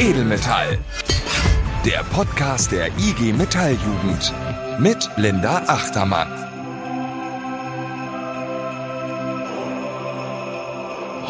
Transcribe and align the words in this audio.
Edelmetall. 0.00 0.78
Der 1.84 2.02
Podcast 2.04 2.72
der 2.72 2.86
IG 2.86 3.34
Metalljugend 3.34 4.32
mit 4.78 5.10
Linda 5.18 5.62
Achtermann. 5.66 6.40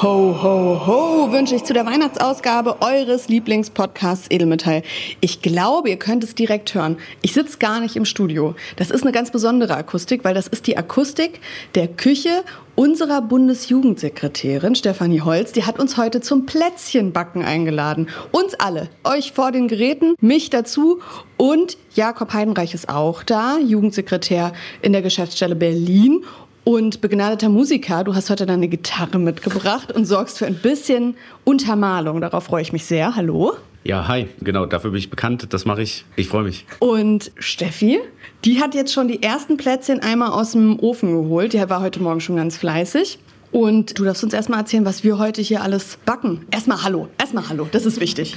Ho, 0.02 0.34
ho, 0.42 0.86
ho, 0.86 1.32
wünsche 1.32 1.56
ich 1.56 1.64
zu 1.64 1.74
der 1.74 1.84
Weihnachtsausgabe 1.84 2.80
eures 2.80 3.28
Lieblingspodcasts 3.28 4.30
Edelmetall. 4.30 4.82
Ich 5.20 5.42
glaube, 5.42 5.90
ihr 5.90 5.98
könnt 5.98 6.22
es 6.22 6.36
direkt 6.36 6.72
hören. 6.72 6.96
Ich 7.22 7.34
sitze 7.34 7.58
gar 7.58 7.80
nicht 7.80 7.96
im 7.96 8.04
Studio. 8.04 8.54
Das 8.76 8.90
ist 8.90 9.02
eine 9.02 9.12
ganz 9.12 9.32
besondere 9.32 9.76
Akustik, 9.76 10.24
weil 10.24 10.32
das 10.32 10.46
ist 10.46 10.68
die 10.68 10.78
Akustik 10.78 11.40
der 11.74 11.88
Küche 11.88 12.44
unserer 12.80 13.20
Bundesjugendsekretärin 13.20 14.74
Stefanie 14.74 15.20
Holz. 15.20 15.52
Die 15.52 15.64
hat 15.64 15.78
uns 15.78 15.98
heute 15.98 16.22
zum 16.22 16.46
Plätzchenbacken 16.46 17.44
eingeladen. 17.44 18.08
Uns 18.32 18.54
alle, 18.54 18.88
euch 19.04 19.32
vor 19.32 19.52
den 19.52 19.68
Geräten, 19.68 20.14
mich 20.22 20.48
dazu 20.48 21.00
und 21.36 21.76
Jakob 21.94 22.32
Heidenreich 22.32 22.72
ist 22.72 22.88
auch 22.88 23.22
da, 23.22 23.58
Jugendsekretär 23.58 24.54
in 24.80 24.92
der 24.92 25.02
Geschäftsstelle 25.02 25.56
Berlin 25.56 26.24
und 26.74 27.00
begnadeter 27.00 27.48
Musiker, 27.48 28.04
du 28.04 28.14
hast 28.14 28.30
heute 28.30 28.46
deine 28.46 28.68
Gitarre 28.68 29.18
mitgebracht 29.18 29.90
und 29.90 30.04
sorgst 30.04 30.38
für 30.38 30.46
ein 30.46 30.54
bisschen 30.54 31.16
Untermalung. 31.42 32.20
Darauf 32.20 32.44
freue 32.44 32.62
ich 32.62 32.72
mich 32.72 32.84
sehr. 32.84 33.16
Hallo. 33.16 33.54
Ja, 33.82 34.06
hi, 34.06 34.28
genau, 34.40 34.66
dafür 34.66 34.92
bin 34.92 35.00
ich 35.00 35.10
bekannt, 35.10 35.52
das 35.52 35.64
mache 35.64 35.82
ich. 35.82 36.04
Ich 36.14 36.28
freue 36.28 36.44
mich. 36.44 36.66
Und 36.78 37.32
Steffi, 37.40 37.98
die 38.44 38.60
hat 38.60 38.76
jetzt 38.76 38.92
schon 38.92 39.08
die 39.08 39.20
ersten 39.20 39.56
Plätzchen 39.56 39.98
einmal 39.98 40.30
aus 40.30 40.52
dem 40.52 40.78
Ofen 40.78 41.10
geholt. 41.10 41.54
Die 41.54 41.68
war 41.68 41.80
heute 41.80 42.00
Morgen 42.00 42.20
schon 42.20 42.36
ganz 42.36 42.56
fleißig. 42.56 43.18
Und 43.52 43.98
du 43.98 44.04
darfst 44.04 44.22
uns 44.22 44.32
erstmal 44.32 44.60
erzählen, 44.60 44.84
was 44.84 45.02
wir 45.02 45.18
heute 45.18 45.42
hier 45.42 45.62
alles 45.62 45.98
backen. 46.04 46.46
Erstmal 46.52 46.84
Hallo. 46.84 47.08
Erstmal 47.18 47.48
Hallo. 47.48 47.68
Das 47.72 47.84
ist 47.84 48.00
wichtig. 48.00 48.36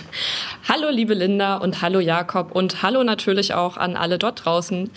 Hallo, 0.67 0.89
liebe 0.89 1.13
Linda 1.13 1.57
und 1.57 1.83
hallo, 1.83 1.99
Jakob. 1.99 2.55
Und 2.55 2.81
hallo 2.81 3.03
natürlich 3.03 3.53
auch 3.53 3.77
an 3.77 3.95
alle 3.95 4.17
dort 4.17 4.43
draußen. 4.43 4.89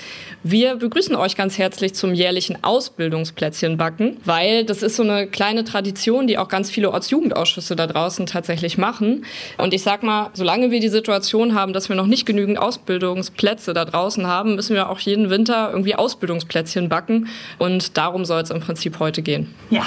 Wir 0.42 0.76
begrüßen 0.76 1.14
euch 1.16 1.36
ganz 1.36 1.58
herzlich 1.58 1.94
zum 1.94 2.14
jährlichen 2.14 2.64
Ausbildungsplätzchen 2.64 3.76
backen, 3.76 4.16
weil 4.24 4.64
das 4.64 4.82
ist 4.82 4.96
so 4.96 5.02
eine 5.02 5.26
kleine 5.26 5.64
Tradition, 5.64 6.26
die 6.26 6.38
auch 6.38 6.48
ganz 6.48 6.70
viele 6.70 6.92
Ortsjugendausschüsse 6.92 7.76
da 7.76 7.86
draußen 7.86 8.24
tatsächlich 8.24 8.78
machen. 8.78 9.26
Und 9.58 9.74
ich 9.74 9.82
sag 9.82 10.02
mal, 10.02 10.30
solange 10.32 10.70
wir 10.70 10.80
die 10.80 10.88
Situation 10.88 11.54
haben, 11.54 11.74
dass 11.74 11.90
wir 11.90 11.96
noch 11.96 12.06
nicht 12.06 12.24
genügend 12.24 12.58
Ausbildungsplätze 12.58 13.74
da 13.74 13.84
draußen 13.84 14.26
haben, 14.26 14.54
müssen 14.54 14.74
wir 14.74 14.88
auch 14.88 14.98
jeden 14.98 15.28
Winter 15.28 15.70
irgendwie 15.72 15.94
Ausbildungsplätzchen 15.94 16.88
backen. 16.88 17.28
Und 17.58 17.98
darum 17.98 18.24
soll 18.24 18.40
es 18.40 18.50
im 18.50 18.60
Prinzip 18.60 18.98
heute 18.98 19.20
gehen. 19.20 19.54
Ja. 19.68 19.84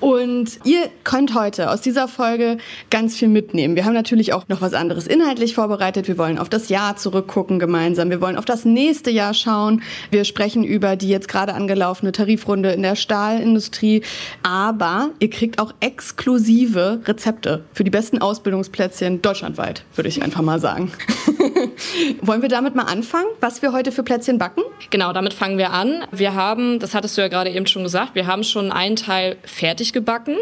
Und 0.00 0.58
ihr 0.64 0.88
könnt 1.04 1.34
heute 1.34 1.70
aus 1.70 1.80
dieser 1.80 2.08
Folge 2.08 2.58
ganz 2.90 3.16
viel 3.16 3.28
mitnehmen. 3.28 3.76
Wir 3.76 3.84
haben 3.84 3.94
natürlich 3.94 4.32
auch 4.32 4.48
noch 4.48 4.60
was 4.60 4.74
anderes 4.74 5.06
inhaltlich 5.06 5.54
vorbereitet. 5.54 6.08
Wir 6.08 6.18
wollen 6.18 6.38
auf 6.38 6.48
das 6.48 6.68
Jahr 6.68 6.96
zurückgucken 6.96 7.58
gemeinsam. 7.58 8.10
Wir 8.10 8.20
wollen 8.20 8.36
auf 8.36 8.44
das 8.44 8.64
nächste 8.64 9.10
Jahr 9.10 9.34
schauen. 9.34 9.82
Wir 10.10 10.24
sprechen 10.24 10.64
über 10.64 10.96
die 10.96 11.08
jetzt 11.08 11.28
gerade 11.28 11.54
angelaufene 11.54 12.12
Tarifrunde 12.12 12.72
in 12.72 12.82
der 12.82 12.96
Stahlindustrie. 12.96 14.02
Aber 14.42 15.10
ihr 15.18 15.30
kriegt 15.30 15.58
auch 15.58 15.72
exklusive 15.80 17.00
Rezepte 17.04 17.64
für 17.72 17.84
die 17.84 17.90
besten 17.90 18.18
Ausbildungsplätzchen 18.18 19.22
deutschlandweit, 19.22 19.84
würde 19.94 20.08
ich 20.08 20.22
einfach 20.22 20.42
mal 20.42 20.60
sagen. 20.60 20.92
wollen 22.20 22.42
wir 22.42 22.48
damit 22.48 22.74
mal 22.74 22.84
anfangen, 22.84 23.28
was 23.40 23.62
wir 23.62 23.72
heute 23.72 23.92
für 23.92 24.02
Plätzchen 24.02 24.38
backen? 24.38 24.62
Genau, 24.90 25.12
damit 25.12 25.34
fangen 25.34 25.58
wir 25.58 25.72
an. 25.72 26.04
Wir 26.12 26.34
haben, 26.34 26.78
das 26.78 26.94
hattest 26.94 27.16
du 27.16 27.22
ja 27.22 27.28
gerade 27.28 27.50
eben 27.50 27.66
schon 27.66 27.82
gesagt, 27.82 28.14
wir 28.14 28.26
haben 28.26 28.44
schon 28.44 28.72
einen 28.72 28.96
Teil 28.96 29.36
fertig 29.46 29.92
gebacken. 29.92 30.36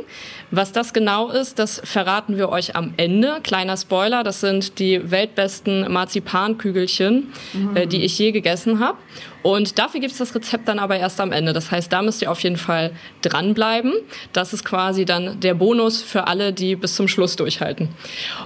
Was 0.50 0.72
das 0.72 0.92
genau 0.92 1.30
ist, 1.30 1.58
das 1.58 1.80
verraten 1.84 2.36
wir 2.36 2.48
euch 2.48 2.74
am 2.74 2.94
Ende. 2.97 3.38
Kleiner 3.42 3.77
Spoiler, 3.77 4.24
das 4.24 4.41
sind 4.41 4.78
die 4.78 5.10
weltbesten 5.10 5.92
Marzipankügelchen, 5.92 7.32
mhm. 7.52 7.77
äh, 7.77 7.86
die 7.86 8.02
ich 8.02 8.19
je 8.19 8.32
gegessen 8.32 8.80
habe. 8.80 8.98
Und 9.45 9.78
dafür 9.78 10.00
gibt 10.00 10.12
es 10.12 10.19
das 10.19 10.34
Rezept 10.34 10.69
dann 10.69 10.78
aber 10.78 10.97
erst 10.97 11.21
am 11.21 11.31
Ende. 11.31 11.53
Das 11.53 11.71
heißt, 11.71 11.93
da 11.93 12.00
müsst 12.00 12.22
ihr 12.22 12.31
auf 12.31 12.41
jeden 12.41 12.56
Fall 12.56 12.93
dranbleiben. 13.21 13.93
Das 14.32 14.55
ist 14.55 14.65
quasi 14.65 15.05
dann 15.05 15.38
der 15.38 15.53
Bonus 15.53 16.00
für 16.00 16.27
alle, 16.28 16.55
die 16.55 16.77
bis 16.77 16.94
zum 16.94 17.09
Schluss 17.09 17.37
durchhalten. 17.37 17.91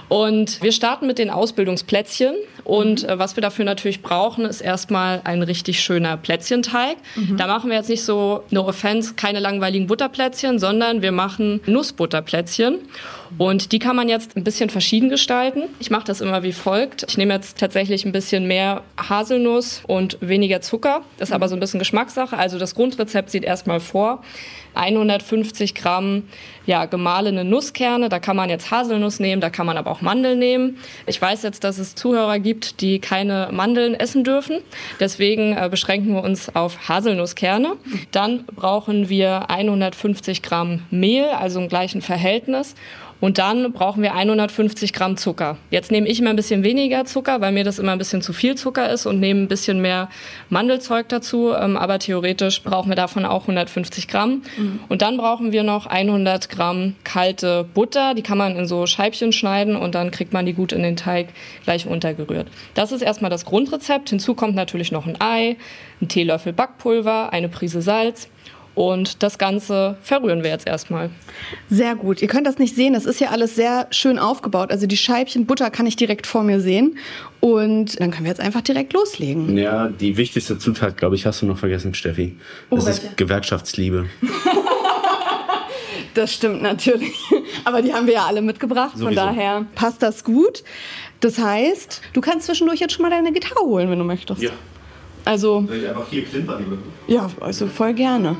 Und 0.09 0.61
wir 0.61 0.73
starten 0.73 1.07
mit 1.07 1.17
den 1.17 1.29
Ausbildungsplätzchen. 1.29 2.35
Und 2.65 3.07
äh, 3.07 3.17
was 3.17 3.37
wir 3.37 3.41
dafür 3.41 3.63
natürlich 3.63 4.01
brauchen, 4.01 4.43
ist 4.43 4.59
erstmal 4.59 5.21
ein 5.23 5.41
richtig 5.41 5.79
schöner 5.79 6.17
Plätzchenteig. 6.17 6.97
Mhm. 7.15 7.37
Da 7.37 7.47
machen 7.47 7.69
wir 7.69 7.77
jetzt 7.77 7.89
nicht 7.89 8.03
so, 8.03 8.43
no 8.49 8.67
offense, 8.67 9.13
keine 9.13 9.39
langweiligen 9.39 9.87
Butterplätzchen, 9.87 10.59
sondern 10.59 11.01
wir 11.01 11.13
machen 11.13 11.61
Nussbutterplätzchen. 11.65 12.79
Und 13.37 13.71
die 13.71 13.79
kann 13.79 13.95
man 13.95 14.09
jetzt 14.09 14.35
ein 14.35 14.43
bisschen 14.43 14.69
verschieden 14.69 15.09
gestalten. 15.09 15.63
Ich 15.79 15.91
mache 15.91 16.05
das 16.05 16.21
immer 16.21 16.43
wie 16.43 16.51
folgt. 16.51 17.05
Ich 17.07 17.17
nehme 17.17 17.33
jetzt 17.33 17.57
tatsächlich 17.57 18.05
ein 18.05 18.11
bisschen 18.11 18.47
mehr 18.47 18.83
Haselnuss 18.97 19.81
und 19.87 20.17
weniger 20.21 20.61
Zucker. 20.61 21.01
Das 21.17 21.29
ist 21.29 21.33
aber 21.33 21.47
so 21.47 21.55
ein 21.55 21.59
bisschen 21.59 21.79
Geschmackssache. 21.79 22.37
Also 22.37 22.57
das 22.57 22.75
Grundrezept 22.75 23.29
sieht 23.29 23.43
erstmal 23.43 23.79
vor. 23.79 24.23
150 24.79 25.75
Gramm 25.75 26.23
ja, 26.65 26.85
gemahlene 26.85 27.43
Nusskerne. 27.43 28.09
Da 28.09 28.19
kann 28.19 28.35
man 28.35 28.49
jetzt 28.49 28.71
Haselnuss 28.71 29.19
nehmen, 29.19 29.41
da 29.41 29.49
kann 29.49 29.65
man 29.65 29.77
aber 29.77 29.91
auch 29.91 30.01
Mandeln 30.01 30.39
nehmen. 30.39 30.77
Ich 31.05 31.21
weiß 31.21 31.43
jetzt, 31.43 31.63
dass 31.63 31.79
es 31.79 31.95
Zuhörer 31.95 32.39
gibt, 32.39 32.81
die 32.81 32.99
keine 32.99 33.49
Mandeln 33.51 33.93
essen 33.95 34.23
dürfen. 34.23 34.59
Deswegen 34.99 35.57
äh, 35.57 35.67
beschränken 35.69 36.13
wir 36.13 36.23
uns 36.23 36.55
auf 36.55 36.87
Haselnusskerne. 36.87 37.73
Dann 38.11 38.45
brauchen 38.45 39.09
wir 39.09 39.49
150 39.49 40.41
Gramm 40.41 40.83
Mehl, 40.91 41.25
also 41.25 41.59
im 41.59 41.69
gleichen 41.69 42.01
Verhältnis. 42.01 42.75
Und 43.21 43.37
dann 43.37 43.73
brauchen 43.73 44.01
wir 44.01 44.15
150 44.15 44.93
Gramm 44.93 45.17
Zucker. 45.17 45.57
Jetzt 45.71 45.91
nehme 45.91 46.07
ich 46.07 46.19
immer 46.19 46.29
ein 46.29 46.35
bisschen 46.35 46.63
weniger 46.63 47.05
Zucker, 47.05 47.41
weil 47.41 47.51
mir 47.51 47.63
das 47.63 47.79
immer 47.79 47.91
ein 47.91 47.97
bisschen 47.97 48.21
zu 48.21 48.31
viel 48.31 48.55
Zucker 48.55 48.89
ist 48.89 49.05
und 49.05 49.19
nehme 49.19 49.41
ein 49.41 49.47
bisschen 49.47 49.81
mehr 49.81 50.09
Mandelzeug 50.49 51.09
dazu. 51.09 51.51
Ähm, 51.53 51.75
aber 51.75 51.99
theoretisch 51.99 52.63
brauchen 52.63 52.89
wir 52.89 52.95
davon 52.95 53.25
auch 53.25 53.41
150 53.41 54.07
Gramm. 54.07 54.43
Und 54.89 55.01
dann 55.01 55.17
brauchen 55.17 55.51
wir 55.51 55.63
noch 55.63 55.85
100 55.85 56.49
Gramm 56.49 56.95
kalte 57.03 57.65
Butter. 57.73 58.13
Die 58.13 58.21
kann 58.21 58.37
man 58.37 58.55
in 58.55 58.65
so 58.67 58.85
Scheibchen 58.85 59.31
schneiden 59.31 59.75
und 59.75 59.95
dann 59.95 60.11
kriegt 60.11 60.33
man 60.33 60.45
die 60.45 60.53
gut 60.53 60.71
in 60.71 60.83
den 60.83 60.95
Teig 60.95 61.29
gleich 61.63 61.87
untergerührt. 61.87 62.47
Das 62.73 62.91
ist 62.91 63.01
erstmal 63.01 63.31
das 63.31 63.45
Grundrezept. 63.45 64.09
Hinzu 64.09 64.35
kommt 64.35 64.55
natürlich 64.55 64.91
noch 64.91 65.05
ein 65.05 65.19
Ei, 65.19 65.57
ein 66.01 66.07
Teelöffel 66.07 66.53
Backpulver, 66.53 67.33
eine 67.33 67.49
Prise 67.49 67.81
Salz 67.81 68.29
und 68.79 69.23
das 69.23 69.37
Ganze 69.37 69.97
verrühren 70.01 70.41
wir 70.41 70.51
jetzt 70.51 70.65
erstmal. 70.65 71.09
Sehr 71.69 71.95
gut. 71.95 72.21
Ihr 72.21 72.29
könnt 72.29 72.47
das 72.47 72.59
nicht 72.59 72.77
sehen. 72.77 72.93
Das 72.93 73.05
ist 73.05 73.19
ja 73.19 73.27
alles 73.27 73.53
sehr 73.53 73.87
schön 73.91 74.17
aufgebaut. 74.17 74.71
Also 74.71 74.87
die 74.87 74.95
Scheibchen 74.95 75.45
Butter 75.45 75.69
kann 75.69 75.85
ich 75.85 75.97
direkt 75.97 76.25
vor 76.25 76.43
mir 76.43 76.61
sehen. 76.61 76.97
Und 77.41 77.99
dann 77.99 78.09
können 78.09 78.23
wir 78.23 78.29
jetzt 78.29 78.39
einfach 78.39 78.61
direkt 78.61 78.93
loslegen. 78.93 79.57
Ja, 79.57 79.89
die 79.89 80.15
wichtigste 80.15 80.57
Zutat, 80.57 80.95
glaube 80.95 81.17
ich, 81.17 81.25
hast 81.25 81.41
du 81.41 81.45
noch 81.45 81.57
vergessen, 81.57 81.93
Steffi. 81.93 82.37
Das 82.69 82.85
oh, 82.85 82.89
ist 82.89 83.17
Gewerkschaftsliebe. 83.17 84.05
das 86.13 86.33
stimmt 86.33 86.61
natürlich. 86.61 87.19
Aber 87.65 87.81
die 87.81 87.93
haben 87.93 88.07
wir 88.07 88.13
ja 88.13 88.27
alle 88.27 88.41
mitgebracht. 88.41 88.91
Sowieso. 88.93 89.07
Von 89.07 89.15
daher 89.15 89.65
passt 89.75 90.01
das 90.01 90.23
gut. 90.23 90.63
Das 91.19 91.37
heißt, 91.37 92.01
du 92.13 92.21
kannst 92.21 92.45
zwischendurch 92.45 92.79
jetzt 92.79 92.93
schon 92.93 93.03
mal 93.03 93.11
deine 93.11 93.33
Gitarre 93.33 93.59
holen, 93.59 93.89
wenn 93.89 93.99
du 93.99 94.05
möchtest. 94.05 94.41
Ja. 94.41 94.51
Also. 95.25 95.65
Soll 95.67 95.75
ich 95.75 95.89
einfach 95.89 96.07
hier 96.09 96.23
klimpern? 96.23 96.77
Ja, 97.07 97.29
also 97.41 97.67
voll 97.67 97.93
gerne. 97.93 98.37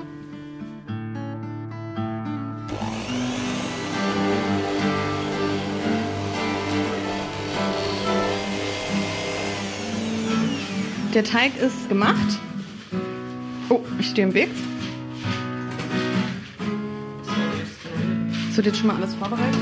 Der 11.20 11.28
Teig 11.28 11.52
ist 11.58 11.90
gemacht. 11.90 12.40
Oh, 13.68 13.82
ich 14.00 14.08
stehe 14.08 14.26
im 14.26 14.34
Weg. 14.34 14.48
So, 18.54 18.62
jetzt 18.62 18.78
schon 18.78 18.88
mal 18.88 18.96
alles 18.96 19.16
vorbereitet? 19.16 19.54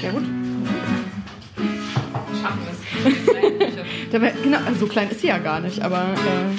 Sehr 0.00 0.10
gut. 0.10 0.24
Schaffen 2.42 2.62
es. 2.72 4.10
Dabei, 4.10 4.34
genau, 4.42 4.58
also 4.66 4.80
so 4.80 4.86
klein 4.88 5.08
ist 5.08 5.20
sie 5.20 5.28
ja 5.28 5.38
gar 5.38 5.60
nicht, 5.60 5.80
aber 5.80 6.12
äh, 6.12 6.56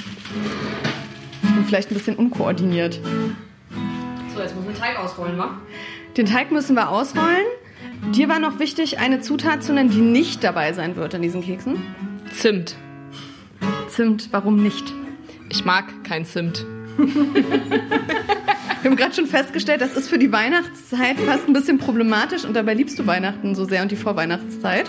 vielleicht 1.68 1.92
ein 1.92 1.96
bisschen 1.96 2.16
unkoordiniert. 2.16 2.98
So, 4.34 4.40
jetzt 4.40 4.56
müssen 4.56 4.70
wir 4.70 4.74
den 4.74 4.80
Teig 4.82 4.98
ausrollen, 4.98 5.38
wa? 5.38 5.58
Den 6.16 6.28
Teig 6.28 6.50
müssen 6.54 6.78
wir 6.78 6.88
ausrollen. 6.88 7.46
Dir 8.14 8.30
war 8.30 8.40
noch 8.40 8.60
wichtig, 8.60 9.00
eine 9.00 9.22
Zutat 9.22 9.64
zu 9.64 9.74
nennen, 9.74 9.90
die 9.90 10.02
nicht 10.02 10.44
dabei 10.44 10.74
sein 10.74 10.96
wird 10.96 11.14
in 11.14 11.22
diesen 11.22 11.42
Keksen. 11.42 11.82
Zimt. 12.32 12.76
Zimt, 13.90 14.30
warum 14.32 14.62
nicht? 14.62 14.94
Ich 15.50 15.66
mag 15.66 15.86
kein 16.04 16.26
Zimt. 16.26 16.66
Wir 16.98 18.92
haben 18.92 18.98
gerade 18.98 19.16
schon 19.16 19.26
festgestellt, 19.26 19.82
das 19.82 19.98
ist 19.98 20.10
für 20.10 20.20
die 20.20 20.32
Weihnachtszeit 20.32 21.20
fast 21.20 21.48
ein 21.48 21.54
bisschen 21.54 21.80
problematisch 21.80 22.46
und 22.46 22.54
dabei 22.54 22.76
liebst 22.76 23.00
du 23.00 23.08
Weihnachten 23.08 23.56
so 23.56 23.66
sehr 23.66 23.82
und 23.82 23.92
die 23.92 23.96
Vorweihnachtszeit. 23.96 24.86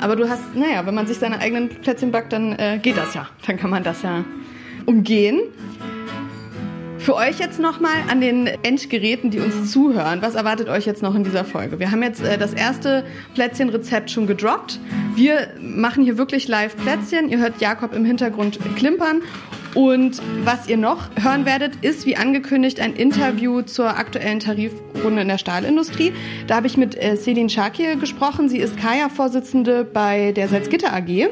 Aber 0.00 0.16
du 0.16 0.28
hast, 0.28 0.56
naja, 0.56 0.86
wenn 0.86 0.94
man 0.94 1.06
sich 1.06 1.18
seine 1.18 1.38
eigenen 1.38 1.68
Plätzchen 1.68 2.10
backt, 2.10 2.32
dann 2.32 2.52
äh, 2.58 2.80
geht 2.82 2.96
das 2.96 3.14
ja. 3.14 3.28
Dann 3.46 3.56
kann 3.58 3.70
man 3.70 3.84
das 3.84 4.02
ja 4.02 4.24
umgehen. 4.86 5.40
Für 7.02 7.16
euch 7.16 7.40
jetzt 7.40 7.58
nochmal 7.58 7.96
an 8.08 8.20
den 8.20 8.46
Endgeräten, 8.46 9.30
die 9.30 9.40
uns 9.40 9.72
zuhören, 9.72 10.22
was 10.22 10.36
erwartet 10.36 10.68
euch 10.68 10.86
jetzt 10.86 11.02
noch 11.02 11.16
in 11.16 11.24
dieser 11.24 11.44
Folge? 11.44 11.80
Wir 11.80 11.90
haben 11.90 12.00
jetzt 12.00 12.22
äh, 12.22 12.38
das 12.38 12.54
erste 12.54 13.04
Plätzchenrezept 13.34 14.08
schon 14.08 14.28
gedroppt. 14.28 14.78
Wir 15.16 15.48
machen 15.60 16.04
hier 16.04 16.16
wirklich 16.16 16.46
live 16.46 16.76
Plätzchen. 16.76 17.28
Ihr 17.28 17.38
hört 17.38 17.60
Jakob 17.60 17.92
im 17.92 18.04
Hintergrund 18.04 18.60
klimpern. 18.76 19.20
Und 19.74 20.22
was 20.44 20.68
ihr 20.68 20.76
noch 20.76 21.08
hören 21.20 21.44
werdet, 21.44 21.74
ist 21.82 22.06
wie 22.06 22.16
angekündigt 22.16 22.78
ein 22.78 22.94
Interview 22.94 23.62
zur 23.62 23.96
aktuellen 23.96 24.38
Tarifrunde 24.38 25.22
in 25.22 25.28
der 25.28 25.38
Stahlindustrie. 25.38 26.12
Da 26.46 26.54
habe 26.54 26.68
ich 26.68 26.76
mit 26.76 26.96
äh, 27.02 27.16
Selin 27.16 27.48
Schakir 27.48 27.96
gesprochen. 27.96 28.48
Sie 28.48 28.58
ist 28.58 28.76
Kaya-Vorsitzende 28.76 29.82
bei 29.84 30.30
der 30.30 30.46
Salzgitter 30.46 30.92
AG. 30.92 31.30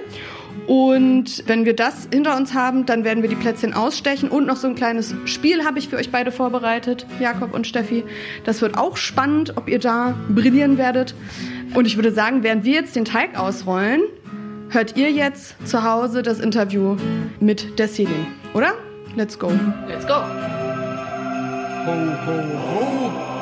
Und 0.66 1.44
wenn 1.46 1.64
wir 1.64 1.74
das 1.74 2.08
hinter 2.12 2.36
uns 2.36 2.54
haben, 2.54 2.86
dann 2.86 3.04
werden 3.04 3.22
wir 3.22 3.28
die 3.28 3.36
Plätzchen 3.36 3.74
ausstechen. 3.74 4.28
Und 4.28 4.46
noch 4.46 4.56
so 4.56 4.68
ein 4.68 4.74
kleines 4.74 5.14
Spiel 5.24 5.64
habe 5.64 5.78
ich 5.78 5.88
für 5.88 5.96
euch 5.96 6.10
beide 6.10 6.32
vorbereitet, 6.32 7.06
Jakob 7.18 7.54
und 7.54 7.66
Steffi. 7.66 8.04
Das 8.44 8.62
wird 8.62 8.78
auch 8.78 8.96
spannend, 8.96 9.56
ob 9.56 9.68
ihr 9.68 9.78
da 9.78 10.14
brillieren 10.28 10.78
werdet. 10.78 11.14
Und 11.74 11.86
ich 11.86 11.96
würde 11.96 12.12
sagen, 12.12 12.42
während 12.42 12.64
wir 12.64 12.74
jetzt 12.74 12.96
den 12.96 13.04
Teig 13.04 13.38
ausrollen, 13.38 14.02
hört 14.70 14.96
ihr 14.96 15.10
jetzt 15.10 15.54
zu 15.66 15.82
Hause 15.82 16.22
das 16.22 16.40
Interview 16.40 16.96
mit 17.40 17.78
der 17.78 17.88
Celine, 17.88 18.26
oder? 18.54 18.74
Let's 19.16 19.38
go. 19.38 19.50
Let's 19.88 20.06
go. 20.06 20.14
Ho, 21.86 21.92
ho, 22.26 22.34
ho. 22.76 23.39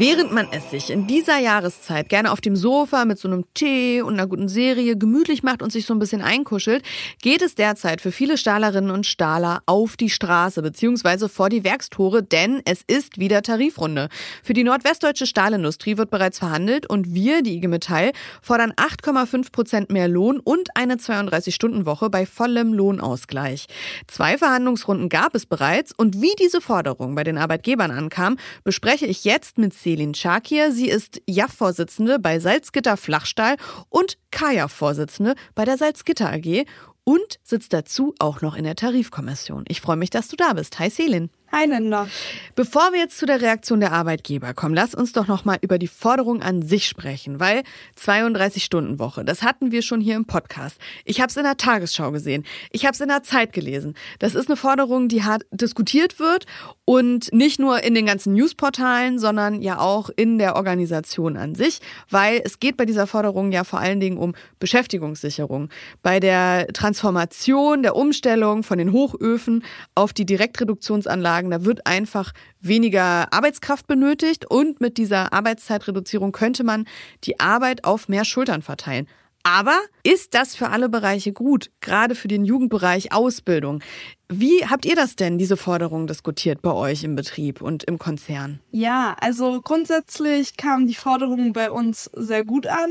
Während 0.00 0.32
man 0.32 0.48
es 0.50 0.70
sich 0.70 0.88
in 0.88 1.06
dieser 1.06 1.36
Jahreszeit 1.36 2.08
gerne 2.08 2.32
auf 2.32 2.40
dem 2.40 2.56
Sofa 2.56 3.04
mit 3.04 3.18
so 3.18 3.28
einem 3.28 3.44
Tee 3.52 4.00
und 4.00 4.14
einer 4.14 4.26
guten 4.26 4.48
Serie 4.48 4.96
gemütlich 4.96 5.42
macht 5.42 5.60
und 5.60 5.70
sich 5.70 5.84
so 5.84 5.92
ein 5.92 5.98
bisschen 5.98 6.22
einkuschelt, 6.22 6.82
geht 7.20 7.42
es 7.42 7.54
derzeit 7.54 8.00
für 8.00 8.10
viele 8.10 8.38
Stahlerinnen 8.38 8.90
und 8.90 9.04
Stahler 9.04 9.60
auf 9.66 9.98
die 9.98 10.08
Straße 10.08 10.62
bzw. 10.62 11.28
vor 11.28 11.50
die 11.50 11.64
Werkstore, 11.64 12.22
denn 12.22 12.62
es 12.64 12.80
ist 12.86 13.18
wieder 13.18 13.42
Tarifrunde. 13.42 14.08
Für 14.42 14.54
die 14.54 14.64
nordwestdeutsche 14.64 15.26
Stahlindustrie 15.26 15.98
wird 15.98 16.08
bereits 16.08 16.38
verhandelt 16.38 16.88
und 16.88 17.12
wir, 17.12 17.42
die 17.42 17.56
IG 17.56 17.68
Metall, 17.68 18.12
fordern 18.40 18.72
8,5 18.72 19.52
Prozent 19.52 19.92
mehr 19.92 20.08
Lohn 20.08 20.40
und 20.40 20.70
eine 20.76 20.94
32-Stunden-Woche 20.94 22.08
bei 22.08 22.24
vollem 22.24 22.72
Lohnausgleich. 22.72 23.66
Zwei 24.06 24.38
Verhandlungsrunden 24.38 25.10
gab 25.10 25.34
es 25.34 25.44
bereits 25.44 25.92
und 25.94 26.22
wie 26.22 26.32
diese 26.40 26.62
Forderung 26.62 27.14
bei 27.14 27.22
den 27.22 27.36
Arbeitgebern 27.36 27.90
ankam, 27.90 28.38
bespreche 28.64 29.04
ich 29.04 29.24
jetzt 29.24 29.58
mit 29.58 29.74
Selin 29.90 30.14
Schakir. 30.14 30.70
Sie 30.70 30.88
ist 30.88 31.20
JAF-Vorsitzende 31.26 32.20
bei 32.20 32.38
Salzgitter 32.38 32.96
Flachstahl 32.96 33.56
und 33.88 34.18
Kaya-Vorsitzende 34.30 35.34
bei 35.56 35.64
der 35.64 35.78
Salzgitter 35.78 36.32
AG 36.32 36.64
und 37.02 37.40
sitzt 37.42 37.72
dazu 37.72 38.14
auch 38.20 38.40
noch 38.40 38.54
in 38.54 38.62
der 38.62 38.76
Tarifkommission. 38.76 39.64
Ich 39.66 39.80
freue 39.80 39.96
mich, 39.96 40.10
dass 40.10 40.28
du 40.28 40.36
da 40.36 40.52
bist. 40.52 40.78
Hi 40.78 40.90
Selin. 40.90 41.30
Hi 41.52 41.66
Linda. 41.66 42.06
Bevor 42.54 42.92
wir 42.92 43.00
jetzt 43.00 43.18
zu 43.18 43.26
der 43.26 43.42
Reaktion 43.42 43.80
der 43.80 43.90
Arbeitgeber 43.92 44.54
kommen, 44.54 44.72
lass 44.72 44.94
uns 44.94 45.12
doch 45.12 45.26
noch 45.26 45.44
mal 45.44 45.58
über 45.62 45.78
die 45.78 45.88
Forderung 45.88 46.42
an 46.42 46.62
sich 46.62 46.86
sprechen, 46.86 47.40
weil 47.40 47.64
32 47.96 48.62
Stunden 48.62 49.00
Woche, 49.00 49.24
das 49.24 49.42
hatten 49.42 49.72
wir 49.72 49.82
schon 49.82 50.00
hier 50.00 50.14
im 50.14 50.26
Podcast. 50.26 50.78
Ich 51.04 51.20
habe 51.20 51.28
es 51.28 51.36
in 51.36 51.42
der 51.42 51.56
Tagesschau 51.56 52.12
gesehen, 52.12 52.44
ich 52.70 52.84
habe 52.86 52.92
es 52.92 53.00
in 53.00 53.08
der 53.08 53.24
Zeit 53.24 53.52
gelesen. 53.52 53.94
Das 54.20 54.36
ist 54.36 54.46
eine 54.46 54.56
Forderung, 54.56 55.08
die 55.08 55.24
hart 55.24 55.42
diskutiert 55.50 56.20
wird 56.20 56.46
und 56.84 57.32
nicht 57.32 57.58
nur 57.58 57.82
in 57.82 57.94
den 57.94 58.06
ganzen 58.06 58.32
Newsportalen, 58.34 59.18
sondern 59.18 59.60
ja 59.60 59.80
auch 59.80 60.08
in 60.14 60.38
der 60.38 60.54
Organisation 60.54 61.36
an 61.36 61.56
sich, 61.56 61.80
weil 62.10 62.42
es 62.44 62.60
geht 62.60 62.76
bei 62.76 62.84
dieser 62.84 63.08
Forderung 63.08 63.50
ja 63.50 63.64
vor 63.64 63.80
allen 63.80 63.98
Dingen 63.98 64.18
um 64.18 64.34
Beschäftigungssicherung. 64.60 65.68
Bei 66.02 66.20
der 66.20 66.68
Transformation, 66.68 67.82
der 67.82 67.96
Umstellung 67.96 68.62
von 68.62 68.78
den 68.78 68.92
Hochöfen 68.92 69.64
auf 69.96 70.12
die 70.12 70.26
Direktreduktionsanlagen 70.26 71.39
sagen, 71.40 71.50
da 71.50 71.64
wird 71.64 71.86
einfach 71.86 72.32
weniger 72.60 73.32
Arbeitskraft 73.32 73.86
benötigt 73.86 74.50
und 74.50 74.80
mit 74.80 74.98
dieser 74.98 75.32
Arbeitszeitreduzierung 75.32 76.32
könnte 76.32 76.64
man 76.64 76.86
die 77.24 77.40
Arbeit 77.40 77.84
auf 77.84 78.08
mehr 78.08 78.24
Schultern 78.26 78.60
verteilen. 78.62 79.06
Aber 79.42 79.78
ist 80.02 80.34
das 80.34 80.54
für 80.54 80.68
alle 80.68 80.90
Bereiche 80.90 81.32
gut, 81.32 81.70
gerade 81.80 82.14
für 82.14 82.28
den 82.28 82.44
Jugendbereich 82.44 83.12
Ausbildung? 83.12 83.82
Wie 84.28 84.66
habt 84.66 84.84
ihr 84.84 84.94
das 84.94 85.16
denn, 85.16 85.38
diese 85.38 85.56
Forderung 85.56 86.06
diskutiert 86.06 86.60
bei 86.60 86.72
euch 86.72 87.04
im 87.04 87.16
Betrieb 87.16 87.62
und 87.62 87.84
im 87.84 87.98
Konzern? 87.98 88.60
Ja, 88.70 89.16
also 89.18 89.62
grundsätzlich 89.62 90.58
kam 90.58 90.86
die 90.86 90.94
Forderung 90.94 91.54
bei 91.54 91.70
uns 91.70 92.10
sehr 92.12 92.44
gut 92.44 92.66
an. 92.66 92.90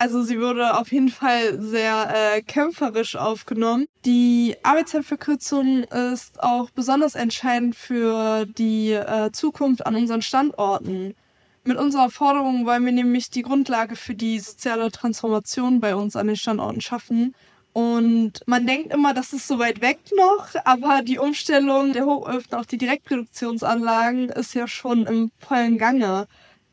Also 0.00 0.22
sie 0.22 0.40
wurde 0.40 0.78
auf 0.78 0.92
jeden 0.92 1.08
Fall 1.08 1.60
sehr 1.60 2.36
äh, 2.36 2.42
kämpferisch 2.42 3.16
aufgenommen. 3.16 3.86
Die 4.04 4.54
Arbeitszeitverkürzung 4.62 5.82
ist 5.82 6.40
auch 6.40 6.70
besonders 6.70 7.16
entscheidend 7.16 7.74
für 7.74 8.46
die 8.46 8.92
äh, 8.92 9.32
Zukunft 9.32 9.84
an 9.84 9.96
unseren 9.96 10.22
Standorten. 10.22 11.16
Mit 11.64 11.76
unserer 11.76 12.10
Forderung 12.10 12.64
wollen 12.64 12.84
wir 12.84 12.92
nämlich 12.92 13.30
die 13.30 13.42
Grundlage 13.42 13.96
für 13.96 14.14
die 14.14 14.38
soziale 14.38 14.92
Transformation 14.92 15.80
bei 15.80 15.96
uns 15.96 16.14
an 16.14 16.28
den 16.28 16.36
Standorten 16.36 16.80
schaffen. 16.80 17.34
Und 17.72 18.40
man 18.46 18.66
denkt 18.66 18.94
immer, 18.94 19.14
das 19.14 19.32
ist 19.32 19.48
so 19.48 19.58
weit 19.58 19.80
weg 19.80 19.98
noch, 20.16 20.48
aber 20.64 21.02
die 21.02 21.18
Umstellung 21.18 21.92
der 21.92 22.06
Hochöfen 22.06 22.54
auf 22.54 22.66
die 22.66 22.78
Direktproduktionsanlagen 22.78 24.30
ist 24.30 24.54
ja 24.54 24.66
schon 24.68 25.06
im 25.06 25.30
vollen 25.38 25.76
Gange. 25.76 26.28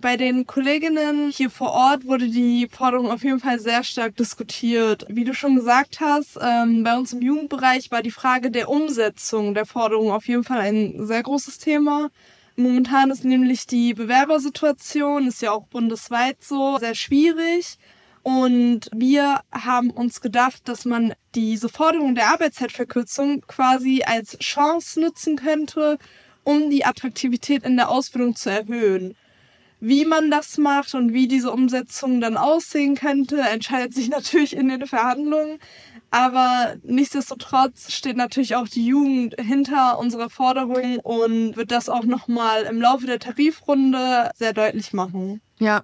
Bei 0.05 0.17
den 0.17 0.45
Kolleginnen 0.45 1.31
hier 1.31 1.49
vor 1.49 1.71
Ort 1.71 2.05
wurde 2.05 2.27
die 2.27 2.67
Forderung 2.71 3.09
auf 3.09 3.23
jeden 3.23 3.39
Fall 3.39 3.59
sehr 3.59 3.83
stark 3.83 4.15
diskutiert. 4.15 5.03
Wie 5.09 5.23
du 5.23 5.33
schon 5.33 5.55
gesagt 5.55 5.99
hast, 5.99 6.37
ähm, 6.39 6.83
bei 6.83 6.95
uns 6.95 7.11
im 7.11 7.23
Jugendbereich 7.23 7.89
war 7.89 8.03
die 8.03 8.11
Frage 8.11 8.51
der 8.51 8.69
Umsetzung 8.69 9.55
der 9.55 9.65
Forderung 9.65 10.11
auf 10.11 10.27
jeden 10.27 10.43
Fall 10.43 10.59
ein 10.59 11.07
sehr 11.07 11.23
großes 11.23 11.57
Thema. 11.57 12.11
Momentan 12.55 13.09
ist 13.09 13.25
nämlich 13.25 13.65
die 13.65 13.95
Bewerbersituation, 13.95 15.25
ist 15.25 15.41
ja 15.41 15.53
auch 15.53 15.65
bundesweit 15.65 16.37
so, 16.39 16.77
sehr 16.77 16.93
schwierig. 16.93 17.79
Und 18.21 18.91
wir 18.93 19.39
haben 19.51 19.89
uns 19.89 20.21
gedacht, 20.21 20.69
dass 20.69 20.85
man 20.85 21.15
diese 21.33 21.67
Forderung 21.67 22.13
der 22.13 22.27
Arbeitszeitverkürzung 22.27 23.41
quasi 23.47 24.03
als 24.05 24.37
Chance 24.37 25.01
nutzen 25.01 25.35
könnte, 25.35 25.97
um 26.43 26.69
die 26.69 26.85
Attraktivität 26.85 27.63
in 27.63 27.75
der 27.75 27.89
Ausbildung 27.89 28.35
zu 28.35 28.51
erhöhen. 28.51 29.15
Wie 29.87 30.03
man 30.03 30.31
das 30.31 30.57
macht 30.57 30.95
und 30.95 31.13
wie 31.13 31.27
diese 31.27 31.51
Umsetzung 31.51 32.19
dann 32.19 32.37
aussehen 32.37 32.95
könnte, 32.95 33.39
entscheidet 33.39 33.93
sich 33.93 34.09
natürlich 34.17 34.55
in 34.55 34.67
den 34.67 34.87
Verhandlungen. 34.87 35.59
Aber 36.09 36.73
nichtsdestotrotz 36.81 37.91
steht 37.91 38.17
natürlich 38.17 38.55
auch 38.55 38.67
die 38.67 38.87
Jugend 38.87 39.35
hinter 39.39 39.99
unserer 39.99 40.31
Forderung 40.31 40.97
und 41.03 41.55
wird 41.55 41.69
das 41.69 41.89
auch 41.89 42.03
nochmal 42.03 42.63
im 42.63 42.81
Laufe 42.81 43.05
der 43.05 43.19
Tarifrunde 43.19 44.31
sehr 44.33 44.53
deutlich 44.53 44.91
machen. 44.91 45.41
Ja. 45.59 45.83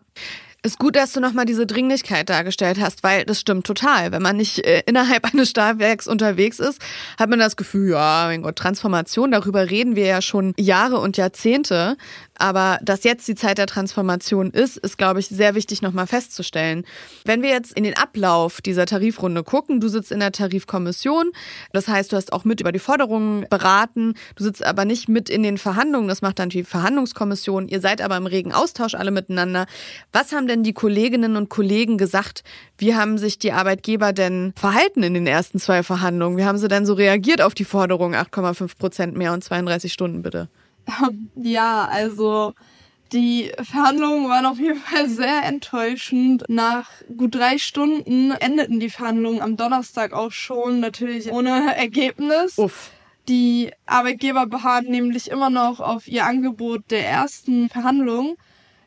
Ist 0.64 0.78
gut, 0.78 0.96
dass 0.96 1.12
du 1.12 1.20
nochmal 1.20 1.46
diese 1.46 1.66
Dringlichkeit 1.66 2.30
dargestellt 2.30 2.80
hast, 2.80 3.02
weil 3.02 3.26
das 3.26 3.40
stimmt 3.40 3.66
total. 3.66 4.12
Wenn 4.12 4.22
man 4.22 4.38
nicht 4.38 4.60
äh, 4.60 4.84
innerhalb 4.86 5.26
eines 5.34 5.50
Stahlwerks 5.50 6.08
unterwegs 6.08 6.60
ist, 6.60 6.80
hat 7.18 7.32
man 7.32 7.40
das 7.40 7.56
Gefühl, 7.56 7.92
ja, 7.92 8.26
mein 8.28 8.44
Gott, 8.44 8.58
Transformation, 8.58 9.32
darüber 9.32 9.72
reden 9.72 9.96
wir 9.96 10.06
ja 10.06 10.22
schon 10.22 10.54
Jahre 10.58 11.00
und 11.00 11.18
Jahrzehnte. 11.18 11.98
Aber 12.42 12.80
dass 12.82 13.04
jetzt 13.04 13.28
die 13.28 13.36
Zeit 13.36 13.60
der 13.60 13.68
Transformation 13.68 14.50
ist, 14.50 14.78
ist, 14.78 14.98
glaube 14.98 15.20
ich, 15.20 15.28
sehr 15.28 15.54
wichtig 15.54 15.84
nochmal 15.84 16.08
festzustellen. 16.08 16.86
Wenn 17.24 17.44
wir 17.44 17.50
jetzt 17.50 17.72
in 17.74 17.84
den 17.84 17.96
Ablauf 17.96 18.62
dieser 18.62 18.88
Tarifrunde 18.88 19.44
gucken, 19.44 19.80
du 19.80 19.88
sitzt 19.90 20.12
in 20.12 20.20
der 20.20 20.32
Tarifkommission, 20.32 21.34
das 21.72 21.88
heißt, 21.88 22.12
du 22.12 22.16
hast 22.16 22.34
auch 22.34 22.44
mit 22.44 22.60
über 22.60 22.72
die 22.72 22.80
Forderungen 22.80 23.46
beraten, 23.48 24.16
du 24.36 24.44
sitzt 24.44 24.66
aber 24.66 24.86
nicht 24.86 25.08
mit 25.08 25.30
in 25.30 25.44
den 25.44 25.60
Verhandlungen, 25.60 26.08
das 26.08 26.24
macht 26.24 26.40
dann 26.40 26.50
die 26.50 26.64
Verhandlungskommission, 26.64 27.68
ihr 27.68 27.80
seid 27.80 28.02
aber 28.02 28.18
im 28.18 28.26
regen 28.26 28.54
Austausch 28.54 28.96
alle 28.96 29.12
miteinander. 29.12 29.68
Was 30.12 30.32
haben 30.32 30.48
denn 30.48 30.64
die 30.64 30.74
Kolleginnen 30.74 31.36
und 31.36 31.50
Kollegen 31.50 32.00
gesagt? 32.00 32.44
Wie 32.80 32.96
haben 32.96 33.20
sich 33.20 33.38
die 33.38 33.52
Arbeitgeber 33.52 34.14
denn 34.14 34.52
verhalten 34.56 35.04
in 35.04 35.14
den 35.14 35.28
ersten 35.28 35.60
zwei 35.60 35.84
Verhandlungen? 35.84 36.40
Wie 36.40 36.46
haben 36.46 36.58
sie 36.58 36.68
denn 36.68 36.88
so 36.88 36.96
reagiert 36.96 37.40
auf 37.40 37.54
die 37.54 37.66
Forderung 37.66 38.16
8,5 38.16 38.80
Prozent 38.80 39.16
mehr 39.16 39.32
und 39.32 39.44
32 39.44 39.94
Stunden 39.94 40.24
bitte? 40.24 40.50
Ja, 41.36 41.86
also 41.86 42.54
die 43.14 43.52
Verhandlungen 43.62 44.30
waren 44.30 44.46
auf 44.46 44.60
jeden 44.60 44.80
Fall 44.80 45.10
sehr 45.10 45.44
enttäuschend. 45.44 46.46
Nach 46.48 46.90
gut 47.18 47.36
drei 47.36 47.58
Stunden 47.58 48.32
endeten 48.32 48.80
die 48.80 48.90
Verhandlungen 48.90 49.42
am 49.42 49.58
Donnerstag 49.58 50.14
auch 50.14 50.32
schon, 50.32 50.80
natürlich 50.80 51.32
ohne 51.32 51.76
Ergebnis. 51.76 52.58
Uff. 52.58 52.92
Die 53.28 53.72
Arbeitgeber 53.86 54.48
beharren 54.48 54.86
nämlich 54.86 55.30
immer 55.30 55.50
noch 55.50 55.80
auf 55.80 56.08
ihr 56.08 56.26
Angebot 56.26 56.90
der 56.90 57.08
ersten 57.08 57.70
Verhandlung. 57.70 58.36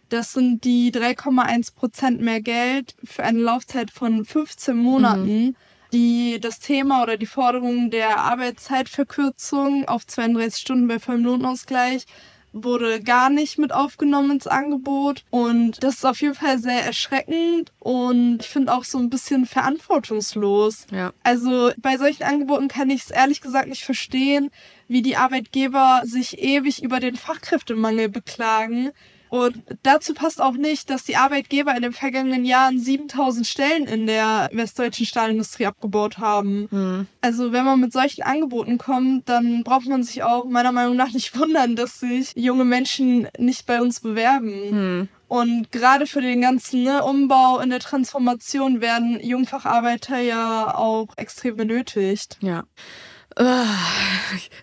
Das 0.08 0.32
sind 0.32 0.64
die 0.64 0.90
3,1 0.92 1.75
Prozent 1.75 2.20
mehr 2.20 2.40
Geld 2.40 2.94
für 3.04 3.23
eine 3.23 3.40
Laufzeit 3.40 3.90
von 3.90 4.25
15 4.25 4.76
Monaten. 4.76 5.46
Mhm 5.46 5.56
die 5.94 6.40
das 6.40 6.58
Thema 6.58 7.02
oder 7.02 7.16
die 7.16 7.26
Forderung 7.26 7.90
der 7.90 8.18
Arbeitszeitverkürzung 8.18 9.86
auf 9.86 10.06
32 10.06 10.60
Stunden 10.60 10.88
bei 10.88 10.98
vollem 10.98 11.24
Lohnausgleich 11.24 12.04
wurde 12.52 13.02
gar 13.02 13.30
nicht 13.30 13.58
mit 13.58 13.72
aufgenommen 13.72 14.32
ins 14.32 14.46
Angebot. 14.46 15.24
Und 15.30 15.82
das 15.82 15.96
ist 15.96 16.06
auf 16.06 16.20
jeden 16.20 16.34
Fall 16.34 16.58
sehr 16.58 16.84
erschreckend 16.84 17.72
und 17.80 18.38
ich 18.42 18.48
finde 18.48 18.72
auch 18.72 18.84
so 18.84 18.98
ein 18.98 19.10
bisschen 19.10 19.44
verantwortungslos. 19.44 20.86
Ja. 20.92 21.12
Also 21.22 21.72
bei 21.78 21.96
solchen 21.96 22.22
Angeboten 22.22 22.68
kann 22.68 22.90
ich 22.90 23.02
es 23.02 23.10
ehrlich 23.10 23.40
gesagt 23.40 23.68
nicht 23.68 23.84
verstehen, 23.84 24.50
wie 24.88 25.02
die 25.02 25.16
Arbeitgeber 25.16 26.02
sich 26.04 26.38
ewig 26.38 26.82
über 26.82 27.00
den 27.00 27.16
Fachkräftemangel 27.16 28.08
beklagen 28.08 28.90
und 29.28 29.62
dazu 29.83 30.14
passt 30.14 30.40
auch 30.40 30.54
nicht, 30.54 30.90
dass 30.90 31.04
die 31.04 31.16
Arbeitgeber 31.16 31.75
in 31.75 31.83
den 31.83 31.93
vergangenen 31.93 32.45
Jahren 32.45 32.78
7000 32.78 33.47
Stellen 33.47 33.85
in 33.87 34.07
der 34.07 34.49
westdeutschen 34.52 35.07
Stahlindustrie 35.07 35.66
abgebaut 35.66 36.19
haben. 36.19 36.69
Mhm. 36.71 37.07
Also 37.21 37.52
wenn 37.52 37.64
man 37.64 37.81
mit 37.81 37.93
solchen 37.93 38.23
Angeboten 38.23 38.78
kommt, 38.78 39.28
dann 39.28 39.64
braucht 39.64 39.87
man 39.87 40.02
sich 40.02 40.23
auch 40.23 40.45
meiner 40.45 40.73
Meinung 40.73 40.97
nach 40.97 41.12
nicht 41.12 41.38
wundern, 41.38 41.76
dass 41.76 42.00
sich 42.00 42.33
junge 42.37 42.64
Menschen 42.64 43.28
nicht 43.38 43.66
bei 43.66 43.81
uns 43.81 44.00
bewerben. 44.00 44.71
Mhm. 44.71 45.09
Und 45.26 45.73
gerade 45.73 46.07
für 46.07 46.21
den 46.21 46.40
ganzen 46.40 46.85
ne, 46.85 47.02
Umbau 47.02 47.59
in 47.59 47.71
der 47.71 47.81
Transformation 47.81 48.81
werden 48.81 49.19
Jungfacharbeiter 49.21 50.21
ja 50.21 50.75
auch 50.76 51.09
extrem 51.16 51.57
benötigt. 51.57 52.38
Ja. 52.40 52.64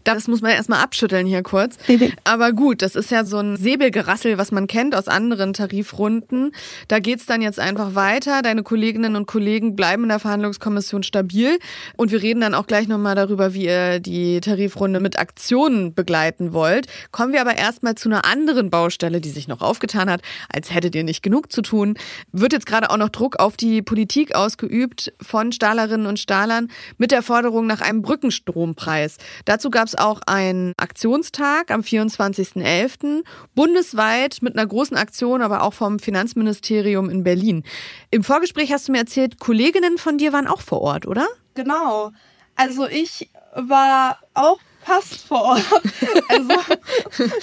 Das 0.03 0.27
muss 0.27 0.41
man 0.41 0.51
erstmal 0.51 0.81
abschütteln 0.81 1.27
hier 1.27 1.43
kurz. 1.43 1.77
Aber 2.23 2.53
gut, 2.53 2.81
das 2.81 2.95
ist 2.95 3.11
ja 3.11 3.25
so 3.25 3.37
ein 3.37 3.57
Säbelgerassel, 3.57 4.37
was 4.37 4.51
man 4.51 4.67
kennt 4.67 4.95
aus 4.95 5.07
anderen 5.07 5.53
Tarifrunden. 5.53 6.53
Da 6.87 6.99
geht's 6.99 7.25
dann 7.25 7.41
jetzt 7.41 7.59
einfach 7.59 7.95
weiter. 7.95 8.41
Deine 8.41 8.63
Kolleginnen 8.63 9.15
und 9.15 9.25
Kollegen 9.25 9.75
bleiben 9.75 10.03
in 10.03 10.09
der 10.09 10.19
Verhandlungskommission 10.19 11.03
stabil. 11.03 11.59
Und 11.97 12.11
wir 12.11 12.21
reden 12.21 12.41
dann 12.41 12.55
auch 12.55 12.65
gleich 12.65 12.87
nochmal 12.87 13.15
darüber, 13.15 13.53
wie 13.53 13.65
ihr 13.65 13.99
die 13.99 14.39
Tarifrunde 14.39 14.99
mit 14.99 15.19
Aktionen 15.19 15.93
begleiten 15.93 16.53
wollt. 16.53 16.87
Kommen 17.11 17.33
wir 17.33 17.41
aber 17.41 17.57
erstmal 17.57 17.95
zu 17.95 18.09
einer 18.09 18.25
anderen 18.25 18.69
Baustelle, 18.69 19.19
die 19.21 19.29
sich 19.29 19.47
noch 19.47 19.61
aufgetan 19.61 20.09
hat, 20.09 20.21
als 20.49 20.73
hättet 20.73 20.95
ihr 20.95 21.03
nicht 21.03 21.21
genug 21.23 21.51
zu 21.51 21.61
tun. 21.61 21.95
Wird 22.31 22.53
jetzt 22.53 22.65
gerade 22.65 22.89
auch 22.89 22.97
noch 22.97 23.09
Druck 23.09 23.39
auf 23.39 23.57
die 23.57 23.81
Politik 23.81 24.33
ausgeübt 24.33 25.13
von 25.21 25.51
Stahlerinnen 25.51 26.07
und 26.07 26.19
Stahlern 26.19 26.69
mit 26.97 27.11
der 27.11 27.21
Forderung 27.21 27.67
nach 27.67 27.81
einem 27.81 28.01
Brückenstrom. 28.01 28.60
Strompreis. 28.61 29.17
Dazu 29.45 29.69
gab 29.69 29.87
es 29.87 29.97
auch 29.97 30.21
einen 30.27 30.73
Aktionstag 30.77 31.71
am 31.71 31.81
24.11. 31.81 33.23
bundesweit 33.55 34.37
mit 34.41 34.55
einer 34.55 34.67
großen 34.67 34.97
Aktion, 34.97 35.41
aber 35.41 35.63
auch 35.63 35.73
vom 35.73 35.99
Finanzministerium 35.99 37.09
in 37.09 37.23
Berlin. 37.23 37.63
Im 38.11 38.23
Vorgespräch 38.23 38.71
hast 38.71 38.87
du 38.87 38.91
mir 38.91 38.99
erzählt, 38.99 39.39
Kolleginnen 39.39 39.97
von 39.97 40.17
dir 40.17 40.33
waren 40.33 40.47
auch 40.47 40.61
vor 40.61 40.81
Ort, 40.81 41.07
oder? 41.07 41.27
Genau. 41.55 42.11
Also 42.55 42.87
ich 42.87 43.29
war 43.55 44.19
auch 44.33 44.59
fast 44.83 45.27
vor 45.27 45.41
Ort. 45.41 45.65
Also 46.29 46.53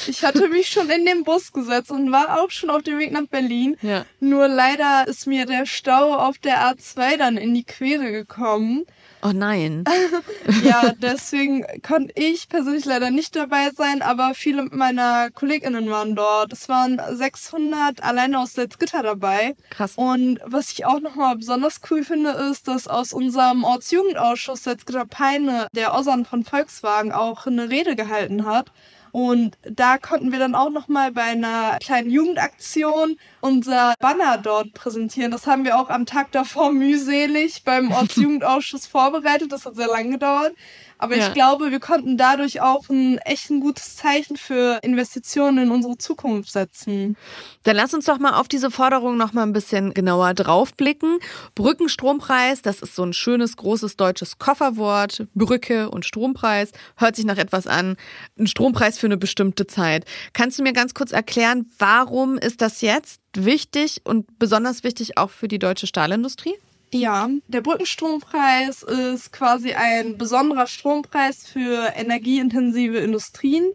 ich 0.09 0.25
hatte 0.25 0.49
mich 0.49 0.71
schon 0.71 0.89
in 0.89 1.05
den 1.05 1.23
Bus 1.23 1.53
gesetzt 1.53 1.91
und 1.91 2.11
war 2.11 2.41
auch 2.41 2.51
schon 2.51 2.71
auf 2.71 2.83
dem 2.83 2.99
Weg 2.99 3.13
nach 3.13 3.27
Berlin. 3.27 3.77
Ja. 3.83 4.07
Nur 4.19 4.49
leider 4.49 5.07
ist 5.07 5.27
mir 5.27 5.45
der 5.45 5.67
Stau 5.67 6.15
auf 6.15 6.39
der 6.39 6.73
A2 6.73 7.19
dann 7.19 7.37
in 7.37 7.53
die 7.53 7.65
Quere 7.65 8.11
gekommen. 8.11 8.87
Oh 9.23 9.33
nein. 9.35 9.85
ja, 10.63 10.93
deswegen 10.99 11.65
konnte 11.83 12.13
ich 12.15 12.49
persönlich 12.49 12.85
leider 12.85 13.11
nicht 13.11 13.35
dabei 13.35 13.71
sein, 13.71 14.03
aber 14.03 14.35
viele 14.35 14.65
meiner 14.71 15.31
KollegInnen 15.31 15.91
waren 15.91 16.15
dort. 16.15 16.53
Es 16.53 16.69
waren 16.69 17.01
600 17.11 18.03
alleine 18.03 18.39
aus 18.39 18.55
Salzgitter 18.55 19.03
dabei. 19.03 19.57
Krass. 19.71 19.95
Und 19.97 20.41
was 20.45 20.71
ich 20.71 20.87
auch 20.87 21.01
nochmal 21.01 21.37
besonders 21.37 21.81
cool 21.91 22.05
finde, 22.05 22.31
ist, 22.31 22.69
dass 22.69 22.87
aus 22.87 23.13
unserem 23.13 23.65
Ortsjugendausschuss 23.65 24.65
Salzgitter 24.65 25.07
Peine 25.07 25.67
der 25.73 25.95
Osan 25.95 26.25
von 26.25 26.45
Volkswagen 26.45 27.13
auch 27.13 27.47
eine 27.47 27.71
Rede 27.71 27.97
gehalten 27.97 28.47
hat. 28.47 28.71
Und 29.12 29.57
da 29.62 29.99
konnten 29.99 30.33
wir 30.33 30.38
dann 30.38 30.55
auch 30.55 30.71
nochmal 30.71 31.12
bei 31.12 31.23
einer 31.23 31.79
kleinen 31.79 32.11
Jugendaktion 32.11 33.17
unser 33.41 33.95
Banner 34.00 34.38
dort 34.38 34.75
präsentieren. 34.75 35.31
Das 35.31 35.47
haben 35.47 35.65
wir 35.65 35.79
auch 35.79 35.91
am 35.91 36.07
Tag 36.07 36.33
davor 36.33 36.73
mühselig 36.73 37.65
beim 37.65 37.93
Ortsjugendausschuss 37.93 38.87
vorbereitet. 38.87 39.53
Das 39.53 39.67
hat 39.67 39.77
sehr 39.77 39.88
lange 39.88 40.11
gedauert. 40.11 40.55
Aber 40.99 41.17
ja. 41.17 41.28
ich 41.28 41.35
glaube, 41.35 41.71
wir 41.71 41.81
konnten 41.81 42.17
dadurch 42.17 42.61
auch 42.61 42.88
ein 42.88 43.19
echt 43.19 43.50
ein 43.50 43.61
gutes 43.61 43.97
Zeichen 43.97 44.37
für 44.37 44.81
Investitionen 44.83 45.64
in 45.64 45.71
unsere 45.71 45.97
Zukunft 45.97 46.50
setzen. 46.50 47.17
Dann 47.62 47.76
lass 47.76 47.95
uns 47.95 48.07
doch 48.07 48.19
mal 48.19 48.35
auf 48.35 48.49
diese 48.49 48.71
Forderung 48.71 49.17
noch 49.17 49.33
mal 49.33 49.45
ein 49.45 49.52
bisschen 49.52 49.95
genauer 49.95 50.35
draufblicken. 50.35 51.19
Brückenstrompreis, 51.55 52.62
das 52.62 52.81
ist 52.81 52.95
so 52.95 53.05
ein 53.05 53.12
schönes 53.12 53.57
großes 53.57 53.97
deutsches 53.97 54.38
Kofferwort. 54.38 55.26
Brücke 55.35 55.90
und 55.90 56.05
Strompreis 56.05 56.73
hört 56.97 57.17
sich 57.17 57.25
nach 57.25 57.38
etwas 57.38 57.67
an. 57.67 57.97
Ein 58.38 58.47
Strompreis 58.47 58.99
für 58.99 59.07
eine 59.07 59.17
bestimmte 59.17 59.67
Zeit. 59.67 60.05
Kannst 60.33 60.59
du 60.59 60.62
mir 60.62 60.73
ganz 60.73 60.95
kurz 60.95 61.12
erklären, 61.12 61.71
warum 61.78 62.38
ist 62.38 62.61
das 62.61 62.81
jetzt 62.81 63.21
wichtig 63.35 64.00
und 64.05 64.38
besonders 64.38 64.85
wichtig 64.85 65.17
auch 65.17 65.31
für 65.31 65.49
die 65.49 65.59
deutsche 65.59 65.87
Stahlindustrie? 65.87 66.55
Ja, 66.92 67.28
der 67.49 67.61
Brückenstrompreis 67.61 68.83
ist 68.83 69.33
quasi 69.33 69.75
ein 69.75 70.16
besonderer 70.16 70.66
Strompreis 70.66 71.47
für 71.47 71.92
energieintensive 71.95 72.99
Industrien. 72.99 73.73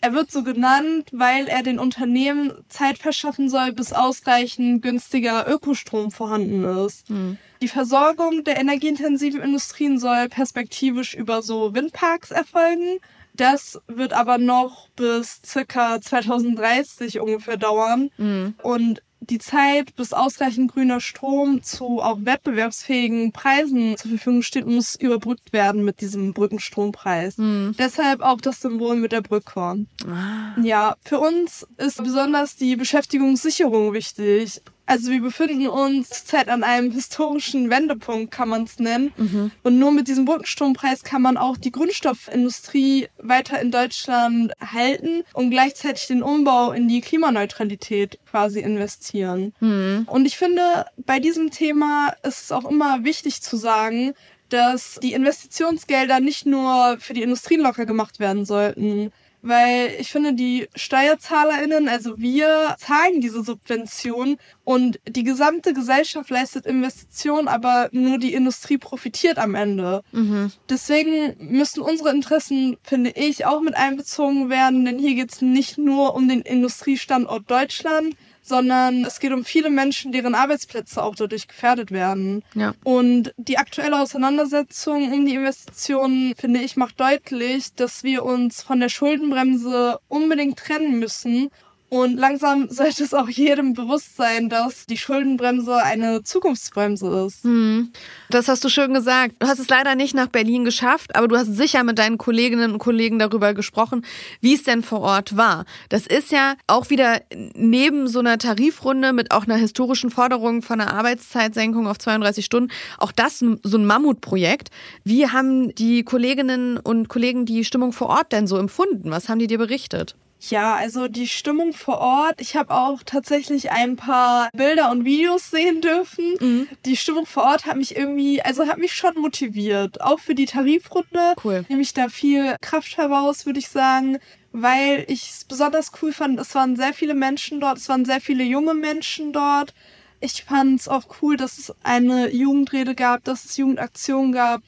Er 0.00 0.12
wird 0.12 0.30
so 0.30 0.42
genannt, 0.42 1.08
weil 1.12 1.46
er 1.46 1.62
den 1.62 1.78
Unternehmen 1.78 2.52
Zeit 2.68 2.98
verschaffen 2.98 3.48
soll, 3.48 3.72
bis 3.72 3.94
ausreichend 3.94 4.82
günstiger 4.82 5.48
Ökostrom 5.48 6.10
vorhanden 6.10 6.62
ist. 6.84 7.08
Hm. 7.08 7.38
Die 7.62 7.68
Versorgung 7.68 8.44
der 8.44 8.58
energieintensiven 8.58 9.40
Industrien 9.40 9.98
soll 9.98 10.28
perspektivisch 10.28 11.14
über 11.14 11.40
so 11.40 11.74
Windparks 11.74 12.32
erfolgen. 12.32 12.98
Das 13.32 13.80
wird 13.86 14.12
aber 14.12 14.36
noch 14.36 14.90
bis 14.90 15.40
circa 15.42 16.00
2030 16.00 17.18
ungefähr 17.20 17.56
dauern. 17.56 18.10
Mhm. 18.18 18.54
Und 18.62 19.02
die 19.30 19.38
Zeit, 19.38 19.94
bis 19.96 20.12
ausreichend 20.12 20.72
grüner 20.72 21.00
Strom 21.00 21.62
zu 21.62 22.00
auch 22.00 22.18
wettbewerbsfähigen 22.22 23.32
Preisen 23.32 23.96
zur 23.96 24.10
Verfügung 24.10 24.42
steht, 24.42 24.66
muss 24.66 24.94
überbrückt 24.96 25.52
werden 25.52 25.84
mit 25.84 26.00
diesem 26.00 26.32
Brückenstrompreis. 26.32 27.38
Mhm. 27.38 27.74
Deshalb 27.78 28.20
auch 28.20 28.40
das 28.40 28.60
Symbol 28.60 28.96
mit 28.96 29.12
der 29.12 29.22
Brücke. 29.22 29.44
Ah. 29.54 30.60
Ja, 30.62 30.96
für 31.04 31.18
uns 31.18 31.66
ist 31.76 32.02
besonders 32.02 32.56
die 32.56 32.76
Beschäftigungssicherung 32.76 33.92
wichtig. 33.92 34.62
Also 34.86 35.10
wir 35.10 35.22
befinden 35.22 35.66
uns 35.68 36.10
zurzeit 36.10 36.48
an 36.48 36.62
einem 36.62 36.90
historischen 36.90 37.70
Wendepunkt, 37.70 38.30
kann 38.30 38.48
man 38.48 38.64
es 38.64 38.78
nennen. 38.78 39.12
Mhm. 39.16 39.50
Und 39.62 39.78
nur 39.78 39.92
mit 39.92 40.08
diesem 40.08 40.24
Brückenstrompreis 40.24 41.02
kann 41.02 41.22
man 41.22 41.36
auch 41.36 41.56
die 41.56 41.72
Grundstoffindustrie 41.72 43.08
weiter 43.18 43.60
in 43.60 43.70
Deutschland 43.70 44.52
halten 44.60 45.22
und 45.32 45.50
gleichzeitig 45.50 46.06
den 46.06 46.22
Umbau 46.22 46.72
in 46.72 46.88
die 46.88 47.00
Klimaneutralität 47.00 48.18
quasi 48.30 48.60
investieren. 48.60 49.54
Mhm. 49.60 50.06
Und 50.06 50.26
ich 50.26 50.36
finde, 50.36 50.86
bei 50.96 51.18
diesem 51.18 51.50
Thema 51.50 52.14
ist 52.22 52.44
es 52.44 52.52
auch 52.52 52.68
immer 52.68 53.04
wichtig 53.04 53.40
zu 53.40 53.56
sagen, 53.56 54.12
dass 54.50 54.98
die 55.02 55.14
Investitionsgelder 55.14 56.20
nicht 56.20 56.46
nur 56.46 56.96
für 57.00 57.14
die 57.14 57.22
Industrie 57.22 57.56
locker 57.56 57.86
gemacht 57.86 58.20
werden 58.20 58.44
sollten, 58.44 59.10
weil 59.44 59.94
ich 60.00 60.10
finde, 60.10 60.32
die 60.32 60.68
SteuerzahlerInnen, 60.74 61.88
also 61.88 62.18
wir, 62.18 62.76
zahlen 62.78 63.20
diese 63.20 63.44
Subvention 63.44 64.38
und 64.64 64.98
die 65.06 65.22
gesamte 65.22 65.74
Gesellschaft 65.74 66.30
leistet 66.30 66.64
Investitionen, 66.64 67.46
aber 67.46 67.90
nur 67.92 68.18
die 68.18 68.32
Industrie 68.32 68.78
profitiert 68.78 69.38
am 69.38 69.54
Ende. 69.54 70.02
Mhm. 70.12 70.50
Deswegen 70.70 71.36
müssen 71.38 71.82
unsere 71.82 72.10
Interessen, 72.10 72.78
finde 72.82 73.10
ich, 73.10 73.44
auch 73.44 73.60
mit 73.60 73.76
einbezogen 73.76 74.48
werden, 74.48 74.86
denn 74.86 74.98
hier 74.98 75.14
geht 75.14 75.32
es 75.32 75.42
nicht 75.42 75.76
nur 75.76 76.14
um 76.14 76.26
den 76.26 76.40
Industriestandort 76.40 77.50
Deutschland, 77.50 78.16
sondern 78.44 79.04
es 79.04 79.20
geht 79.20 79.32
um 79.32 79.44
viele 79.44 79.70
Menschen, 79.70 80.12
deren 80.12 80.34
Arbeitsplätze 80.34 81.02
auch 81.02 81.14
dadurch 81.14 81.48
gefährdet 81.48 81.90
werden. 81.90 82.44
Ja. 82.54 82.74
Und 82.84 83.34
die 83.38 83.58
aktuelle 83.58 83.98
Auseinandersetzung 84.00 85.12
um 85.12 85.24
die 85.24 85.34
Investitionen, 85.34 86.34
finde 86.36 86.60
ich, 86.60 86.76
macht 86.76 87.00
deutlich, 87.00 87.74
dass 87.74 88.04
wir 88.04 88.24
uns 88.24 88.62
von 88.62 88.80
der 88.80 88.90
Schuldenbremse 88.90 89.98
unbedingt 90.08 90.58
trennen 90.58 90.98
müssen 90.98 91.50
und 91.94 92.16
langsam 92.16 92.68
sollte 92.70 93.04
es 93.04 93.14
auch 93.14 93.28
jedem 93.28 93.72
bewusst 93.72 94.16
sein, 94.16 94.48
dass 94.48 94.86
die 94.86 94.96
Schuldenbremse 94.96 95.76
eine 95.76 96.22
Zukunftsbremse 96.22 97.26
ist. 97.26 97.44
Hm. 97.44 97.92
Das 98.30 98.48
hast 98.48 98.64
du 98.64 98.68
schön 98.68 98.94
gesagt. 98.94 99.36
Du 99.38 99.46
hast 99.46 99.60
es 99.60 99.68
leider 99.68 99.94
nicht 99.94 100.14
nach 100.14 100.26
Berlin 100.26 100.64
geschafft, 100.64 101.14
aber 101.14 101.28
du 101.28 101.36
hast 101.36 101.54
sicher 101.54 101.84
mit 101.84 101.98
deinen 101.98 102.18
Kolleginnen 102.18 102.72
und 102.72 102.78
Kollegen 102.78 103.18
darüber 103.18 103.54
gesprochen, 103.54 104.04
wie 104.40 104.54
es 104.54 104.64
denn 104.64 104.82
vor 104.82 105.00
Ort 105.00 105.36
war. 105.36 105.64
Das 105.88 106.06
ist 106.06 106.32
ja 106.32 106.54
auch 106.66 106.90
wieder 106.90 107.20
neben 107.54 108.08
so 108.08 108.18
einer 108.18 108.38
Tarifrunde 108.38 109.12
mit 109.12 109.30
auch 109.30 109.44
einer 109.44 109.56
historischen 109.56 110.10
Forderung 110.10 110.62
von 110.62 110.80
einer 110.80 110.92
Arbeitszeitsenkung 110.92 111.86
auf 111.86 111.98
32 111.98 112.44
Stunden, 112.44 112.72
auch 112.98 113.12
das 113.12 113.38
so 113.38 113.78
ein 113.78 113.86
Mammutprojekt. 113.86 114.70
Wie 115.04 115.28
haben 115.28 115.74
die 115.74 116.02
Kolleginnen 116.02 116.76
und 116.76 117.08
Kollegen 117.08 117.46
die 117.46 117.64
Stimmung 117.64 117.92
vor 117.92 118.08
Ort 118.08 118.32
denn 118.32 118.46
so 118.46 118.58
empfunden? 118.58 119.10
Was 119.10 119.28
haben 119.28 119.38
die 119.38 119.46
dir 119.46 119.58
berichtet? 119.58 120.16
Ja, 120.50 120.74
also 120.74 121.08
die 121.08 121.28
Stimmung 121.28 121.72
vor 121.72 121.98
Ort. 121.98 122.40
Ich 122.40 122.56
habe 122.56 122.74
auch 122.74 123.02
tatsächlich 123.04 123.70
ein 123.70 123.96
paar 123.96 124.50
Bilder 124.52 124.90
und 124.90 125.04
Videos 125.04 125.50
sehen 125.50 125.80
dürfen. 125.80 126.34
Mhm. 126.40 126.68
Die 126.84 126.96
Stimmung 126.96 127.26
vor 127.26 127.44
Ort 127.44 127.66
hat 127.66 127.76
mich 127.76 127.96
irgendwie, 127.96 128.42
also 128.42 128.66
hat 128.66 128.78
mich 128.78 128.94
schon 128.94 129.14
motiviert. 129.16 130.00
Auch 130.00 130.18
für 130.18 130.34
die 130.34 130.46
Tarifrunde 130.46 131.34
cool. 131.44 131.64
nehme 131.68 131.82
ich 131.82 131.94
da 131.94 132.08
viel 132.08 132.56
Kraft 132.60 132.96
heraus, 132.96 133.46
würde 133.46 133.58
ich 133.58 133.68
sagen 133.68 134.18
weil 134.56 135.04
ich 135.08 135.30
es 135.30 135.44
besonders 135.44 135.90
cool 136.00 136.12
fand. 136.12 136.38
Es 136.38 136.54
waren 136.54 136.76
sehr 136.76 136.92
viele 136.92 137.14
Menschen 137.14 137.58
dort, 137.58 137.76
es 137.76 137.88
waren 137.88 138.04
sehr 138.04 138.20
viele 138.20 138.44
junge 138.44 138.74
Menschen 138.74 139.32
dort. 139.32 139.74
Ich 140.20 140.44
fand 140.44 140.78
es 140.78 140.86
auch 140.86 141.02
cool, 141.20 141.36
dass 141.36 141.58
es 141.58 141.74
eine 141.82 142.32
Jugendrede 142.32 142.94
gab, 142.94 143.24
dass 143.24 143.44
es 143.44 143.56
Jugendaktionen 143.56 144.30
gab 144.30 144.62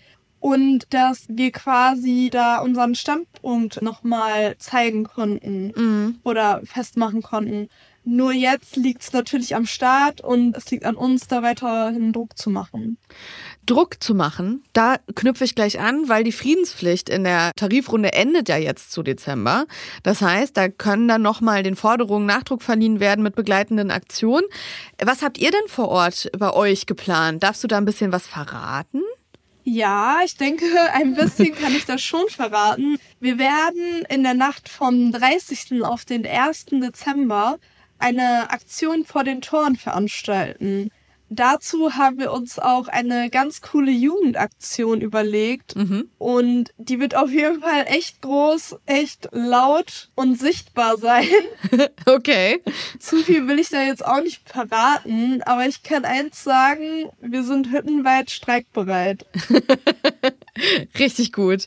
und 0.47 0.87
dass 0.91 1.25
wir 1.29 1.51
quasi 1.51 2.29
da 2.31 2.59
unseren 2.59 2.95
Standpunkt 2.95 3.83
nochmal 3.83 4.57
zeigen 4.59 5.03
konnten 5.03 5.73
mhm. 5.75 6.21
oder 6.23 6.61
festmachen 6.63 7.21
konnten. 7.21 7.69
Nur 8.05 8.33
jetzt 8.33 8.77
liegt 8.77 9.03
es 9.03 9.13
natürlich 9.13 9.57
am 9.57 9.67
Staat 9.67 10.21
und 10.21 10.57
es 10.57 10.71
liegt 10.71 10.85
an 10.85 10.95
uns, 10.95 11.27
da 11.27 11.43
weiterhin 11.43 12.13
Druck 12.13 12.39
zu 12.39 12.51
machen. 12.51 12.97
Druck 13.67 14.01
zu 14.01 14.15
machen, 14.15 14.63
da 14.73 14.99
knüpfe 15.17 15.43
ich 15.43 15.57
gleich 15.57 15.81
an, 15.81 16.09
weil 16.09 16.23
die 16.23 16.31
Friedenspflicht 16.31 17.09
in 17.09 17.25
der 17.25 17.51
Tarifrunde 17.57 18.13
endet 18.13 18.49
ja 18.49 18.57
jetzt 18.57 18.93
zu 18.93 19.03
Dezember. 19.03 19.67
Das 20.05 20.23
heißt, 20.23 20.57
da 20.57 20.69
können 20.69 21.09
dann 21.09 21.23
nochmal 21.23 21.65
den 21.65 21.75
Forderungen 21.75 22.27
Nachdruck 22.27 22.63
verliehen 22.63 23.01
werden 23.01 23.25
mit 23.25 23.35
begleitenden 23.35 23.91
Aktionen. 23.91 24.47
Was 25.03 25.23
habt 25.23 25.39
ihr 25.39 25.51
denn 25.51 25.67
vor 25.67 25.89
Ort 25.89 26.31
bei 26.39 26.53
euch 26.53 26.87
geplant? 26.87 27.43
Darfst 27.43 27.65
du 27.65 27.67
da 27.67 27.79
ein 27.79 27.85
bisschen 27.85 28.13
was 28.13 28.29
verraten? 28.29 29.03
Ja, 29.69 30.21
ich 30.25 30.37
denke, 30.37 30.65
ein 30.93 31.15
bisschen 31.15 31.53
kann 31.55 31.75
ich 31.75 31.85
das 31.85 32.01
schon 32.01 32.29
verraten. 32.29 32.99
Wir 33.19 33.37
werden 33.37 34.05
in 34.09 34.23
der 34.23 34.35
Nacht 34.35 34.69
vom 34.69 35.11
30. 35.11 35.83
auf 35.83 36.05
den 36.05 36.25
1. 36.25 36.67
Dezember 36.67 37.59
eine 37.99 38.51
Aktion 38.51 39.05
vor 39.05 39.25
den 39.25 39.41
Toren 39.41 39.75
veranstalten. 39.75 40.93
Dazu 41.29 41.95
haben 41.95 42.19
wir 42.19 42.33
uns 42.33 42.59
auch 42.59 42.89
eine 42.89 43.31
ganz 43.31 43.61
coole 43.61 43.91
Jugendaktion 43.91 45.01
überlegt. 45.01 45.75
Mhm. 45.77 46.11
Und 46.19 46.73
die 46.79 47.01
wird 47.01 47.17
auf 47.17 47.31
jeden 47.31 47.61
Fall 47.61 47.85
echt 47.87 48.23
groß, 48.23 48.77
echt 48.87 49.29
laut 49.33 50.11
und 50.15 50.39
sichtbar 50.39 50.97
sein. 50.99 51.29
okay. 52.07 52.63
Zu 52.99 53.17
viel 53.19 53.49
will 53.49 53.59
ich 53.59 53.71
da 53.71 53.83
jetzt 53.83 54.05
auch 54.05 54.23
nicht 54.23 54.49
verraten, 54.49 55.43
aber 55.43 55.67
ich 55.67 55.83
kann 55.83 56.05
eins 56.05 56.45
sagen, 56.45 57.11
wir 57.21 57.43
sind 57.43 57.73
hüttenweit 57.73 58.31
streikbereit. 58.31 59.27
Richtig 60.99 61.33
gut. 61.33 61.67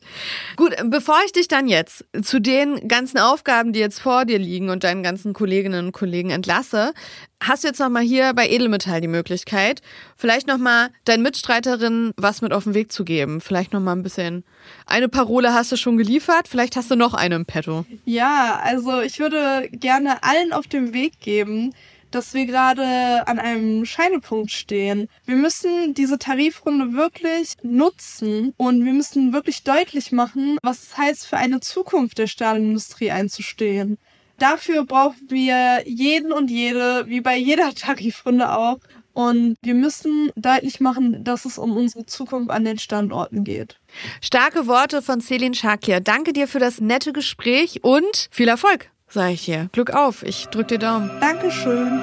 Gut, 0.56 0.76
bevor 0.86 1.18
ich 1.26 1.32
dich 1.32 1.48
dann 1.48 1.68
jetzt 1.68 2.06
zu 2.22 2.40
den 2.40 2.88
ganzen 2.88 3.18
Aufgaben, 3.18 3.74
die 3.74 3.80
jetzt 3.80 4.00
vor 4.00 4.26
dir 4.26 4.40
liegen 4.40 4.70
und 4.70 4.84
deinen 4.84 5.04
ganzen 5.04 5.34
Kolleginnen 5.34 5.88
und 5.88 5.92
Kollegen 5.92 6.30
entlasse, 6.30 6.94
hast 7.42 7.64
du 7.64 7.68
jetzt 7.68 7.80
nochmal 7.80 8.04
hier 8.04 8.34
bei 8.34 8.50
Edelmetall 8.50 9.02
die 9.02 9.08
Möglichkeit, 9.08 9.82
vielleicht 10.16 10.48
nochmal 10.48 10.90
deinen 11.06 11.24
Mitstreiterinnen 11.24 12.14
was 12.18 12.42
mit 12.42 12.52
auf 12.52 12.66
den 12.66 12.74
Weg 12.74 12.92
zu 12.92 13.06
geben. 13.06 13.42
Vielleicht 13.42 13.74
nochmal 13.74 13.96
ein 13.96 14.04
bisschen. 14.04 14.44
Eine 14.86 15.10
Parole 15.10 15.54
hast 15.54 15.72
du 15.72 15.78
schon 15.78 15.98
geliefert, 15.98 16.48
vielleicht 16.48 16.76
hast 16.76 16.92
du 16.92 16.96
noch 16.96 17.14
eine 17.14 17.36
im 17.36 17.46
Petto. 17.46 17.86
Ja, 18.06 18.60
also 18.64 19.02
ich 19.02 19.20
würde 19.20 19.70
gerne 19.72 20.24
allen 20.24 20.54
auf 20.54 20.68
den 20.68 20.94
Weg 20.94 21.20
geben, 21.20 21.74
dass 22.12 22.34
wir 22.34 22.46
gerade 22.46 23.28
an 23.28 23.40
einem 23.40 23.86
Scheidepunkt 23.86 24.52
stehen. 24.52 25.08
Wir 25.26 25.36
müssen 25.36 25.94
diese 25.94 26.18
Tarifrunde 26.18 26.94
wirklich 26.94 27.54
nutzen 27.64 28.54
und 28.58 28.86
wir 28.86 28.94
müssen 28.94 29.34
wirklich 29.34 29.64
deutlich 29.64 30.12
machen, 30.12 30.58
was 30.62 30.84
es 30.84 30.98
heißt, 30.98 31.28
für 31.28 31.38
eine 31.38 31.60
Zukunft 31.60 32.18
der 32.18 32.28
Stahlindustrie 32.28 33.12
einzustehen. 33.12 33.98
Dafür 34.38 34.86
brauchen 34.86 35.30
wir 35.30 35.84
jeden 35.86 36.32
und 36.32 36.50
jede, 36.50 37.08
wie 37.08 37.22
bei 37.22 37.38
jeder 37.38 37.74
Tarifrunde 37.76 38.52
auch. 38.52 38.80
Und 39.14 39.58
wir 39.62 39.74
müssen 39.74 40.32
deutlich 40.36 40.80
machen, 40.80 41.24
dass 41.26 41.44
es 41.44 41.58
um 41.58 41.76
unsere 41.76 42.06
Zukunft 42.06 42.52
an 42.52 42.64
den 42.64 42.80
Standorten 42.80 43.44
geht. 43.44 43.78
Starke 44.22 44.66
Worte 44.66 45.02
von 45.02 45.20
Selin 45.20 45.54
Shakir. 45.54 46.00
Danke 46.00 46.32
dir 46.32 46.48
für 46.48 46.60
das 46.60 46.80
nette 46.80 47.12
Gespräch 47.12 47.84
und 47.84 48.30
viel 48.32 48.48
Erfolg, 48.48 48.92
sage 49.10 49.34
ich 49.34 49.42
hier. 49.42 49.70
Glück 49.72 49.94
auf, 49.94 50.24
ich 50.24 50.48
drück 50.48 50.68
dir 50.68 50.80
Daumen. 50.80 51.10
Dankeschön. 51.20 52.00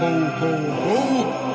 Ho, 0.00 0.06
ho, 0.40 0.46
ho. 0.86 1.54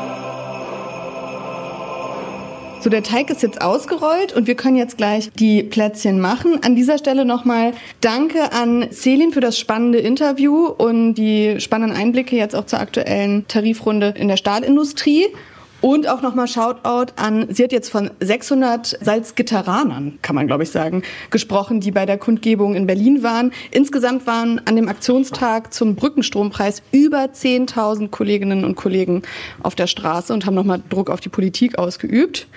So, 2.82 2.90
der 2.90 3.04
Teig 3.04 3.30
ist 3.30 3.44
jetzt 3.44 3.62
ausgerollt 3.62 4.32
und 4.32 4.48
wir 4.48 4.56
können 4.56 4.78
jetzt 4.78 4.96
gleich 4.96 5.30
die 5.34 5.64
Plätzchen 5.64 6.22
machen. 6.22 6.64
An 6.64 6.78
dieser 6.78 6.98
Stelle 6.98 7.26
nochmal 7.26 7.74
Danke 8.00 8.54
an 8.54 8.88
Selin 8.92 9.34
für 9.34 9.42
das 9.42 9.60
spannende 9.60 10.00
Interview 10.00 10.68
und 10.68 11.16
die 11.16 11.60
spannenden 11.60 11.98
Einblicke 11.98 12.38
jetzt 12.38 12.56
auch 12.56 12.66
zur 12.66 12.80
aktuellen 12.80 13.46
Tarifrunde 13.50 14.14
in 14.16 14.30
der 14.30 14.38
Stahlindustrie. 14.38 15.28
Und 15.82 16.10
auch 16.10 16.22
nochmal 16.22 16.48
Shoutout 16.48 17.14
an, 17.16 17.48
sie 17.50 17.64
hat 17.64 17.72
jetzt 17.72 17.90
von 17.90 18.12
600 18.20 18.98
Salzgitteranern, 19.02 20.20
kann 20.22 20.36
man 20.36 20.48
glaube 20.48 20.64
ich 20.64 20.72
sagen, 20.72 21.04
gesprochen, 21.30 21.80
die 21.80 21.92
bei 21.92 22.06
der 22.06 22.18
Kundgebung 22.18 22.76
in 22.76 22.86
Berlin 22.86 23.24
waren. 23.24 23.54
Insgesamt 23.72 24.28
waren 24.28 24.62
an 24.66 24.76
dem 24.76 24.90
Aktionstag 24.90 25.74
zum 25.74 25.96
Brückenstrompreis 25.96 26.82
über 26.92 27.26
10.000 27.26 28.10
Kolleginnen 28.10 28.66
und 28.66 28.76
Kollegen 28.76 29.22
auf 29.64 29.76
der 29.76 29.88
Straße 29.88 30.34
und 30.34 30.46
haben 30.46 30.56
nochmal 30.56 30.82
Druck 30.90 31.10
auf 31.10 31.22
die 31.22 31.30
Politik 31.30 31.78
ausgeübt. 31.78 32.48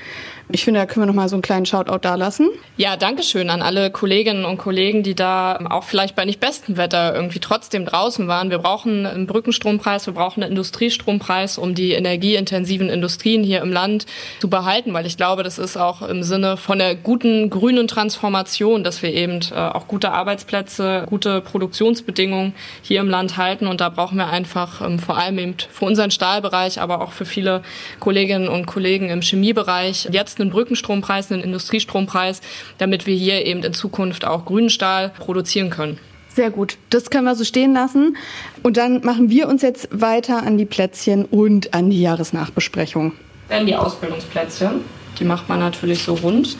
Ich 0.49 0.65
finde, 0.65 0.81
da 0.81 0.87
können 0.87 1.03
wir 1.03 1.07
noch 1.07 1.15
mal 1.15 1.29
so 1.29 1.37
einen 1.37 1.43
kleinen 1.43 1.67
Shoutout 1.67 2.01
da 2.03 2.15
lassen. 2.17 2.51
Ja, 2.77 2.97
danke 2.97 3.23
schön 3.23 3.49
an 3.49 3.63
alle 3.63 3.91
Kolleginnen 3.91 4.45
und 4.45 4.59
Kollegen, 4.59 5.03
die 5.03 5.15
da 5.15 5.59
auch 5.71 5.85
vielleicht 5.85 6.15
bei 6.15 6.25
nicht 6.25 6.41
bestem 6.41 6.77
Wetter 6.77 7.15
irgendwie 7.15 7.39
trotzdem 7.39 7.87
draußen 7.87 8.29
waren. 8.29 8.51
Wir 8.51 8.59
brauchen 8.59 9.07
einen 9.07 9.27
Brückenstrompreis, 9.27 10.07
wir 10.07 10.15
brauchen 10.15 10.43
einen 10.43 10.53
Industriestrompreis, 10.53 11.59
um 11.59 11.75
die 11.75 11.93
energieintensiven 11.93 12.91
Industrien 12.91 13.45
hier 13.45 13.63
im 13.63 13.73
Land 13.73 14.07
zu 14.41 14.51
behalten, 14.51 14.93
weil 14.93 15.07
ich 15.07 15.17
glaube, 15.17 15.43
das 15.43 15.59
ist 15.59 15.77
auch 15.77 16.03
im 16.03 16.23
Sinne 16.23 16.57
von 16.57 16.79
der 16.79 16.97
guten 16.97 17.49
grünen 17.49 17.89
Transformation, 17.89 18.85
dass 18.85 19.03
wir 19.03 19.13
eben 19.13 19.41
äh, 19.53 19.55
auch 19.55 19.87
gute 19.87 20.13
Arbeitsplätze, 20.13 21.07
gute 21.09 21.41
Produktionsbedingungen 21.41 22.55
hier 22.83 23.01
im 23.01 23.09
Land 23.09 23.37
halten. 23.37 23.67
Und 23.67 23.81
da 23.81 23.89
brauchen 23.89 24.19
wir 24.19 24.29
einfach 24.29 24.81
ähm, 24.81 24.99
vor 24.99 25.17
allem 25.17 25.39
eben 25.39 25.55
für 25.71 25.85
unseren 25.85 26.11
Stahlbereich, 26.11 26.81
aber 26.81 27.01
auch 27.01 27.13
für 27.13 27.25
viele 27.25 27.63
Kolleginnen 28.01 28.49
und 28.49 28.67
Kollegen 28.67 29.09
im 29.09 29.23
Chemiebereich 29.23 30.09
jetzt 30.11 30.32
einen 30.41 30.51
Brückenstrompreis, 30.51 31.31
einen 31.31 31.43
Industriestrompreis, 31.43 32.41
damit 32.79 33.07
wir 33.07 33.15
hier 33.15 33.45
eben 33.47 33.63
in 33.63 33.75
Zukunft 33.75 34.25
auch 34.25 34.45
grünen 34.45 34.71
Stahl 34.71 35.11
produzieren 35.11 35.71
können. 35.71 35.99
Sehr 36.35 36.51
gut. 36.51 36.79
Das 36.91 37.11
können 37.11 37.25
wir 37.25 37.35
so 37.35 37.45
stehen 37.45 37.75
lassen. 37.75 38.17
Und 38.63 38.77
dann 38.77 39.05
machen 39.05 39.29
wir 39.29 39.49
uns 39.49 39.63
jetzt 39.63 39.89
weiter 39.91 40.43
an 40.43 40.57
die 40.57 40.65
Plätzchen 40.65 41.27
und 41.27 41.75
an 41.75 41.91
die 41.91 42.01
Jahresnachbesprechung. 42.01 43.13
Dann 43.49 43.67
die 43.67 43.77
Ausbildungsplätzchen. 43.77 44.81
Die 45.19 45.25
macht 45.25 45.49
man 45.49 45.59
natürlich 45.59 46.03
so 46.03 46.15
rund, 46.15 46.57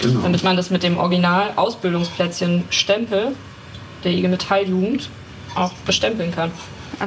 genau. 0.00 0.20
damit 0.22 0.42
man 0.42 0.56
das 0.56 0.70
mit 0.70 0.82
dem 0.82 0.98
Original 0.98 1.52
Ausbildungsplätzchen 1.54 2.64
Stempel 2.70 3.36
der 4.02 4.12
IG 4.12 4.26
Metalljugend 4.26 5.08
auch 5.54 5.72
bestempeln 5.86 6.34
kann. 6.34 6.50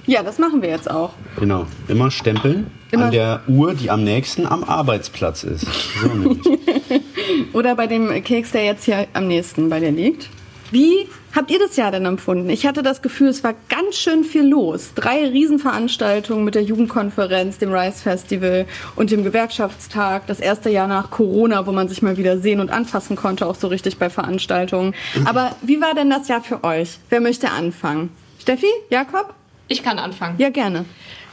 Ja, 0.06 0.24
das 0.24 0.40
machen 0.40 0.62
wir 0.62 0.70
jetzt 0.70 0.90
auch. 0.90 1.14
Genau. 1.40 1.66
Immer 1.88 2.12
stempeln 2.12 2.68
Immer. 2.92 3.06
an 3.06 3.12
der 3.12 3.42
Uhr, 3.48 3.74
die 3.74 3.90
am 3.90 4.04
nächsten 4.04 4.46
am 4.46 4.64
Arbeitsplatz 4.64 5.44
ist. 5.44 5.66
So 6.02 6.38
Oder 7.54 7.76
bei 7.76 7.88
dem 7.88 8.24
Keks, 8.24 8.52
der 8.52 8.66
jetzt 8.66 8.86
hier 8.86 9.08
am 9.14 9.28
nächsten 9.28 9.70
bei 9.70 9.80
dir 9.80 9.92
liegt. 9.92 10.30
Wie 10.70 11.08
habt 11.34 11.50
ihr 11.50 11.60
das 11.60 11.78
Jahr 11.78 11.92
denn 11.92 12.06
empfunden? 12.06 12.50
Ich 12.50 12.68
hatte 12.68 12.84
das 12.84 13.02
Gefühl, 13.02 13.30
es 13.30 13.42
war 13.42 13.54
ganz 13.70 13.96
schön 13.96 14.26
viel 14.26 14.46
los. 14.46 14.92
Drei 14.96 15.26
Riesenveranstaltungen 15.26 16.44
mit 16.44 16.56
der 16.56 16.64
Jugendkonferenz, 16.64 17.58
dem 17.58 17.72
Rise 17.72 18.02
Festival 18.02 18.66
und 18.98 19.12
dem 19.12 19.24
Gewerkschaftstag. 19.24 20.28
Das 20.28 20.42
erste 20.42 20.70
Jahr 20.70 20.88
nach 20.88 21.10
Corona, 21.10 21.66
wo 21.66 21.72
man 21.72 21.88
sich 21.88 22.02
mal 22.02 22.18
wieder 22.18 22.40
sehen 22.40 22.60
und 22.60 22.70
anfassen 22.70 23.16
konnte, 23.16 23.46
auch 23.46 23.56
so 23.56 23.68
richtig 23.68 23.98
bei 23.98 24.10
Veranstaltungen. 24.10 24.94
Aber 25.24 25.56
wie 25.62 25.80
war 25.80 25.94
denn 25.96 26.10
das 26.10 26.28
Jahr 26.28 26.42
für 26.42 26.64
euch? 26.66 26.98
Wer 27.10 27.22
möchte 27.22 27.50
anfangen? 27.50 28.10
Steffi? 28.40 28.68
Jakob? 28.90 29.37
Ich 29.68 29.84
kann 29.84 30.00
anfangen. 30.00 30.36
Ja, 30.38 30.50
gerne. 30.50 30.86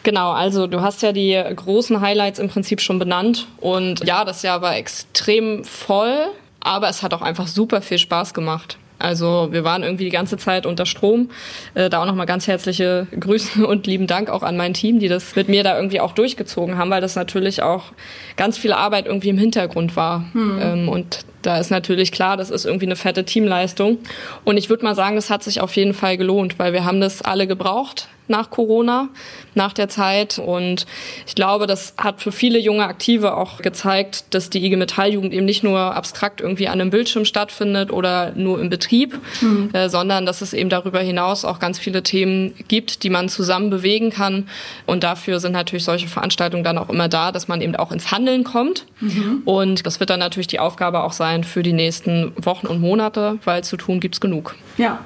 Genau, 0.03 0.33
also 0.33 0.67
du 0.67 0.83
hast 0.83 1.03
ja 1.03 1.13
die 1.13 1.43
großen 1.57 2.01
Highlights 2.01 2.39
im 2.39 2.49
Prinzip 2.49 2.81
schon 2.81 2.99
benannt. 2.99 3.47
Und 3.61 4.05
ja, 4.05 4.25
das 4.25 4.43
Jahr 4.43 4.61
war 4.61 4.77
extrem 4.77 5.65
voll, 5.65 6.27
aber 6.61 6.89
es 6.89 7.03
hat 7.03 7.15
auch 7.15 7.23
einfach 7.23 7.47
super 7.47 7.81
viel 7.81 7.99
Spaß 7.99 8.35
gemacht. 8.35 8.77
Also 8.99 9.49
wir 9.51 9.65
waren 9.65 9.83
irgendwie 9.83 10.05
die 10.05 10.11
ganze 10.11 10.37
Zeit 10.37 10.67
unter 10.67 10.87
Strom. 10.87 11.31
Äh, 11.75 11.91
da 11.91 12.03
auch 12.03 12.07
nochmal 12.07 12.27
ganz 12.27 12.47
herzliche 12.47 13.07
Grüße 13.19 13.67
und 13.67 13.87
lieben 13.87 14.07
Dank 14.07 14.31
auch 14.31 14.43
an 14.43 14.57
mein 14.57 14.75
Team, 14.75 14.99
die 14.99 15.09
das 15.09 15.35
mit 15.37 15.49
mir 15.49 15.65
da 15.65 15.77
irgendwie 15.77 16.01
auch 16.01 16.13
durchgezogen 16.13 16.79
haben, 16.79 16.91
weil 16.91 17.01
das 17.01 17.17
natürlich 17.17 17.63
auch 17.63 17.93
ganz 18.37 18.59
viel 18.59 18.73
Arbeit 18.73 19.07
irgendwie 19.07 19.31
im 19.31 19.39
Hintergrund 19.39 19.97
war. 19.97 20.25
Hm. 20.33 20.59
Ähm, 20.61 20.89
und 20.89 21.21
Da 21.45 21.59
ist 21.59 21.71
natürlich 21.71 22.11
klar, 22.11 22.37
das 22.37 22.51
ist 22.51 22.65
irgendwie 22.65 22.87
eine 22.87 22.97
fette 22.97 23.25
Teamleistung. 23.25 23.99
Und 24.45 24.57
ich 24.57 24.71
würde 24.71 24.85
mal 24.85 24.95
sagen, 24.95 25.15
das 25.15 25.29
hat 25.29 25.43
sich 25.43 25.61
auf 25.61 25.77
jeden 25.77 25.95
Fall 25.95 26.17
gelohnt, 26.17 26.59
weil 26.59 26.73
wir 26.73 26.85
haben 26.85 27.01
das 27.01 27.23
alle 27.23 27.47
gebraucht 27.47 28.09
nach 28.27 28.51
Corona, 28.51 29.09
nach 29.55 29.73
der 29.73 29.89
Zeit. 29.89 30.39
Und 30.39 30.87
ich 31.27 31.35
glaube, 31.35 31.67
das 31.67 31.95
hat 31.99 32.23
für 32.23 32.33
viele 32.33 32.59
junge 32.59 32.85
Aktive 32.85 33.37
auch 33.37 33.59
gezeigt, 33.59 34.25
dass 34.31 34.51
die 34.51 34.65
IG 34.65 34.77
Metalljugend 34.77 35.33
eben 35.33 35.45
nicht 35.45 35.63
nur 35.63 35.79
abstrakt 35.79 36.41
irgendwie 36.41 36.69
an 36.69 36.81
einem 36.81 36.91
Bildschirm 36.91 37.25
stattfindet 37.25 37.93
oder 37.93 38.33
nur 38.35 38.61
im 38.61 38.71
Betrieb, 38.71 39.19
mhm. 39.41 39.71
äh, 39.73 39.89
sondern 39.89 40.27
dass 40.27 40.41
es 40.41 40.53
eben 40.53 40.71
darüber 40.71 41.01
hinaus 41.01 41.45
auch 41.45 41.59
ganz 41.59 41.79
viele 41.79 42.03
Themen 42.03 42.55
gibt, 42.69 43.03
die 43.03 43.11
man 43.11 43.29
zusammen 43.29 43.71
bewegen 43.71 44.11
kann. 44.11 44.49
Und 44.87 45.05
dafür 45.05 45.39
sind 45.41 45.53
natürlich 45.53 45.85
solche 45.85 46.09
Veranstaltungen 46.09 46.65
dann 46.65 46.79
auch 46.79 46.89
immer 46.89 47.09
da, 47.09 47.31
dass 47.31 47.49
man 47.49 47.61
eben 47.61 47.77
auch 47.77 47.93
ins 47.93 48.11
Handeln 48.11 48.45
kommt. 48.45 48.87
Mhm. 49.01 49.43
Und 49.45 49.87
das 49.87 50.01
wird 50.01 50.11
dann 50.11 50.21
natürlich 50.21 50.47
die 50.47 50.61
Aufgabe 50.61 51.03
auch 51.03 51.13
sein 51.35 51.45
für 51.45 51.63
die 51.63 51.73
nächsten 51.73 52.33
Wochen 52.37 52.67
und 52.67 52.81
Monate, 52.81 53.39
weil 53.45 53.65
zu 53.65 53.77
tun 53.77 54.01
gibt's 54.01 54.21
genug. 54.21 54.55
Ja. 54.79 55.01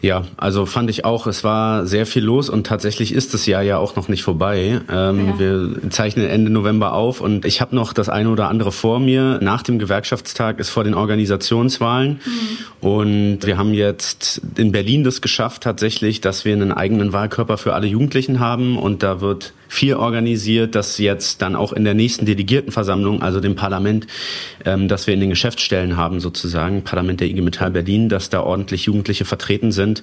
Ja, 0.00 0.22
also 0.36 0.64
fand 0.64 0.90
ich 0.90 1.04
auch, 1.04 1.26
es 1.26 1.42
war 1.42 1.84
sehr 1.84 2.06
viel 2.06 2.22
los 2.22 2.48
und 2.48 2.64
tatsächlich 2.64 3.12
ist 3.12 3.34
das 3.34 3.46
Jahr 3.46 3.62
ja 3.62 3.78
auch 3.78 3.96
noch 3.96 4.06
nicht 4.06 4.22
vorbei. 4.22 4.80
Ähm, 4.88 5.26
ja. 5.26 5.38
Wir 5.40 5.90
zeichnen 5.90 6.28
Ende 6.28 6.52
November 6.52 6.92
auf 6.92 7.20
und 7.20 7.44
ich 7.44 7.60
habe 7.60 7.74
noch 7.74 7.92
das 7.92 8.08
eine 8.08 8.28
oder 8.28 8.48
andere 8.48 8.70
vor 8.70 9.00
mir. 9.00 9.40
Nach 9.42 9.62
dem 9.62 9.80
Gewerkschaftstag 9.80 10.60
ist 10.60 10.70
vor 10.70 10.84
den 10.84 10.94
Organisationswahlen 10.94 12.20
mhm. 12.24 12.88
und 12.88 13.38
wir 13.44 13.58
haben 13.58 13.74
jetzt 13.74 14.40
in 14.56 14.70
Berlin 14.70 15.02
das 15.02 15.20
geschafft 15.20 15.64
tatsächlich, 15.64 16.20
dass 16.20 16.44
wir 16.44 16.52
einen 16.52 16.70
eigenen 16.70 17.12
Wahlkörper 17.12 17.58
für 17.58 17.74
alle 17.74 17.88
Jugendlichen 17.88 18.38
haben 18.38 18.78
und 18.78 19.02
da 19.02 19.20
wird 19.20 19.52
viel 19.68 19.94
organisiert, 19.94 20.74
dass 20.74 20.98
jetzt 20.98 21.42
dann 21.42 21.54
auch 21.54 21.72
in 21.72 21.84
der 21.84 21.94
nächsten 21.94 22.26
Delegiertenversammlung, 22.26 23.22
also 23.22 23.38
dem 23.40 23.54
Parlament, 23.54 24.06
ähm, 24.64 24.88
dass 24.88 25.06
wir 25.06 25.14
in 25.14 25.20
den 25.20 25.30
Geschäftsstellen 25.30 25.96
haben 25.96 26.20
sozusagen, 26.20 26.82
Parlament 26.82 27.20
der 27.20 27.28
IG 27.28 27.42
Metall 27.42 27.70
Berlin, 27.70 28.08
dass 28.08 28.30
da 28.30 28.40
ordentlich 28.40 28.86
Jugendliche 28.86 29.24
vertreten 29.24 29.70
sind. 29.70 30.02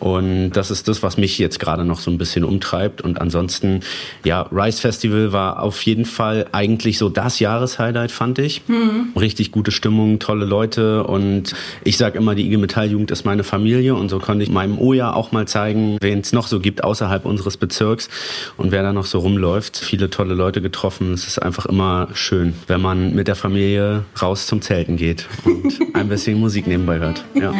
Und 0.00 0.52
das 0.52 0.70
ist 0.70 0.88
das, 0.88 1.02
was 1.02 1.18
mich 1.18 1.38
jetzt 1.38 1.60
gerade 1.60 1.84
noch 1.84 2.00
so 2.00 2.10
ein 2.10 2.18
bisschen 2.18 2.44
umtreibt. 2.44 3.02
Und 3.02 3.20
ansonsten, 3.20 3.80
ja, 4.24 4.48
Rise 4.50 4.80
Festival 4.80 5.32
war 5.32 5.62
auf 5.62 5.82
jeden 5.82 6.06
Fall 6.06 6.46
eigentlich 6.52 6.98
so 6.98 7.08
das 7.08 7.38
Jahreshighlight, 7.38 8.10
fand 8.10 8.38
ich. 8.38 8.62
Mhm. 8.66 9.12
Richtig 9.18 9.52
gute 9.52 9.70
Stimmung, 9.70 10.18
tolle 10.18 10.46
Leute. 10.46 11.04
Und 11.04 11.54
ich 11.84 11.98
sage 11.98 12.18
immer, 12.18 12.34
die 12.34 12.46
IG 12.46 12.56
Metall 12.56 12.90
Jugend 12.90 13.10
ist 13.10 13.24
meine 13.24 13.44
Familie. 13.44 13.94
Und 13.94 14.08
so 14.08 14.18
konnte 14.18 14.42
ich 14.42 14.50
meinem 14.50 14.78
Oja 14.78 15.12
auch 15.12 15.32
mal 15.32 15.46
zeigen, 15.46 15.98
wen 16.00 16.20
es 16.20 16.32
noch 16.32 16.46
so 16.46 16.60
gibt 16.60 16.82
außerhalb 16.82 17.26
unseres 17.26 17.56
Bezirks 17.56 18.08
und 18.56 18.72
wer 18.72 18.82
da 18.82 18.92
noch 18.92 19.01
noch 19.02 19.06
so 19.06 19.18
rumläuft. 19.18 19.78
Viele 19.78 20.10
tolle 20.10 20.34
Leute 20.34 20.62
getroffen. 20.62 21.12
Es 21.12 21.26
ist 21.26 21.40
einfach 21.40 21.66
immer 21.66 22.06
schön, 22.12 22.54
wenn 22.68 22.80
man 22.80 23.16
mit 23.16 23.26
der 23.26 23.34
Familie 23.34 24.04
raus 24.20 24.46
zum 24.46 24.62
Zelten 24.62 24.96
geht 24.96 25.26
und 25.44 25.76
ein 25.94 26.08
bisschen 26.08 26.38
Musik 26.38 26.68
nebenbei 26.68 27.00
hört. 27.00 27.24
Ja. 27.34 27.52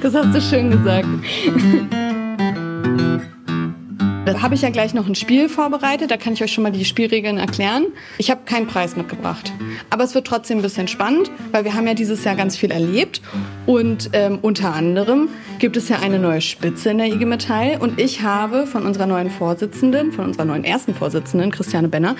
Das 0.00 0.14
hast 0.14 0.34
du 0.34 0.40
schön 0.40 0.70
gesagt. 0.70 1.06
Da 4.28 4.42
habe 4.42 4.54
ich 4.54 4.60
ja 4.60 4.68
gleich 4.68 4.92
noch 4.92 5.06
ein 5.06 5.14
Spiel 5.14 5.48
vorbereitet, 5.48 6.10
da 6.10 6.18
kann 6.18 6.34
ich 6.34 6.42
euch 6.42 6.52
schon 6.52 6.62
mal 6.62 6.70
die 6.70 6.84
Spielregeln 6.84 7.38
erklären. 7.38 7.86
Ich 8.18 8.30
habe 8.30 8.42
keinen 8.44 8.66
Preis 8.66 8.94
mitgebracht, 8.94 9.54
aber 9.88 10.04
es 10.04 10.14
wird 10.14 10.26
trotzdem 10.26 10.58
ein 10.58 10.62
bisschen 10.62 10.86
spannend, 10.86 11.30
weil 11.50 11.64
wir 11.64 11.72
haben 11.72 11.86
ja 11.86 11.94
dieses 11.94 12.24
Jahr 12.24 12.36
ganz 12.36 12.54
viel 12.54 12.70
erlebt. 12.70 13.22
Und 13.64 14.10
ähm, 14.12 14.38
unter 14.42 14.74
anderem 14.74 15.30
gibt 15.60 15.78
es 15.78 15.88
ja 15.88 16.00
eine 16.00 16.18
neue 16.18 16.42
Spitze 16.42 16.90
in 16.90 16.98
der 16.98 17.06
IG 17.06 17.24
Metall. 17.24 17.78
Und 17.80 17.98
ich 17.98 18.20
habe 18.20 18.66
von 18.66 18.84
unserer 18.84 19.06
neuen 19.06 19.30
Vorsitzenden, 19.30 20.12
von 20.12 20.26
unserer 20.26 20.44
neuen 20.44 20.64
ersten 20.64 20.94
Vorsitzenden, 20.94 21.50
Christiane 21.50 21.88
Benner, 21.88 22.14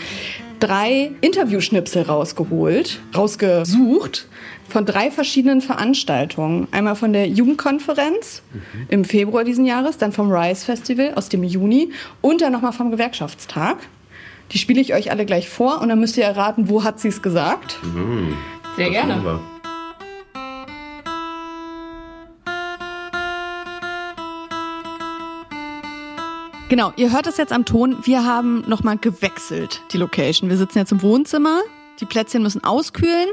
drei 0.61 1.13
Interviewschnipsel 1.21 2.03
rausgeholt, 2.03 3.01
rausgesucht 3.17 4.29
von 4.69 4.85
drei 4.85 5.11
verschiedenen 5.11 5.61
Veranstaltungen. 5.61 6.69
Einmal 6.71 6.95
von 6.95 7.13
der 7.13 7.29
Jugendkonferenz 7.29 8.43
mhm. 8.53 8.87
im 8.89 9.05
Februar 9.05 9.45
diesen 9.45 9.65
Jahres, 9.65 9.99
dann 9.99 10.13
vom 10.13 10.31
Rise 10.31 10.65
Festival 10.65 11.15
aus 11.15 11.29
dem 11.29 11.43
Juni 11.43 11.93
und 12.21 12.41
dann 12.41 12.53
nochmal 12.53 12.73
vom 12.73 12.91
Gewerkschaftstag. 12.91 13.79
Die 14.53 14.59
spiele 14.59 14.81
ich 14.81 14.95
euch 14.95 15.11
alle 15.11 15.27
gleich 15.27 15.49
vor 15.49 15.81
und 15.81 15.89
dann 15.89 16.01
müsst 16.01 16.17
ihr 16.17 16.25
erraten, 16.25 16.69
wo 16.69 16.85
hat 16.85 17.01
sie 17.01 17.09
es 17.09 17.23
gesagt. 17.23 17.79
Mhm. 17.83 18.35
Sehr 18.77 18.91
gerne. 18.91 19.41
Genau, 26.69 26.93
ihr 26.97 27.11
hört 27.11 27.27
es 27.27 27.39
jetzt 27.39 27.51
am 27.51 27.65
Ton. 27.65 27.97
Wir 28.03 28.27
haben 28.27 28.63
nochmal 28.69 28.99
gewechselt, 28.99 29.81
die 29.91 29.97
Location. 29.97 30.51
Wir 30.51 30.59
sitzen 30.59 30.77
jetzt 30.77 30.93
im 30.93 31.01
Wohnzimmer. 31.01 31.63
Die 31.99 32.05
Plätzchen 32.05 32.43
müssen 32.43 32.63
auskühlen. 32.63 33.31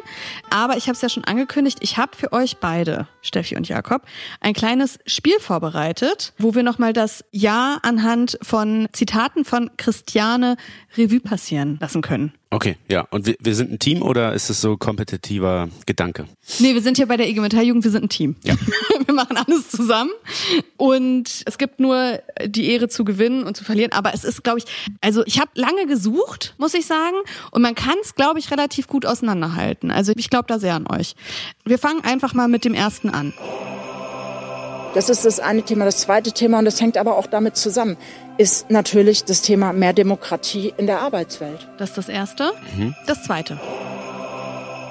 Aber 0.50 0.78
ich 0.78 0.84
habe 0.84 0.94
es 0.94 1.02
ja 1.02 1.10
schon 1.10 1.26
angekündigt, 1.26 1.80
ich 1.82 1.98
habe 1.98 2.16
für 2.16 2.32
euch 2.32 2.58
beide, 2.58 3.10
Steffi 3.22 3.58
und 3.58 3.68
Jakob, 3.68 4.04
ein 4.40 4.54
kleines 4.54 5.00
Spiel 5.06 5.38
vorbereitet, 5.40 6.34
wo 6.38 6.56
wir 6.56 6.64
nochmal 6.64 6.94
das 6.94 7.26
Jahr 7.32 7.80
anhand 7.84 8.40
von 8.42 8.88
Zitaten 8.94 9.44
von 9.44 9.70
Christiane 9.76 10.56
Revue 10.98 11.20
passieren 11.20 11.78
lassen 11.82 12.02
können. 12.02 12.32
Okay, 12.56 12.78
ja. 12.88 13.06
Und 13.10 13.26
wir, 13.26 13.36
wir 13.42 13.54
sind 13.54 13.70
ein 13.70 13.80
Team 13.80 14.02
oder 14.02 14.32
ist 14.32 14.50
es 14.50 14.62
so 14.62 14.78
kompetitiver 14.78 15.68
Gedanke? 15.86 16.26
Nee, 16.60 16.74
wir 16.74 16.82
sind 16.82 16.96
hier 16.96 17.06
bei 17.06 17.18
der 17.18 17.28
IG 17.28 17.42
Metall-Jugend, 17.42 17.84
wir 17.84 17.92
sind 17.92 18.06
ein 18.06 18.10
Team. 18.10 18.38
Ja. 18.46 18.56
wir 19.06 19.14
machen 19.14 19.36
alles 19.36 19.68
zusammen 19.68 20.12
und 20.78 21.44
es 21.46 21.58
gibt 21.58 21.82
nur 21.82 22.22
die 22.46 22.70
Ehre 22.70 22.88
zu 22.88 23.04
gewinnen 23.04 23.44
und 23.44 23.58
zu 23.58 23.66
verlieren. 23.66 23.92
Aber 23.92 24.14
es 24.14 24.24
ist, 24.24 24.42
glaube 24.42 24.60
ich, 24.60 24.66
also 25.02 25.26
ich 25.26 25.42
habe 25.42 25.52
lange 25.56 25.86
gesucht, 25.86 26.56
muss 26.58 26.74
ich 26.74 26.86
sagen. 26.86 27.18
Und 27.52 27.62
man 27.62 27.76
kann 27.76 27.98
es, 28.02 28.16
glaube 28.16 28.40
ich, 28.40 28.50
relativ 28.52 28.88
gut 28.88 29.06
auseinanderhalten. 29.06 29.92
Also 29.92 30.14
ich 30.16 30.30
glaube 30.30 30.46
da 30.48 30.58
sehr 30.58 30.76
an 30.76 30.88
euch. 30.88 31.18
Wir 31.66 31.78
fangen 31.78 32.06
einfach 32.06 32.34
mal 32.34 32.48
mit 32.48 32.64
dem 32.64 32.74
ersten 32.74 33.10
an. 33.10 33.34
Das 34.94 35.10
ist 35.10 35.26
das 35.26 35.42
eine 35.42 35.62
Thema. 35.62 35.84
Das 35.84 35.98
zweite 35.98 36.32
Thema, 36.32 36.60
und 36.60 36.66
das 36.66 36.80
hängt 36.80 36.96
aber 36.96 37.18
auch 37.18 37.28
damit 37.28 37.58
zusammen, 37.58 37.98
ist 38.38 38.70
natürlich 38.70 39.24
das 39.24 39.42
Thema 39.42 39.74
mehr 39.74 39.94
Demokratie 39.94 40.74
in 40.78 40.88
der 40.88 41.02
Arbeitswelt. 41.02 41.68
Das 41.78 41.90
ist 41.90 41.98
das 41.98 42.10
Erste. 42.10 42.52
Mhm. 42.76 42.96
Das 43.08 43.24
Zweite. 43.24 43.60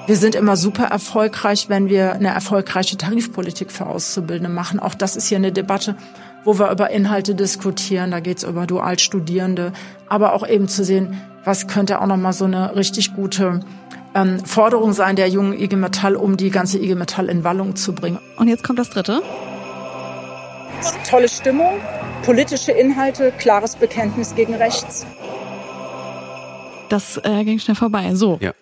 Wir 0.07 0.17
sind 0.17 0.35
immer 0.35 0.55
super 0.55 0.85
erfolgreich, 0.85 1.67
wenn 1.67 1.89
wir 1.89 2.13
eine 2.13 2.27
erfolgreiche 2.27 2.95
Tarifpolitik 2.95 3.71
für 3.71 3.87
Auszubildende 3.87 4.49
machen. 4.49 4.79
Auch 4.79 4.93
das 4.93 5.15
ist 5.15 5.27
hier 5.27 5.37
eine 5.37 5.51
Debatte, 5.51 5.95
wo 6.43 6.59
wir 6.59 6.69
über 6.69 6.91
Inhalte 6.91 7.33
diskutieren. 7.33 8.11
Da 8.11 8.19
geht 8.19 8.37
es 8.37 8.43
über 8.43 8.67
Dualstudierende, 8.67 9.73
aber 10.07 10.33
auch 10.33 10.47
eben 10.47 10.67
zu 10.67 10.83
sehen, 10.83 11.19
was 11.43 11.67
könnte 11.67 12.01
auch 12.01 12.05
noch 12.05 12.17
mal 12.17 12.33
so 12.33 12.45
eine 12.45 12.75
richtig 12.75 13.15
gute 13.15 13.61
ähm, 14.13 14.45
Forderung 14.45 14.93
sein 14.93 15.15
der 15.15 15.27
jungen 15.27 15.59
IG 15.59 15.75
Metall, 15.75 16.15
um 16.15 16.37
die 16.37 16.51
ganze 16.51 16.77
IG 16.77 16.93
Metall 16.93 17.27
in 17.27 17.43
Wallung 17.43 17.75
zu 17.75 17.93
bringen. 17.93 18.19
Und 18.37 18.47
jetzt 18.47 18.63
kommt 18.63 18.77
das 18.77 18.91
Dritte. 18.91 19.23
Tolle 21.09 21.27
Stimmung, 21.27 21.79
politische 22.25 22.71
Inhalte, 22.71 23.31
klares 23.37 23.75
Bekenntnis 23.75 24.33
gegen 24.33 24.55
rechts. 24.55 25.05
Das 26.89 27.17
äh, 27.23 27.43
ging 27.43 27.59
schnell 27.59 27.75
vorbei. 27.75 28.15
So. 28.15 28.39
Ja. 28.41 28.53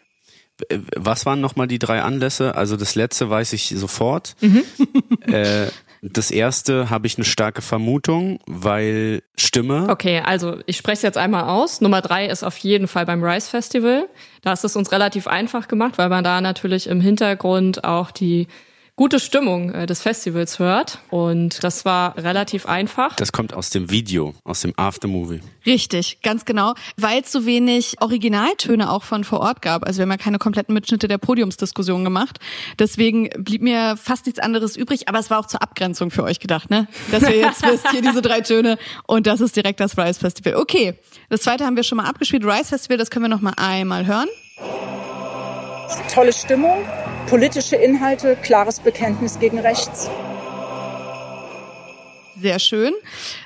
Was 0.96 1.26
waren 1.26 1.40
nochmal 1.40 1.68
die 1.68 1.80
drei 1.80 2.02
Anlässe? 2.02 2.56
Also 2.56 2.76
das 2.76 2.96
letzte 2.96 3.30
weiß 3.30 3.54
ich 3.54 3.74
sofort. 3.76 4.36
Mhm. 4.42 4.64
äh, 5.28 5.68
das 6.02 6.30
erste 6.30 6.90
habe 6.90 7.08
ich 7.08 7.18
eine 7.18 7.24
starke 7.24 7.62
Vermutung, 7.62 8.40
weil 8.46 9.24
Stimme. 9.38 9.88
Okay, 9.90 10.20
also 10.20 10.58
ich 10.66 10.76
spreche 10.76 10.98
es 10.98 11.02
jetzt 11.02 11.18
einmal 11.18 11.46
aus. 11.46 11.80
Nummer 11.80 12.02
drei 12.02 12.28
ist 12.28 12.44
auf 12.44 12.58
jeden 12.58 12.90
Fall 12.90 13.06
beim 13.06 13.24
Rise 13.24 13.50
Festival. 13.50 14.10
Da 14.42 14.52
ist 14.52 14.66
es 14.66 14.76
uns 14.76 14.92
relativ 14.92 15.28
einfach 15.28 15.70
gemacht, 15.70 15.98
weil 15.98 16.10
man 16.10 16.26
da 16.26 16.42
natürlich 16.42 16.88
im 16.88 17.00
Hintergrund 17.00 17.86
auch 17.86 18.12
die 18.12 18.48
gute 18.96 19.20
Stimmung 19.20 19.72
äh, 19.72 19.86
des 19.86 20.02
Festivals 20.02 20.60
hört. 20.60 21.00
Und 21.10 21.64
das 21.64 21.86
war 21.86 22.18
relativ 22.18 22.66
einfach. 22.66 23.16
Das 23.16 23.32
kommt 23.32 23.54
aus 23.54 23.70
dem 23.70 23.90
Video, 23.90 24.34
aus 24.44 24.62
dem 24.62 24.74
Aftermovie. 24.78 25.42
Richtig, 25.66 26.22
ganz 26.22 26.46
genau. 26.46 26.74
Weil 26.98 27.22
es 27.22 27.32
so 27.32 27.46
wenig 27.46 27.96
Originaltöne 28.02 28.92
auch 28.92 29.04
von 29.04 29.24
vor 29.24 29.40
Ort 29.40 29.62
gab. 29.62 29.86
Also 29.86 30.00
wir 30.00 30.04
haben 30.04 30.12
ja 30.12 30.18
keine 30.18 30.38
kompletten 30.38 30.74
Mitschnitte 30.74 31.08
der 31.08 31.18
Podiumsdiskussion 31.18 32.04
gemacht. 32.04 32.40
Deswegen 32.78 33.30
blieb 33.44 33.62
mir 33.62 33.98
fast 33.98 34.26
nichts 34.26 34.40
anderes 34.40 34.76
übrig. 34.76 35.08
Aber 35.08 35.20
es 35.20 35.30
war 35.30 35.40
auch 35.40 35.48
zur 35.48 35.62
Abgrenzung 35.62 36.12
für 36.12 36.24
euch 36.24 36.40
gedacht, 36.40 36.70
ne? 36.70 36.88
Dass 37.12 37.24
ihr 37.24 37.38
jetzt 37.38 37.64
wisst, 37.68 37.90
hier 37.92 38.02
diese 38.02 38.22
drei 38.22 38.42
Töne 38.42 38.78
und 39.08 39.28
das 39.28 39.42
ist 39.42 39.56
direkt 39.56 39.80
das 39.80 39.98
Rise 39.98 40.20
Festival. 40.20 40.56
Okay, 40.56 40.96
das 41.30 41.42
zweite 41.42 41.66
haben 41.66 41.76
wir 41.76 41.84
schon 41.84 41.98
mal 41.98 42.06
abgespielt. 42.06 42.44
Rise 42.46 42.66
Festival, 42.66 42.98
das 42.98 43.10
können 43.10 43.26
wir 43.26 43.30
noch 43.30 43.42
mal 43.42 43.54
einmal 43.58 44.06
hören. 44.06 44.28
Tolle 46.14 46.34
Stimmung, 46.34 46.86
politische 47.28 47.76
Inhalte, 47.76 48.36
klares 48.36 48.80
Bekenntnis 48.80 49.40
gegen 49.40 49.60
rechts. 49.60 50.10
Sehr 52.40 52.60
schön. 52.60 52.94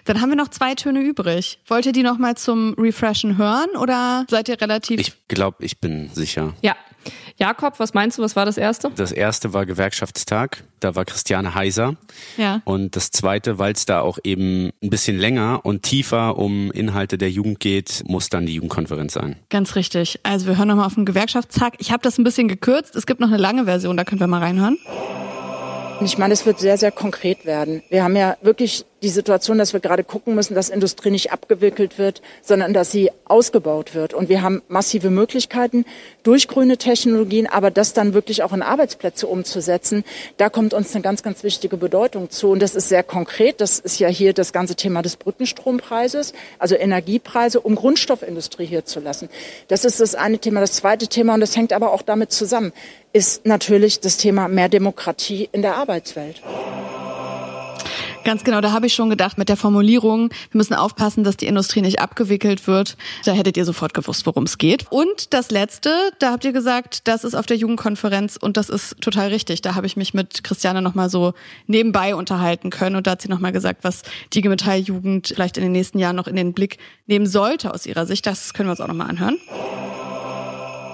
Dann 0.06 0.22
haben 0.22 0.30
wir 0.30 0.36
noch 0.36 0.48
zwei 0.48 0.74
Töne 0.74 1.02
übrig. 1.02 1.60
Wollt 1.68 1.86
ihr 1.86 1.92
die 1.92 2.04
noch 2.04 2.18
mal 2.18 2.36
zum 2.36 2.74
Refreshen 2.80 3.38
hören 3.38 3.70
oder 3.80 4.26
seid 4.30 4.50
ihr 4.50 4.60
relativ? 4.60 5.00
Ich 5.00 5.14
glaube, 5.28 5.64
ich 5.64 5.80
bin 5.80 6.10
sicher. 6.14 6.54
Ja, 6.62 6.76
Jakob, 7.38 7.80
was 7.80 7.94
meinst 7.94 8.18
du, 8.18 8.22
was 8.22 8.36
war 8.36 8.46
das 8.46 8.58
erste? 8.58 8.92
Das 8.96 9.12
erste 9.12 9.54
war 9.54 9.66
Gewerkschaftstag. 9.66 10.64
Da 10.80 10.96
war 10.96 11.06
Christiane 11.06 11.56
Heiser. 11.56 11.96
Ja. 12.38 12.62
Und 12.66 12.96
das 12.96 13.12
zweite, 13.12 13.58
weil 13.58 13.74
es 13.74 13.86
da 13.86 14.02
auch 14.02 14.20
eben 14.24 14.72
ein 14.84 14.90
bisschen 14.90 15.18
länger 15.18 15.62
und 15.64 15.84
tiefer 15.84 16.38
um 16.38 16.72
Inhalte 16.72 17.18
der 17.18 17.32
Jugend 17.32 17.60
geht, 17.60 18.04
muss 18.06 18.30
dann 18.30 18.46
die 18.46 18.54
Jugendkonferenz 18.54 19.14
sein. 19.14 19.38
Ganz 19.50 19.76
richtig. 19.76 20.20
Also 20.24 20.48
wir 20.48 20.58
hören 20.58 20.68
nochmal 20.68 20.86
auf 20.86 20.96
den 20.96 21.06
Gewerkschaftstag. 21.06 21.76
Ich 21.80 21.92
habe 21.92 22.04
das 22.04 22.18
ein 22.18 22.24
bisschen 22.24 22.48
gekürzt. 22.48 22.96
Es 22.96 23.06
gibt 23.06 23.20
noch 23.20 23.28
eine 23.28 23.38
lange 23.38 23.66
Version, 23.66 23.98
da 23.98 24.04
können 24.04 24.20
wir 24.20 24.28
mal 24.28 24.42
reinhören. 24.42 24.78
Ich 26.02 26.20
meine, 26.20 26.34
es 26.34 26.46
wird 26.46 26.60
sehr, 26.60 26.78
sehr 26.78 26.92
konkret 26.92 27.46
werden. 27.46 27.82
Wir 27.90 28.04
haben 28.04 28.16
ja 28.16 28.38
wirklich 28.42 28.86
die 29.04 29.10
Situation, 29.10 29.60
dass 29.60 29.74
wir 29.74 29.80
gerade 29.80 30.04
gucken 30.04 30.34
müssen, 30.34 30.56
dass 30.56 30.70
Industrie 30.70 31.12
nicht 31.12 31.32
abgewickelt 31.32 32.00
wird, 32.00 32.22
sondern 32.42 32.74
dass 32.74 32.92
sie 32.92 33.12
ausgebaut 33.26 33.94
wird. 33.94 34.14
Und 34.14 34.28
wir 34.28 34.42
haben 34.42 34.64
massive 34.70 35.12
Möglichkeiten 35.12 35.86
durch 36.24 36.48
grüne 36.48 36.78
Technologien, 36.78 37.46
aber 37.48 37.70
das 37.70 37.94
dann 37.94 38.14
wirklich 38.14 38.42
auch 38.42 38.54
in 38.54 38.64
Arbeitsplätze 38.64 39.28
umzusetzen, 39.28 40.04
da 40.38 40.50
kommt 40.50 40.74
uns 40.74 40.96
eine 40.96 41.04
ganz, 41.04 41.22
ganz 41.22 41.44
wichtige 41.44 41.78
Bedeutung 41.78 42.32
zu. 42.32 42.50
Und 42.50 42.60
das 42.60 42.76
ist 42.76 42.90
sehr 42.90 43.04
konkret. 43.04 43.62
Das 43.62 43.80
ist 43.80 44.00
ja 44.00 44.08
hier 44.08 44.34
das 44.34 44.52
ganze 44.52 44.76
Thema 44.76 45.04
des 45.04 45.16
Brückenstrompreises, 45.16 46.34
also 46.58 46.76
Energiepreise, 46.76 47.60
um 47.60 47.76
Grundstoffindustrie 47.76 48.66
hier 48.66 48.86
zu 48.86 49.00
lassen. 49.00 49.30
Das 49.68 49.86
ist 49.86 50.00
das 50.00 50.16
eine 50.16 50.40
Thema. 50.40 50.60
Das 50.60 50.74
zweite 50.74 51.08
Thema, 51.08 51.36
und 51.36 51.42
das 51.42 51.56
hängt 51.56 51.72
aber 51.72 51.92
auch 51.92 52.02
damit 52.02 52.32
zusammen, 52.32 52.74
ist 53.14 53.46
natürlich 53.46 54.00
das 54.00 54.18
Thema 54.18 54.48
mehr 54.48 54.70
Demokratie 54.70 55.50
in 55.52 55.62
der 55.62 55.76
Arbeitswelt. 55.76 56.42
Ganz 58.28 58.44
genau, 58.44 58.60
da 58.60 58.74
habe 58.74 58.88
ich 58.88 58.94
schon 58.94 59.10
gedacht 59.10 59.38
mit 59.38 59.48
der 59.48 59.56
Formulierung, 59.56 60.32
wir 60.52 60.58
müssen 60.58 60.74
aufpassen, 60.74 61.24
dass 61.24 61.38
die 61.38 61.48
Industrie 61.48 61.82
nicht 61.82 62.02
abgewickelt 62.02 62.68
wird. 62.68 62.98
Da 63.24 63.32
hättet 63.32 63.56
ihr 63.56 63.64
sofort 63.64 63.94
gewusst, 63.94 64.26
worum 64.26 64.44
es 64.44 64.58
geht. 64.58 64.86
Und 64.90 65.34
das 65.34 65.50
Letzte, 65.50 66.12
da 66.20 66.34
habt 66.34 66.44
ihr 66.44 66.52
gesagt, 66.52 67.08
das 67.08 67.24
ist 67.24 67.36
auf 67.36 67.46
der 67.46 67.56
Jugendkonferenz 67.56 68.36
und 68.36 68.58
das 68.58 68.68
ist 68.68 69.00
total 69.00 69.30
richtig. 69.30 69.62
Da 69.62 69.76
habe 69.76 69.88
ich 69.88 69.96
mich 69.96 70.14
mit 70.14 70.44
Christiane 70.44 70.82
nochmal 70.82 71.10
so 71.10 71.36
nebenbei 71.68 72.16
unterhalten 72.16 72.70
können 72.70 72.98
und 72.98 73.08
da 73.08 73.12
hat 73.12 73.22
sie 73.22 73.30
nochmal 73.30 73.54
gesagt, 73.54 73.86
was 73.86 74.02
die 74.34 74.40
IG 74.40 74.50
Metall 74.50 74.80
Jugend 74.80 75.30
vielleicht 75.30 75.56
in 75.56 75.64
den 75.64 75.72
nächsten 75.72 75.98
Jahren 75.98 76.18
noch 76.18 76.28
in 76.28 76.36
den 76.36 76.52
Blick 76.52 76.80
nehmen 77.06 77.28
sollte 77.28 77.74
aus 77.74 77.86
ihrer 77.86 78.06
Sicht. 78.06 78.26
Das 78.26 78.54
können 78.54 78.68
wir 78.68 78.72
uns 78.72 78.82
auch 78.82 78.90
nochmal 78.90 79.10
anhören. 79.10 79.38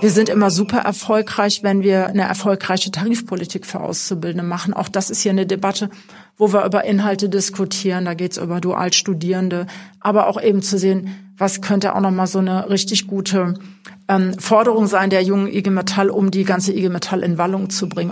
Wir 0.03 0.11
sind 0.11 0.27
immer 0.27 0.51
super 0.51 0.79
erfolgreich, 0.79 1.63
wenn 1.63 1.81
wir 1.81 2.07
eine 2.07 2.23
erfolgreiche 2.23 2.91
Tarifpolitik 2.91 3.65
für 3.65 3.79
Auszubildende 3.79 4.43
machen. 4.43 4.73
Auch 4.73 4.89
das 4.89 5.09
ist 5.09 5.21
hier 5.21 5.31
eine 5.31 5.45
Debatte, 5.45 5.89
wo 6.37 6.51
wir 6.51 6.65
über 6.65 6.83
Inhalte 6.83 7.29
diskutieren. 7.29 8.03
Da 8.03 8.13
geht 8.13 8.33
es 8.33 8.37
über 8.37 8.59
Dualstudierende, 8.59 9.65
aber 10.01 10.27
auch 10.27 10.41
eben 10.41 10.61
zu 10.61 10.77
sehen, 10.77 11.15
was 11.37 11.61
könnte 11.61 11.95
auch 11.95 12.01
noch 12.01 12.11
mal 12.11 12.27
so 12.27 12.39
eine 12.39 12.69
richtig 12.69 13.07
gute 13.07 13.53
ähm, 14.09 14.37
Forderung 14.37 14.87
sein 14.87 15.09
der 15.09 15.23
jungen 15.23 15.47
IG 15.47 15.69
Metall, 15.69 16.09
um 16.09 16.31
die 16.31 16.43
ganze 16.43 16.73
IG 16.73 16.89
Metall 16.89 17.23
in 17.23 17.37
Wallung 17.37 17.69
zu 17.69 17.87
bringen. 17.87 18.11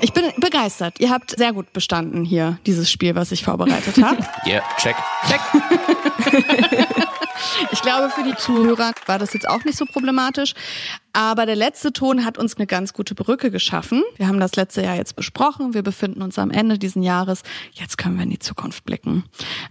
Ich 0.00 0.12
bin 0.12 0.24
begeistert. 0.38 1.00
Ihr 1.00 1.10
habt 1.10 1.36
sehr 1.36 1.52
gut 1.52 1.72
bestanden 1.72 2.24
hier, 2.24 2.58
dieses 2.66 2.90
Spiel, 2.90 3.14
was 3.14 3.32
ich 3.32 3.44
vorbereitet 3.44 4.02
habe. 4.02 4.22
Ja, 4.44 4.52
yeah, 4.52 4.62
check. 4.78 4.96
Check. 5.28 5.40
ich 7.72 7.82
glaube, 7.82 8.10
für 8.10 8.22
die 8.22 8.36
Zuhörer 8.36 8.92
war 9.06 9.18
das 9.18 9.32
jetzt 9.32 9.48
auch 9.48 9.64
nicht 9.64 9.76
so 9.76 9.86
problematisch. 9.86 10.54
Aber 11.12 11.46
der 11.46 11.56
letzte 11.56 11.92
Ton 11.92 12.24
hat 12.24 12.38
uns 12.38 12.56
eine 12.56 12.66
ganz 12.66 12.92
gute 12.92 13.14
Brücke 13.14 13.50
geschaffen. 13.50 14.02
Wir 14.16 14.28
haben 14.28 14.38
das 14.38 14.54
letzte 14.56 14.82
Jahr 14.82 14.96
jetzt 14.96 15.16
besprochen. 15.16 15.74
Wir 15.74 15.82
befinden 15.82 16.22
uns 16.22 16.38
am 16.38 16.50
Ende 16.50 16.78
diesen 16.78 17.02
Jahres. 17.02 17.42
Jetzt 17.72 17.98
können 17.98 18.16
wir 18.16 18.24
in 18.24 18.30
die 18.30 18.38
Zukunft 18.38 18.84
blicken. 18.84 19.24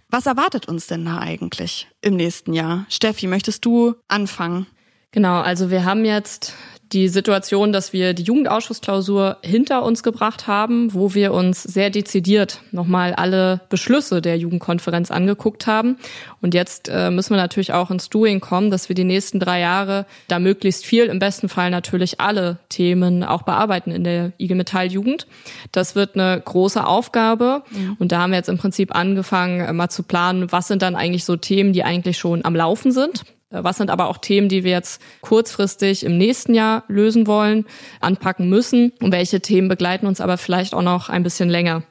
Was 0.10 0.26
erwartet 0.26 0.68
uns 0.68 0.88
denn 0.88 1.06
da 1.06 1.20
eigentlich 1.20 1.88
im 2.02 2.16
nächsten 2.16 2.54
Jahr? 2.54 2.86
Steffi, 2.90 3.28
möchtest 3.28 3.64
du 3.66 3.96
anfangen? 4.08 4.68
Genau, 5.12 5.40
also 5.40 5.72
wir 5.72 5.86
haben 5.86 6.04
jetzt 6.04 6.54
die 6.94 7.10
Situation, 7.10 7.74
dass 7.74 7.92
wir 7.92 8.14
die 8.14 8.24
Jugendausschussklausur 8.24 9.38
hinter 9.42 9.84
uns 9.84 10.04
gebracht 10.04 10.48
haben, 10.48 10.94
wo 10.94 11.14
wir 11.14 11.34
uns 11.34 11.64
sehr 11.64 11.90
dezidiert 11.90 12.62
nochmal 12.72 13.14
alle 13.14 13.62
Beschlüsse 13.70 14.22
der 14.22 14.38
Jugendkonferenz 14.38 15.12
angeguckt 15.12 15.68
haben. 15.68 15.98
Und 16.42 16.54
jetzt 16.54 16.90
äh, 16.90 17.12
müssen 17.12 17.32
wir 17.32 17.38
natürlich 17.38 17.74
auch 17.74 17.92
ins 17.92 18.10
Doing 18.10 18.40
kommen, 18.40 18.72
dass 18.72 18.90
wir 18.90 18.96
die 18.96 19.04
nächsten 19.04 19.40
drei 19.40 19.60
Jahre 19.60 20.06
da 20.28 20.40
möglichst 20.40 20.86
viel, 20.86 21.06
im 21.06 21.20
besten 21.20 21.50
Fall 21.50 21.72
natürlich 21.72 22.22
alle 22.22 22.58
Themen 22.70 23.24
auch 23.24 23.42
bearbeiten 23.42 23.92
in 23.92 24.04
der 24.04 24.32
IG 24.38 24.56
Metall 24.56 24.88
Jugend. 24.88 25.28
Das 25.72 25.96
wird 25.96 26.16
eine 26.16 26.40
große 26.40 26.86
Aufgabe. 26.86 27.64
Mhm. 27.72 27.98
Und 28.00 28.12
da 28.12 28.22
haben 28.22 28.32
wir 28.32 28.38
jetzt 28.38 28.50
im 28.50 28.58
Prinzip 28.58 28.96
angefangen, 28.96 29.60
äh, 29.60 29.74
mal 29.74 29.90
zu 29.90 30.04
planen, 30.04 30.52
was 30.52 30.68
sind 30.68 30.82
dann 30.82 30.96
eigentlich 30.96 31.26
so 31.26 31.36
Themen, 31.36 31.74
die 31.74 31.84
eigentlich 31.84 32.18
schon 32.18 32.46
am 32.46 32.56
Laufen 32.56 32.92
sind 32.92 33.24
was 33.50 33.78
sind 33.78 33.90
aber 33.90 34.08
auch 34.08 34.18
Themen, 34.18 34.50
die 34.50 34.64
wir 34.64 34.72
jetzt 34.72 35.02
kurzfristig 35.22 36.04
im 36.04 36.18
nächsten 36.18 36.54
Jahr 36.54 36.84
lösen 36.88 37.28
wollen, 37.28 37.66
anpacken 38.02 38.50
müssen? 38.50 38.92
Und 39.02 39.12
welche 39.12 39.40
Themen 39.40 39.68
begleiten 39.68 40.08
uns 40.08 40.22
aber 40.22 40.38
vielleicht 40.38 40.74
auch 40.74 40.82
noch 40.82 41.10
ein 41.10 41.24
bisschen 41.24 41.50
länger? 41.50 41.84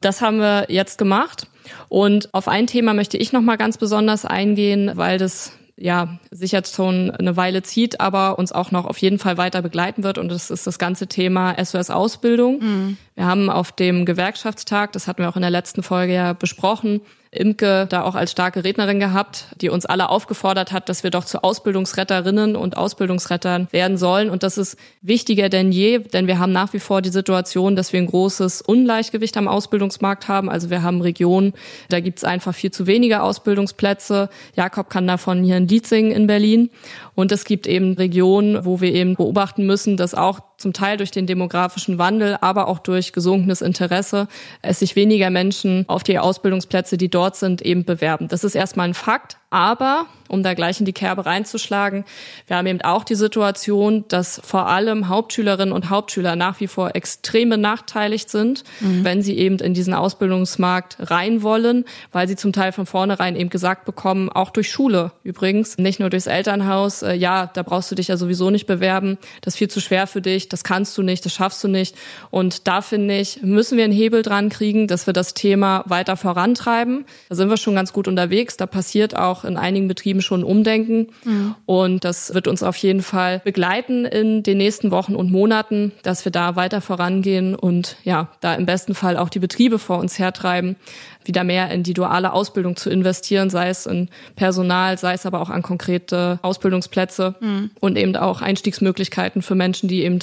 Das 0.00 0.20
haben 0.20 0.38
wir 0.38 0.66
jetzt 0.68 0.98
gemacht. 0.98 1.46
Und 1.88 2.32
auf 2.34 2.48
ein 2.48 2.66
Thema 2.66 2.94
möchte 2.94 3.16
ich 3.16 3.32
noch 3.32 3.40
mal 3.40 3.56
ganz 3.56 3.78
besonders 3.78 4.24
eingehen, 4.24 4.92
weil 4.94 5.18
das 5.18 5.52
ja 5.76 6.18
sich 6.30 6.52
jetzt 6.52 6.74
schon 6.74 7.10
eine 7.10 7.36
Weile 7.36 7.62
zieht, 7.62 8.00
aber 8.00 8.38
uns 8.38 8.52
auch 8.52 8.70
noch 8.70 8.84
auf 8.84 8.98
jeden 8.98 9.18
Fall 9.18 9.36
weiter 9.36 9.62
begleiten 9.62 10.04
wird. 10.04 10.18
Und 10.18 10.30
das 10.30 10.50
ist 10.50 10.66
das 10.66 10.78
ganze 10.78 11.06
Thema 11.06 11.54
SOS-Ausbildung. 11.62 12.58
Mhm. 12.60 12.96
Wir 13.14 13.26
haben 13.26 13.50
auf 13.50 13.72
dem 13.72 14.04
Gewerkschaftstag, 14.04 14.92
das 14.92 15.08
hatten 15.08 15.22
wir 15.22 15.28
auch 15.28 15.36
in 15.36 15.42
der 15.42 15.50
letzten 15.50 15.82
Folge 15.82 16.14
ja 16.14 16.32
besprochen, 16.32 17.00
Imke 17.34 17.86
da 17.88 18.02
auch 18.02 18.14
als 18.14 18.30
starke 18.30 18.62
Rednerin 18.62 19.00
gehabt, 19.00 19.46
die 19.60 19.70
uns 19.70 19.86
alle 19.86 20.10
aufgefordert 20.10 20.70
hat, 20.70 20.90
dass 20.90 21.02
wir 21.02 21.10
doch 21.10 21.24
zu 21.24 21.42
Ausbildungsretterinnen 21.42 22.56
und 22.56 22.76
Ausbildungsrettern 22.76 23.68
werden 23.70 23.96
sollen. 23.96 24.28
Und 24.28 24.42
das 24.42 24.58
ist 24.58 24.76
wichtiger 25.00 25.48
denn 25.48 25.72
je, 25.72 25.98
denn 26.00 26.26
wir 26.26 26.38
haben 26.38 26.52
nach 26.52 26.74
wie 26.74 26.78
vor 26.78 27.00
die 27.00 27.08
Situation, 27.08 27.74
dass 27.74 27.94
wir 27.94 28.00
ein 28.00 28.06
großes 28.06 28.60
Ungleichgewicht 28.60 29.38
am 29.38 29.48
Ausbildungsmarkt 29.48 30.28
haben. 30.28 30.50
Also 30.50 30.68
wir 30.68 30.82
haben 30.82 31.00
Regionen, 31.00 31.54
da 31.88 32.00
gibt 32.00 32.18
es 32.18 32.24
einfach 32.24 32.54
viel 32.54 32.70
zu 32.70 32.86
wenige 32.86 33.22
Ausbildungsplätze. 33.22 34.28
Jakob 34.54 34.90
kann 34.90 35.06
davon 35.06 35.42
hier 35.42 35.56
in 35.56 35.66
Dietzingen 35.66 36.12
in 36.12 36.26
Berlin. 36.26 36.68
Und 37.14 37.32
es 37.32 37.44
gibt 37.44 37.66
eben 37.66 37.94
Regionen, 37.94 38.66
wo 38.66 38.82
wir 38.82 38.92
eben 38.92 39.16
beobachten 39.16 39.64
müssen, 39.64 39.96
dass 39.96 40.14
auch 40.14 40.40
zum 40.62 40.72
Teil 40.72 40.96
durch 40.96 41.10
den 41.10 41.26
demografischen 41.26 41.98
Wandel, 41.98 42.38
aber 42.40 42.68
auch 42.68 42.78
durch 42.78 43.12
gesunkenes 43.12 43.60
Interesse, 43.60 44.28
es 44.62 44.78
sich 44.78 44.96
weniger 44.96 45.28
Menschen 45.30 45.84
auf 45.88 46.02
die 46.02 46.18
Ausbildungsplätze, 46.18 46.96
die 46.96 47.10
dort 47.10 47.36
sind, 47.36 47.60
eben 47.60 47.84
bewerben. 47.84 48.28
Das 48.28 48.44
ist 48.44 48.54
erstmal 48.54 48.88
ein 48.88 48.94
Fakt. 48.94 49.36
Aber, 49.52 50.06
um 50.28 50.42
da 50.42 50.54
gleich 50.54 50.80
in 50.80 50.86
die 50.86 50.94
Kerbe 50.94 51.26
reinzuschlagen, 51.26 52.06
wir 52.46 52.56
haben 52.56 52.66
eben 52.66 52.80
auch 52.80 53.04
die 53.04 53.16
Situation, 53.16 54.06
dass 54.08 54.40
vor 54.42 54.66
allem 54.66 55.08
Hauptschülerinnen 55.08 55.74
und 55.74 55.90
Hauptschüler 55.90 56.36
nach 56.36 56.58
wie 56.60 56.68
vor 56.68 56.96
extrem 56.96 57.50
benachteiligt 57.50 58.30
sind, 58.30 58.64
mhm. 58.80 59.04
wenn 59.04 59.20
sie 59.20 59.36
eben 59.36 59.58
in 59.58 59.74
diesen 59.74 59.92
Ausbildungsmarkt 59.92 60.96
rein 61.00 61.42
wollen, 61.42 61.84
weil 62.12 62.28
sie 62.28 62.36
zum 62.36 62.54
Teil 62.54 62.72
von 62.72 62.86
vornherein 62.86 63.36
eben 63.36 63.50
gesagt 63.50 63.84
bekommen, 63.84 64.30
auch 64.30 64.48
durch 64.48 64.70
Schule 64.70 65.12
übrigens, 65.22 65.76
nicht 65.76 66.00
nur 66.00 66.08
durchs 66.08 66.28
Elternhaus, 66.28 67.02
äh, 67.02 67.12
ja, 67.12 67.50
da 67.52 67.62
brauchst 67.62 67.90
du 67.90 67.94
dich 67.94 68.08
ja 68.08 68.16
sowieso 68.16 68.48
nicht 68.48 68.64
bewerben, 68.64 69.18
das 69.42 69.52
ist 69.52 69.58
viel 69.58 69.68
zu 69.68 69.82
schwer 69.82 70.06
für 70.06 70.22
dich, 70.22 70.48
das 70.52 70.64
kannst 70.64 70.96
du 70.98 71.02
nicht, 71.02 71.24
das 71.24 71.34
schaffst 71.34 71.62
du 71.64 71.68
nicht. 71.68 71.96
Und 72.30 72.66
da 72.68 72.80
finde 72.80 73.18
ich, 73.18 73.42
müssen 73.42 73.78
wir 73.78 73.84
einen 73.84 73.92
Hebel 73.92 74.22
dran 74.22 74.48
kriegen, 74.48 74.86
dass 74.86 75.06
wir 75.06 75.12
das 75.12 75.34
Thema 75.34 75.84
weiter 75.86 76.16
vorantreiben. 76.16 77.04
Da 77.28 77.34
sind 77.34 77.48
wir 77.48 77.56
schon 77.56 77.74
ganz 77.74 77.92
gut 77.92 78.08
unterwegs, 78.08 78.56
da 78.56 78.66
passiert 78.66 79.16
auch 79.16 79.44
in 79.44 79.56
einigen 79.56 79.88
Betrieben 79.88 80.22
schon 80.22 80.44
umdenken. 80.44 81.08
Mhm. 81.24 81.54
Und 81.66 82.04
das 82.04 82.34
wird 82.34 82.48
uns 82.48 82.62
auf 82.62 82.76
jeden 82.76 83.02
Fall 83.02 83.40
begleiten 83.40 84.04
in 84.04 84.42
den 84.42 84.58
nächsten 84.58 84.90
Wochen 84.90 85.14
und 85.16 85.30
Monaten, 85.30 85.92
dass 86.02 86.24
wir 86.24 86.32
da 86.32 86.56
weiter 86.56 86.80
vorangehen 86.80 87.54
und 87.54 87.96
ja, 88.04 88.28
da 88.40 88.54
im 88.54 88.66
besten 88.66 88.94
Fall 88.94 89.16
auch 89.16 89.28
die 89.28 89.38
Betriebe 89.38 89.78
vor 89.78 89.98
uns 89.98 90.18
hertreiben, 90.18 90.76
wieder 91.24 91.44
mehr 91.44 91.70
in 91.70 91.82
die 91.82 91.94
duale 91.94 92.32
Ausbildung 92.32 92.76
zu 92.76 92.90
investieren, 92.90 93.50
sei 93.50 93.68
es 93.68 93.86
in 93.86 94.08
Personal, 94.36 94.98
sei 94.98 95.14
es 95.14 95.26
aber 95.26 95.40
auch 95.40 95.50
an 95.50 95.62
konkrete 95.62 96.38
Ausbildungsplätze 96.42 97.34
mhm. 97.40 97.70
und 97.80 97.96
eben 97.96 98.16
auch 98.16 98.42
Einstiegsmöglichkeiten 98.42 99.42
für 99.42 99.54
Menschen, 99.54 99.88
die 99.88 100.04
eben 100.04 100.20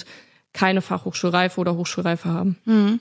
keine 0.54 0.82
Fachhochschulreife 0.82 1.60
oder 1.60 1.76
Hochschulreife 1.76 2.30
haben. 2.30 2.58
Mhm. 2.66 3.00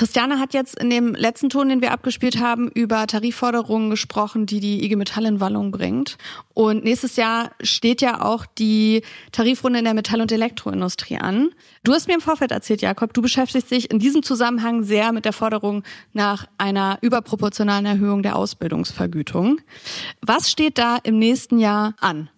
Christiane 0.00 0.38
hat 0.38 0.54
jetzt 0.54 0.80
in 0.80 0.88
dem 0.88 1.14
letzten 1.14 1.50
Ton, 1.50 1.68
den 1.68 1.82
wir 1.82 1.92
abgespielt 1.92 2.40
haben, 2.40 2.70
über 2.70 3.06
Tarifforderungen 3.06 3.90
gesprochen, 3.90 4.46
die 4.46 4.58
die 4.58 4.82
IG 4.82 4.96
Metall 4.96 5.26
in 5.26 5.40
Wallung 5.40 5.72
bringt. 5.72 6.16
Und 6.54 6.84
nächstes 6.84 7.16
Jahr 7.16 7.50
steht 7.60 8.00
ja 8.00 8.22
auch 8.22 8.46
die 8.46 9.02
Tarifrunde 9.30 9.80
in 9.80 9.84
der 9.84 9.92
Metall- 9.92 10.22
und 10.22 10.32
Elektroindustrie 10.32 11.18
an. 11.18 11.50
Du 11.84 11.92
hast 11.92 12.08
mir 12.08 12.14
im 12.14 12.22
Vorfeld 12.22 12.50
erzählt, 12.50 12.80
Jakob, 12.80 13.12
du 13.12 13.20
beschäftigst 13.20 13.70
dich 13.70 13.90
in 13.90 13.98
diesem 13.98 14.22
Zusammenhang 14.22 14.84
sehr 14.84 15.12
mit 15.12 15.26
der 15.26 15.34
Forderung 15.34 15.82
nach 16.14 16.46
einer 16.56 16.96
überproportionalen 17.02 17.84
Erhöhung 17.84 18.22
der 18.22 18.36
Ausbildungsvergütung. 18.36 19.60
Was 20.22 20.50
steht 20.50 20.78
da 20.78 20.96
im 21.02 21.18
nächsten 21.18 21.58
Jahr 21.58 21.92
an? 22.00 22.30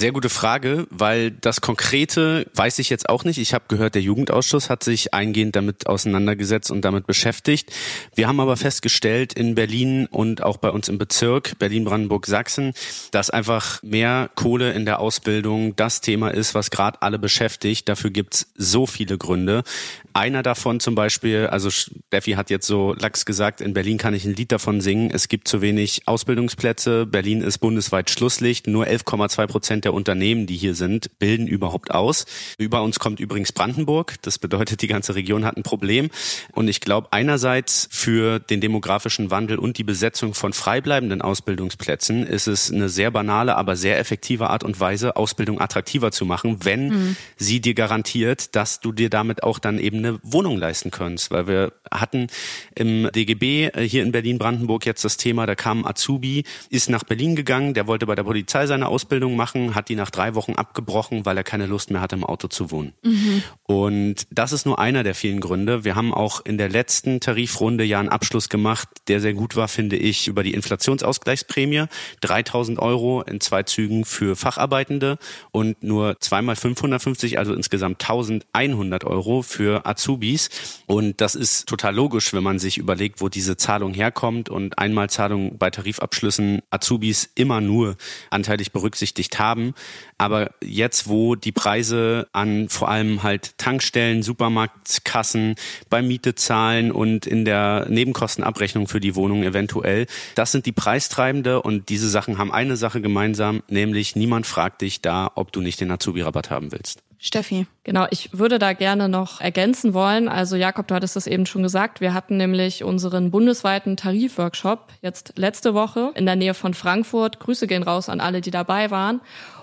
Sehr 0.00 0.12
gute 0.12 0.28
Frage, 0.28 0.86
weil 0.90 1.32
das 1.32 1.60
Konkrete 1.60 2.46
weiß 2.54 2.78
ich 2.78 2.88
jetzt 2.88 3.08
auch 3.08 3.24
nicht. 3.24 3.38
Ich 3.38 3.52
habe 3.52 3.64
gehört, 3.66 3.96
der 3.96 4.02
Jugendausschuss 4.02 4.70
hat 4.70 4.84
sich 4.84 5.12
eingehend 5.12 5.56
damit 5.56 5.88
auseinandergesetzt 5.88 6.70
und 6.70 6.82
damit 6.82 7.06
beschäftigt. 7.06 7.72
Wir 8.14 8.28
haben 8.28 8.38
aber 8.38 8.56
festgestellt 8.56 9.32
in 9.32 9.56
Berlin 9.56 10.06
und 10.06 10.42
auch 10.42 10.58
bei 10.58 10.70
uns 10.70 10.88
im 10.88 10.98
Bezirk 10.98 11.58
Berlin-Brandenburg-Sachsen, 11.58 12.74
dass 13.10 13.30
einfach 13.30 13.82
mehr 13.82 14.30
Kohle 14.36 14.72
in 14.72 14.84
der 14.84 15.00
Ausbildung 15.00 15.74
das 15.74 16.00
Thema 16.00 16.28
ist, 16.28 16.54
was 16.54 16.70
gerade 16.70 17.02
alle 17.02 17.18
beschäftigt. 17.18 17.88
Dafür 17.88 18.10
gibt's 18.10 18.52
so 18.56 18.86
viele 18.86 19.18
Gründe. 19.18 19.64
Einer 20.12 20.42
davon 20.42 20.80
zum 20.80 20.94
Beispiel, 20.94 21.46
also 21.46 21.70
Steffi 21.70 22.32
hat 22.32 22.50
jetzt 22.50 22.66
so 22.66 22.94
lax 22.94 23.24
gesagt, 23.24 23.60
in 23.60 23.74
Berlin 23.74 23.98
kann 23.98 24.14
ich 24.14 24.24
ein 24.24 24.34
Lied 24.34 24.50
davon 24.52 24.80
singen. 24.80 25.10
Es 25.12 25.28
gibt 25.28 25.46
zu 25.48 25.60
wenig 25.60 26.02
Ausbildungsplätze. 26.06 27.06
Berlin 27.06 27.40
ist 27.40 27.58
bundesweit 27.58 28.10
Schlusslicht. 28.10 28.66
Nur 28.66 28.86
11,2 28.86 29.46
Prozent 29.46 29.84
der 29.84 29.94
Unternehmen, 29.94 30.46
die 30.46 30.56
hier 30.56 30.74
sind, 30.74 31.18
bilden 31.18 31.46
überhaupt 31.46 31.92
aus. 31.92 32.26
Über 32.58 32.82
uns 32.82 32.98
kommt 32.98 33.20
übrigens 33.20 33.52
Brandenburg. 33.52 34.16
Das 34.22 34.38
bedeutet, 34.38 34.82
die 34.82 34.86
ganze 34.86 35.14
Region 35.14 35.44
hat 35.44 35.56
ein 35.56 35.62
Problem. 35.62 36.10
Und 36.52 36.68
ich 36.68 36.80
glaube, 36.80 37.08
einerseits 37.12 37.88
für 37.90 38.38
den 38.38 38.60
demografischen 38.60 39.30
Wandel 39.30 39.58
und 39.58 39.78
die 39.78 39.84
Besetzung 39.84 40.34
von 40.34 40.52
freibleibenden 40.52 41.22
Ausbildungsplätzen 41.22 42.26
ist 42.26 42.48
es 42.48 42.72
eine 42.72 42.88
sehr 42.88 43.10
banale, 43.10 43.56
aber 43.56 43.76
sehr 43.76 43.98
effektive 43.98 44.50
Art 44.50 44.64
und 44.64 44.80
Weise, 44.80 45.16
Ausbildung 45.16 45.60
attraktiver 45.60 46.10
zu 46.10 46.24
machen, 46.24 46.64
wenn 46.64 46.88
mhm. 46.88 47.16
sie 47.36 47.60
dir 47.60 47.74
garantiert, 47.74 48.56
dass 48.56 48.80
du 48.80 48.92
dir 48.92 49.10
damit 49.10 49.42
auch 49.42 49.58
dann 49.58 49.78
eben 49.78 50.07
eine 50.08 50.18
Wohnung 50.22 50.58
leisten 50.58 50.90
kannst. 50.90 51.30
Weil 51.30 51.46
wir 51.46 51.72
hatten 51.90 52.28
im 52.74 53.10
DGB 53.14 53.66
äh, 53.66 53.82
hier 53.88 54.02
in 54.02 54.12
Berlin-Brandenburg 54.12 54.86
jetzt 54.86 55.04
das 55.04 55.16
Thema, 55.16 55.46
da 55.46 55.54
kam 55.54 55.84
Azubi, 55.84 56.44
ist 56.70 56.90
nach 56.90 57.04
Berlin 57.04 57.36
gegangen, 57.36 57.74
der 57.74 57.86
wollte 57.86 58.06
bei 58.06 58.14
der 58.14 58.24
Polizei 58.24 58.66
seine 58.66 58.88
Ausbildung 58.88 59.36
machen, 59.36 59.74
hat 59.74 59.88
die 59.88 59.96
nach 59.96 60.10
drei 60.10 60.34
Wochen 60.34 60.52
abgebrochen, 60.52 61.24
weil 61.24 61.36
er 61.36 61.44
keine 61.44 61.66
Lust 61.66 61.90
mehr 61.90 62.00
hatte, 62.00 62.16
im 62.16 62.24
Auto 62.24 62.48
zu 62.48 62.70
wohnen. 62.70 62.92
Mhm. 63.02 63.42
Und 63.64 64.26
das 64.30 64.52
ist 64.52 64.66
nur 64.66 64.78
einer 64.78 65.02
der 65.02 65.14
vielen 65.14 65.40
Gründe. 65.40 65.84
Wir 65.84 65.94
haben 65.94 66.12
auch 66.14 66.44
in 66.44 66.58
der 66.58 66.68
letzten 66.68 67.20
Tarifrunde 67.20 67.84
ja 67.84 68.00
einen 68.00 68.08
Abschluss 68.08 68.48
gemacht, 68.48 68.88
der 69.08 69.20
sehr 69.20 69.34
gut 69.34 69.56
war, 69.56 69.68
finde 69.68 69.96
ich, 69.96 70.28
über 70.28 70.42
die 70.42 70.54
Inflationsausgleichsprämie. 70.54 71.84
3000 72.20 72.78
Euro 72.78 73.22
in 73.22 73.40
zwei 73.40 73.62
Zügen 73.62 74.04
für 74.04 74.36
Facharbeitende 74.36 75.18
und 75.50 75.82
nur 75.82 76.16
zweimal 76.20 76.56
550, 76.56 77.38
also 77.38 77.54
insgesamt 77.54 78.02
1100 78.02 79.04
Euro 79.04 79.42
für 79.42 79.86
Azubis. 79.88 80.50
Und 80.86 81.20
das 81.20 81.34
ist 81.34 81.68
total 81.68 81.94
logisch, 81.94 82.32
wenn 82.32 82.42
man 82.42 82.58
sich 82.58 82.78
überlegt, 82.78 83.20
wo 83.20 83.28
diese 83.28 83.56
Zahlung 83.56 83.94
herkommt 83.94 84.48
und 84.48 84.78
Einmalzahlung 84.78 85.58
bei 85.58 85.70
Tarifabschlüssen 85.70 86.62
Azubis 86.70 87.30
immer 87.34 87.60
nur 87.60 87.96
anteilig 88.30 88.72
berücksichtigt 88.72 89.38
haben. 89.38 89.74
Aber 90.18 90.50
jetzt, 90.62 91.08
wo 91.08 91.34
die 91.34 91.52
Preise 91.52 92.28
an 92.32 92.68
vor 92.68 92.88
allem 92.88 93.22
halt 93.22 93.56
Tankstellen, 93.58 94.22
Supermarktkassen, 94.22 95.54
bei 95.90 96.02
Miete 96.02 96.34
zahlen 96.34 96.92
und 96.92 97.26
in 97.26 97.44
der 97.44 97.86
Nebenkostenabrechnung 97.88 98.88
für 98.88 99.00
die 99.00 99.14
Wohnung 99.14 99.42
eventuell, 99.42 100.06
das 100.34 100.52
sind 100.52 100.66
die 100.66 100.72
Preistreibende 100.72 101.62
und 101.62 101.88
diese 101.88 102.08
Sachen 102.08 102.38
haben 102.38 102.52
eine 102.52 102.76
Sache 102.76 103.00
gemeinsam, 103.00 103.62
nämlich 103.68 104.16
niemand 104.16 104.46
fragt 104.46 104.82
dich 104.82 105.00
da, 105.00 105.30
ob 105.34 105.52
du 105.52 105.60
nicht 105.60 105.80
den 105.80 105.90
Azubi-Rabatt 105.90 106.50
haben 106.50 106.72
willst. 106.72 107.02
Steffi. 107.20 107.66
Genau, 107.82 108.06
ich 108.10 108.38
würde 108.38 108.60
da 108.60 108.74
gerne 108.74 109.08
noch 109.08 109.40
ergänzen 109.40 109.92
wollen. 109.92 110.28
Also 110.28 110.54
Jakob, 110.54 110.86
du 110.86 110.94
hattest 110.94 111.16
das 111.16 111.26
eben 111.26 111.46
schon 111.46 111.64
gesagt. 111.64 112.00
Wir 112.00 112.14
hatten 112.14 112.36
nämlich 112.36 112.84
unseren 112.84 113.32
bundesweiten 113.32 113.96
Tarifworkshop 113.96 114.92
jetzt 115.02 115.32
letzte 115.36 115.74
Woche 115.74 116.12
in 116.14 116.26
der 116.26 116.36
Nähe 116.36 116.54
von 116.54 116.74
Frankfurt. 116.74 117.40
Grüße 117.40 117.66
gehen 117.66 117.82
raus 117.82 118.08
an 118.08 118.20
alle, 118.20 118.40
die 118.40 118.52
dabei 118.52 118.92
waren. 118.92 119.20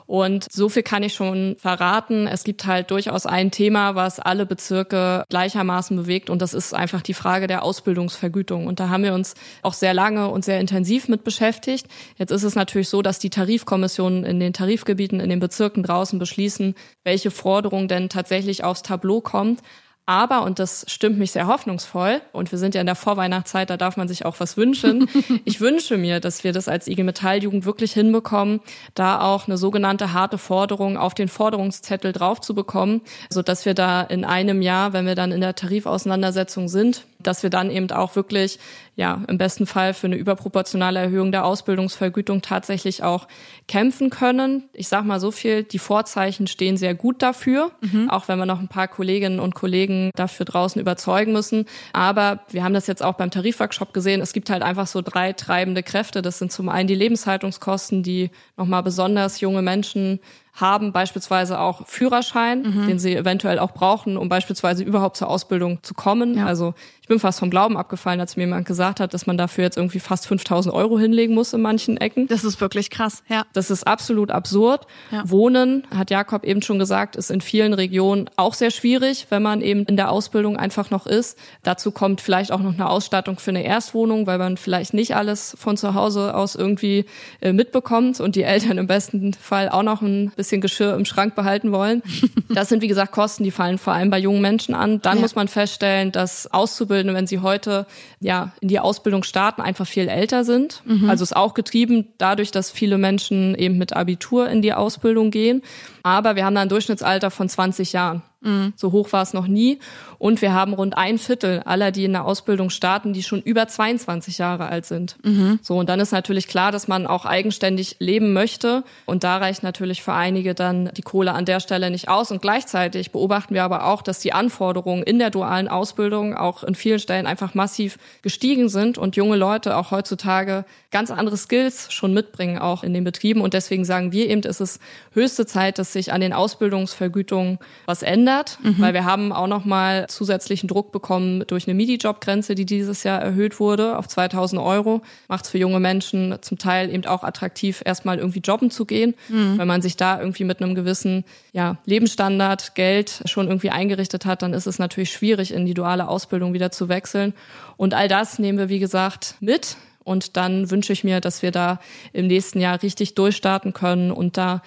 Und 0.07 0.45
so 0.51 0.69
viel 0.69 0.83
kann 0.83 1.03
ich 1.03 1.13
schon 1.13 1.55
verraten. 1.57 2.27
Es 2.27 2.43
gibt 2.43 2.65
halt 2.65 2.91
durchaus 2.91 3.25
ein 3.25 3.51
Thema, 3.51 3.95
was 3.95 4.19
alle 4.19 4.45
Bezirke 4.45 5.23
gleichermaßen 5.29 5.97
bewegt. 5.97 6.29
Und 6.29 6.41
das 6.41 6.53
ist 6.53 6.73
einfach 6.73 7.01
die 7.01 7.13
Frage 7.13 7.47
der 7.47 7.63
Ausbildungsvergütung. 7.63 8.67
Und 8.67 8.79
da 8.79 8.89
haben 8.89 9.03
wir 9.03 9.13
uns 9.13 9.33
auch 9.63 9.73
sehr 9.73 9.93
lange 9.93 10.29
und 10.29 10.45
sehr 10.45 10.59
intensiv 10.59 11.07
mit 11.07 11.23
beschäftigt. 11.23 11.87
Jetzt 12.17 12.31
ist 12.31 12.43
es 12.43 12.55
natürlich 12.55 12.89
so, 12.89 13.01
dass 13.01 13.19
die 13.19 13.29
Tarifkommissionen 13.31 14.23
in 14.23 14.39
den 14.39 14.53
Tarifgebieten, 14.53 15.19
in 15.19 15.29
den 15.29 15.39
Bezirken 15.39 15.81
draußen 15.81 16.19
beschließen, 16.19 16.75
welche 17.03 17.31
Forderung 17.31 17.87
denn 17.87 18.09
tatsächlich 18.09 18.63
aufs 18.63 18.83
Tableau 18.83 19.21
kommt. 19.21 19.61
Aber, 20.07 20.43
und 20.43 20.59
das 20.59 20.85
stimmt 20.87 21.17
mich 21.17 21.31
sehr 21.31 21.47
hoffnungsvoll, 21.47 22.21
und 22.31 22.51
wir 22.51 22.59
sind 22.59 22.75
ja 22.75 22.81
in 22.81 22.85
der 22.85 22.95
Vorweihnachtszeit, 22.95 23.71
da 23.71 23.77
darf 23.77 23.97
man 23.97 24.07
sich 24.07 24.23
auch 24.25 24.39
was 24.39 24.55
wünschen. 24.55 25.09
ich 25.45 25.61
wünsche 25.61 25.97
mir, 25.97 26.19
dass 26.19 26.43
wir 26.43 26.53
das 26.53 26.67
als 26.67 26.87
IG 26.87 27.03
Metalljugend 27.03 27.65
wirklich 27.65 27.93
hinbekommen, 27.93 28.61
da 28.93 29.21
auch 29.21 29.47
eine 29.47 29.57
sogenannte 29.57 30.13
harte 30.13 30.37
Forderung 30.37 30.97
auf 30.97 31.15
den 31.15 31.27
Forderungszettel 31.27 32.11
drauf 32.11 32.39
zu 32.39 32.53
bekommen, 32.53 33.01
so 33.29 33.41
dass 33.41 33.65
wir 33.65 33.73
da 33.73 34.01
in 34.01 34.25
einem 34.25 34.61
Jahr, 34.61 34.93
wenn 34.93 35.07
wir 35.07 35.15
dann 35.15 35.31
in 35.31 35.41
der 35.41 35.55
Tarifauseinandersetzung 35.55 36.67
sind, 36.67 37.05
dass 37.19 37.41
wir 37.41 37.49
dann 37.49 37.71
eben 37.71 37.89
auch 37.89 38.15
wirklich, 38.15 38.59
ja, 38.95 39.21
im 39.27 39.37
besten 39.37 39.65
Fall 39.65 39.93
für 39.93 40.07
eine 40.07 40.15
überproportionale 40.15 40.99
Erhöhung 40.99 41.31
der 41.31 41.45
Ausbildungsvergütung 41.45 42.41
tatsächlich 42.41 43.03
auch 43.03 43.27
kämpfen 43.67 44.09
können. 44.09 44.63
Ich 44.71 44.87
sag 44.87 45.03
mal 45.03 45.19
so 45.19 45.31
viel, 45.31 45.63
die 45.63 45.79
Vorzeichen 45.79 46.47
stehen 46.47 46.77
sehr 46.77 46.95
gut 46.95 47.21
dafür, 47.21 47.71
mhm. 47.81 48.09
auch 48.09 48.29
wenn 48.29 48.39
wir 48.39 48.45
noch 48.45 48.59
ein 48.59 48.69
paar 48.69 48.87
Kolleginnen 48.87 49.41
und 49.41 49.53
Kollegen 49.53 50.11
dafür 50.15 50.45
draußen 50.45 50.79
überzeugen 50.79 51.33
müssen. 51.33 51.65
Aber 51.91 52.39
wir 52.49 52.63
haben 52.63 52.73
das 52.73 52.87
jetzt 52.87 53.03
auch 53.03 53.15
beim 53.15 53.31
Tarifworkshop 53.31 53.93
gesehen. 53.93 54.21
Es 54.21 54.31
gibt 54.31 54.49
halt 54.49 54.63
einfach 54.63 54.87
so 54.87 55.01
drei 55.01 55.33
treibende 55.33 55.83
Kräfte. 55.83 56.21
Das 56.21 56.39
sind 56.39 56.53
zum 56.53 56.69
einen 56.69 56.87
die 56.87 56.95
Lebenshaltungskosten, 56.95 58.01
die 58.01 58.31
nochmal 58.55 58.83
besonders 58.83 59.41
junge 59.41 59.61
Menschen 59.61 60.21
haben 60.55 60.93
beispielsweise 60.93 61.59
auch 61.59 61.85
Führerschein, 61.85 62.61
mhm. 62.61 62.87
den 62.87 62.99
sie 62.99 63.13
eventuell 63.15 63.59
auch 63.59 63.71
brauchen, 63.71 64.17
um 64.17 64.29
beispielsweise 64.29 64.83
überhaupt 64.83 65.17
zur 65.17 65.29
Ausbildung 65.29 65.83
zu 65.83 65.93
kommen. 65.93 66.37
Ja. 66.37 66.45
Also 66.45 66.73
ich 67.01 67.07
bin 67.07 67.19
fast 67.19 67.39
vom 67.39 67.49
Glauben 67.49 67.77
abgefallen, 67.77 68.19
als 68.19 68.35
mir 68.35 68.43
jemand 68.43 68.65
gesagt 68.65 68.99
hat, 68.99 69.13
dass 69.13 69.27
man 69.27 69.37
dafür 69.37 69.65
jetzt 69.65 69.77
irgendwie 69.77 69.99
fast 69.99 70.25
5000 70.27 70.73
Euro 70.73 70.97
hinlegen 70.97 71.35
muss 71.35 71.53
in 71.53 71.61
manchen 71.61 71.97
Ecken. 71.97 72.27
Das 72.27 72.43
ist 72.43 72.61
wirklich 72.61 72.89
krass, 72.89 73.21
ja. 73.27 73.43
Das 73.53 73.69
ist 73.69 73.85
absolut 73.85 74.31
absurd. 74.31 74.87
Ja. 75.11 75.29
Wohnen, 75.29 75.85
hat 75.93 76.09
Jakob 76.09 76.45
eben 76.45 76.61
schon 76.61 76.79
gesagt, 76.79 77.15
ist 77.15 77.29
in 77.29 77.41
vielen 77.41 77.73
Regionen 77.73 78.29
auch 78.37 78.53
sehr 78.53 78.71
schwierig, 78.71 79.27
wenn 79.29 79.43
man 79.43 79.61
eben 79.61 79.83
in 79.83 79.97
der 79.97 80.09
Ausbildung 80.09 80.57
einfach 80.57 80.89
noch 80.89 81.05
ist. 81.05 81.37
Dazu 81.63 81.91
kommt 81.91 82.21
vielleicht 82.21 82.51
auch 82.51 82.61
noch 82.61 82.73
eine 82.73 82.89
Ausstattung 82.89 83.37
für 83.39 83.51
eine 83.51 83.63
Erstwohnung, 83.63 84.25
weil 84.25 84.37
man 84.37 84.55
vielleicht 84.57 84.93
nicht 84.93 85.15
alles 85.15 85.55
von 85.59 85.75
zu 85.75 85.93
Hause 85.93 86.33
aus 86.33 86.55
irgendwie 86.55 87.05
äh, 87.41 87.51
mitbekommt 87.51 88.19
und 88.19 88.35
die 88.35 88.43
Eltern 88.43 88.77
im 88.77 88.87
besten 88.87 89.33
Fall 89.33 89.69
auch 89.69 89.83
noch 89.83 90.01
ein 90.01 90.31
bisschen 90.35 90.44
bisschen 90.45 90.61
Geschirr 90.61 90.93
im 90.93 91.05
Schrank 91.05 91.35
behalten 91.35 91.71
wollen. 91.71 92.03
Das 92.49 92.69
sind, 92.69 92.81
wie 92.81 92.87
gesagt, 92.87 93.11
Kosten, 93.11 93.43
die 93.43 93.51
fallen 93.51 93.77
vor 93.79 93.93
allem 93.93 94.11
bei 94.11 94.19
jungen 94.19 94.41
Menschen 94.41 94.75
an. 94.75 95.01
Dann 95.01 95.17
ja. 95.17 95.21
muss 95.21 95.35
man 95.35 95.47
feststellen, 95.47 96.11
dass 96.11 96.51
Auszubildende, 96.53 97.13
wenn 97.13 97.25
sie 97.25 97.39
heute 97.39 97.87
ja 98.19 98.51
in 98.61 98.67
die 98.67 98.79
Ausbildung 98.79 99.23
starten, 99.23 99.61
einfach 99.61 99.87
viel 99.87 100.07
älter 100.07 100.43
sind. 100.43 100.83
Mhm. 100.85 101.09
Also 101.09 101.23
ist 101.23 101.35
auch 101.35 101.55
getrieben 101.55 102.07
dadurch, 102.19 102.51
dass 102.51 102.69
viele 102.69 102.97
Menschen 102.97 103.55
eben 103.55 103.77
mit 103.77 103.93
Abitur 103.93 104.47
in 104.47 104.61
die 104.61 104.73
Ausbildung 104.73 105.31
gehen. 105.31 105.63
Aber 106.05 106.35
wir 106.35 106.45
haben 106.45 106.53
da 106.53 106.61
ein 106.61 106.69
Durchschnittsalter 106.69 107.31
von 107.31 107.49
20 107.49 107.91
Jahren. 107.91 108.21
Mhm. 108.45 108.73
So 108.75 108.91
hoch 108.91 109.11
war 109.11 109.23
es 109.23 109.33
noch 109.33 109.47
nie. 109.47 109.79
Und 110.19 110.41
wir 110.41 110.53
haben 110.53 110.73
rund 110.73 110.95
ein 110.97 111.17
Viertel 111.17 111.61
aller, 111.65 111.91
die 111.91 112.05
in 112.05 112.13
der 112.13 112.25
Ausbildung 112.25 112.69
starten, 112.69 113.11
die 113.11 113.23
schon 113.23 113.41
über 113.41 113.67
22 113.67 114.37
Jahre 114.37 114.67
alt 114.67 114.85
sind. 114.85 115.17
Mhm. 115.23 115.59
So, 115.61 115.77
und 115.77 115.89
dann 115.89 115.99
ist 115.99 116.11
natürlich 116.11 116.47
klar, 116.47 116.71
dass 116.71 116.87
man 116.87 117.07
auch 117.07 117.25
eigenständig 117.25 117.97
leben 117.99 118.33
möchte. 118.33 118.83
Und 119.05 119.23
da 119.23 119.37
reicht 119.37 119.63
natürlich 119.63 120.03
für 120.03 120.13
einige 120.13 120.53
dann 120.53 120.91
die 120.95 121.01
Kohle 121.01 121.33
an 121.33 121.45
der 121.45 121.59
Stelle 121.59 121.89
nicht 121.89 122.07
aus. 122.07 122.31
Und 122.31 122.41
gleichzeitig 122.41 123.11
beobachten 123.11 123.55
wir 123.55 123.63
aber 123.63 123.87
auch, 123.87 124.03
dass 124.03 124.19
die 124.19 124.31
Anforderungen 124.31 125.03
in 125.03 125.17
der 125.17 125.31
dualen 125.31 125.67
Ausbildung 125.67 126.35
auch 126.35 126.63
in 126.63 126.75
vielen 126.75 126.99
Stellen 126.99 127.25
einfach 127.25 127.55
massiv 127.55 127.97
gestiegen 128.21 128.69
sind 128.69 128.99
und 128.99 129.15
junge 129.15 129.37
Leute 129.37 129.75
auch 129.75 129.89
heutzutage 129.89 130.65
ganz 130.91 131.09
andere 131.09 131.35
Skills 131.35 131.91
schon 131.91 132.13
mitbringen, 132.13 132.59
auch 132.59 132.83
in 132.83 132.93
den 132.93 133.03
Betrieben. 133.03 133.41
Und 133.41 133.53
deswegen 133.53 133.85
sagen 133.85 134.11
wir 134.11 134.29
eben, 134.29 134.41
es 134.41 134.61
ist 134.61 134.79
höchste 135.13 135.45
Zeit, 135.45 135.79
dass 135.79 135.94
sich 135.95 136.13
an 136.13 136.21
den 136.21 136.33
Ausbildungsvergütungen 136.33 137.57
was 137.85 138.03
ändert, 138.03 138.59
mhm. 138.61 138.75
weil 138.79 138.93
wir 138.93 139.05
haben 139.05 139.31
auch 139.31 139.47
noch 139.47 139.65
mal 139.65 140.05
zusätzlichen 140.07 140.67
Druck 140.67 140.91
bekommen 140.91 141.43
durch 141.47 141.67
eine 141.67 141.73
MIDI-Job-Grenze, 141.73 142.53
die 142.53 142.65
dieses 142.65 143.03
Jahr 143.03 143.19
erhöht 143.21 143.59
wurde 143.59 143.97
auf 143.97 144.07
2000 144.07 144.61
Euro. 144.61 145.01
Macht 145.27 145.45
es 145.45 145.51
für 145.51 145.57
junge 145.57 145.79
Menschen 145.79 146.37
zum 146.41 146.57
Teil 146.57 146.93
eben 146.93 147.05
auch 147.05 147.23
attraktiv, 147.23 147.81
erstmal 147.83 148.19
irgendwie 148.19 148.41
jobben 148.41 148.69
zu 148.69 148.85
gehen, 148.85 149.15
mhm. 149.29 149.57
wenn 149.57 149.67
man 149.67 149.81
sich 149.81 149.97
da 149.97 150.19
irgendwie 150.19 150.43
mit 150.43 150.61
einem 150.61 150.75
gewissen 150.75 151.23
ja, 151.53 151.77
Lebensstandard, 151.85 152.75
Geld 152.75 153.23
schon 153.25 153.47
irgendwie 153.47 153.71
eingerichtet 153.71 154.25
hat, 154.25 154.41
dann 154.41 154.53
ist 154.53 154.67
es 154.67 154.77
natürlich 154.77 155.11
schwierig, 155.11 155.53
in 155.53 155.65
die 155.65 155.73
duale 155.73 156.07
Ausbildung 156.07 156.53
wieder 156.53 156.71
zu 156.71 156.89
wechseln. 156.89 157.33
Und 157.77 157.93
all 157.93 158.07
das 158.07 158.37
nehmen 158.37 158.57
wir, 158.57 158.69
wie 158.69 158.79
gesagt, 158.79 159.35
mit 159.39 159.77
und 160.05 160.37
dann 160.37 160.71
wünsche 160.71 160.93
ich 160.93 161.03
mir, 161.03 161.19
dass 161.19 161.41
wir 161.41 161.51
da 161.51 161.79
im 162.13 162.27
nächsten 162.27 162.61
Jahr 162.61 162.81
richtig 162.81 163.15
durchstarten 163.15 163.73
können 163.73 164.11
und 164.11 164.37
da 164.37 164.61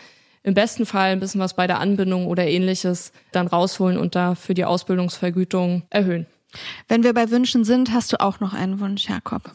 im 0.48 0.54
besten 0.54 0.86
Fall 0.86 1.10
ein 1.10 1.20
bisschen 1.20 1.40
was 1.40 1.54
bei 1.54 1.66
der 1.66 1.78
Anbindung 1.78 2.26
oder 2.26 2.46
ähnliches 2.46 3.12
dann 3.32 3.46
rausholen 3.46 3.98
und 3.98 4.14
da 4.14 4.34
für 4.34 4.54
die 4.54 4.64
Ausbildungsvergütung 4.64 5.82
erhöhen. 5.90 6.26
Wenn 6.88 7.02
wir 7.02 7.12
bei 7.12 7.30
Wünschen 7.30 7.64
sind, 7.64 7.92
hast 7.92 8.12
du 8.12 8.20
auch 8.20 8.40
noch 8.40 8.54
einen 8.54 8.80
Wunsch, 8.80 9.08
Jakob? 9.08 9.52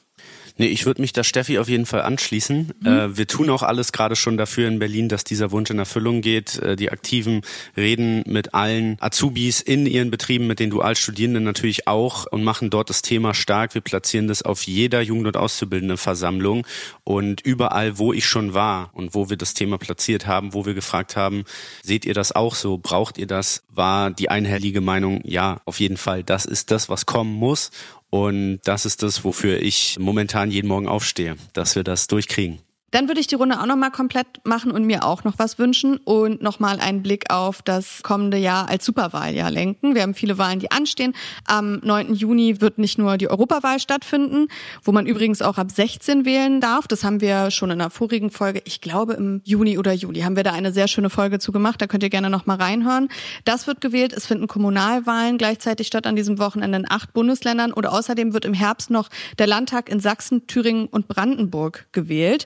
Nee, 0.57 0.67
ich 0.67 0.85
würde 0.85 1.01
mich 1.01 1.13
da 1.13 1.23
Steffi 1.23 1.57
auf 1.57 1.67
jeden 1.67 1.87
Fall 1.87 2.01
anschließen. 2.01 2.73
Mhm. 2.79 2.87
Äh, 2.87 3.17
wir 3.17 3.27
tun 3.27 3.49
auch 3.49 3.63
alles 3.63 3.91
gerade 3.91 4.15
schon 4.15 4.37
dafür 4.37 4.67
in 4.67 4.77
Berlin, 4.77 5.09
dass 5.09 5.23
dieser 5.23 5.51
Wunsch 5.51 5.71
in 5.71 5.79
Erfüllung 5.79 6.21
geht. 6.21 6.59
Äh, 6.59 6.75
die 6.75 6.91
Aktiven 6.91 7.41
reden 7.75 8.23
mit 8.27 8.53
allen 8.53 8.97
Azubis 8.99 9.61
in 9.61 9.87
ihren 9.87 10.11
Betrieben, 10.11 10.45
mit 10.45 10.59
den 10.59 10.69
Dualstudierenden 10.69 11.43
natürlich 11.43 11.87
auch 11.87 12.27
und 12.31 12.43
machen 12.43 12.69
dort 12.69 12.89
das 12.89 13.01
Thema 13.01 13.33
stark. 13.33 13.73
Wir 13.73 13.81
platzieren 13.81 14.27
das 14.27 14.43
auf 14.43 14.63
jeder 14.63 15.01
Jugend- 15.01 15.27
und 15.27 15.37
Auszubildendenversammlung 15.37 16.67
und 17.03 17.41
überall, 17.41 17.97
wo 17.97 18.13
ich 18.13 18.25
schon 18.25 18.53
war 18.53 18.91
und 18.93 19.15
wo 19.15 19.29
wir 19.29 19.37
das 19.37 19.55
Thema 19.55 19.79
platziert 19.79 20.27
haben, 20.27 20.53
wo 20.53 20.67
wir 20.67 20.75
gefragt 20.75 21.15
haben, 21.15 21.45
seht 21.81 22.05
ihr 22.05 22.13
das 22.13 22.31
auch 22.31 22.53
so? 22.53 22.77
Braucht 22.77 23.17
ihr 23.17 23.27
das? 23.27 23.63
War 23.69 24.11
die 24.11 24.29
einhellige 24.29 24.81
Meinung, 24.81 25.21
ja, 25.23 25.61
auf 25.65 25.79
jeden 25.79 25.97
Fall, 25.97 26.23
das 26.23 26.45
ist 26.45 26.69
das, 26.69 26.89
was 26.89 27.07
kommen 27.07 27.33
muss. 27.33 27.71
Und 28.13 28.59
das 28.65 28.85
ist 28.85 29.01
das, 29.01 29.23
wofür 29.23 29.59
ich 29.59 29.97
momentan 29.99 30.51
jeden 30.51 30.67
Morgen 30.67 30.87
aufstehe, 30.87 31.35
dass 31.53 31.75
wir 31.75 31.83
das 31.83 32.05
durchkriegen. 32.05 32.59
Dann 32.93 33.07
würde 33.07 33.19
ich 33.19 33.25
die 33.25 33.33
Runde 33.33 33.59
auch 33.59 33.65
nochmal 33.65 33.89
komplett 33.89 34.27
machen 34.43 34.69
und 34.69 34.85
mir 34.85 35.03
auch 35.03 35.23
noch 35.23 35.39
was 35.39 35.57
wünschen 35.57 35.97
und 35.97 36.43
nochmal 36.43 36.79
einen 36.79 37.01
Blick 37.01 37.31
auf 37.31 37.63
das 37.63 38.03
kommende 38.03 38.37
Jahr 38.37 38.69
als 38.69 38.85
Superwahljahr 38.85 39.49
lenken. 39.49 39.95
Wir 39.95 40.03
haben 40.03 40.13
viele 40.13 40.37
Wahlen, 40.37 40.59
die 40.59 40.69
anstehen. 40.69 41.15
Am 41.45 41.79
9. 41.83 42.13
Juni 42.13 42.61
wird 42.61 42.77
nicht 42.77 42.99
nur 42.99 43.17
die 43.17 43.31
Europawahl 43.31 43.79
stattfinden, 43.79 44.47
wo 44.83 44.91
man 44.91 45.07
übrigens 45.07 45.41
auch 45.41 45.57
ab 45.57 45.71
16 45.71 46.23
wählen 46.23 46.61
darf. 46.61 46.87
Das 46.87 47.03
haben 47.03 47.19
wir 47.19 47.49
schon 47.49 47.71
in 47.71 47.81
einer 47.81 47.89
vorigen 47.89 48.29
Folge, 48.29 48.61
ich 48.63 48.79
glaube 48.79 49.13
im 49.13 49.41
Juni 49.43 49.79
oder 49.79 49.91
Juli, 49.91 50.21
haben 50.21 50.35
wir 50.35 50.43
da 50.43 50.51
eine 50.51 50.71
sehr 50.71 50.87
schöne 50.87 51.09
Folge 51.09 51.39
zu 51.39 51.51
gemacht. 51.51 51.81
Da 51.81 51.87
könnt 51.87 52.03
ihr 52.03 52.11
gerne 52.11 52.29
nochmal 52.29 52.57
reinhören. 52.57 53.09
Das 53.43 53.65
wird 53.65 53.81
gewählt. 53.81 54.13
Es 54.13 54.27
finden 54.27 54.45
Kommunalwahlen 54.45 55.39
gleichzeitig 55.39 55.87
statt 55.87 56.05
an 56.05 56.15
diesem 56.15 56.37
Wochenende 56.37 56.77
in 56.77 56.85
acht 56.87 57.11
Bundesländern 57.13 57.73
und 57.73 57.87
außerdem 57.87 58.33
wird 58.35 58.45
im 58.45 58.53
Herbst 58.53 58.91
noch 58.91 59.09
der 59.39 59.47
Landtag 59.47 59.89
in 59.89 59.99
Sachsen, 59.99 60.45
Thüringen 60.45 60.85
und 60.85 61.07
Brandenburg 61.07 61.87
gewählt. 61.91 62.45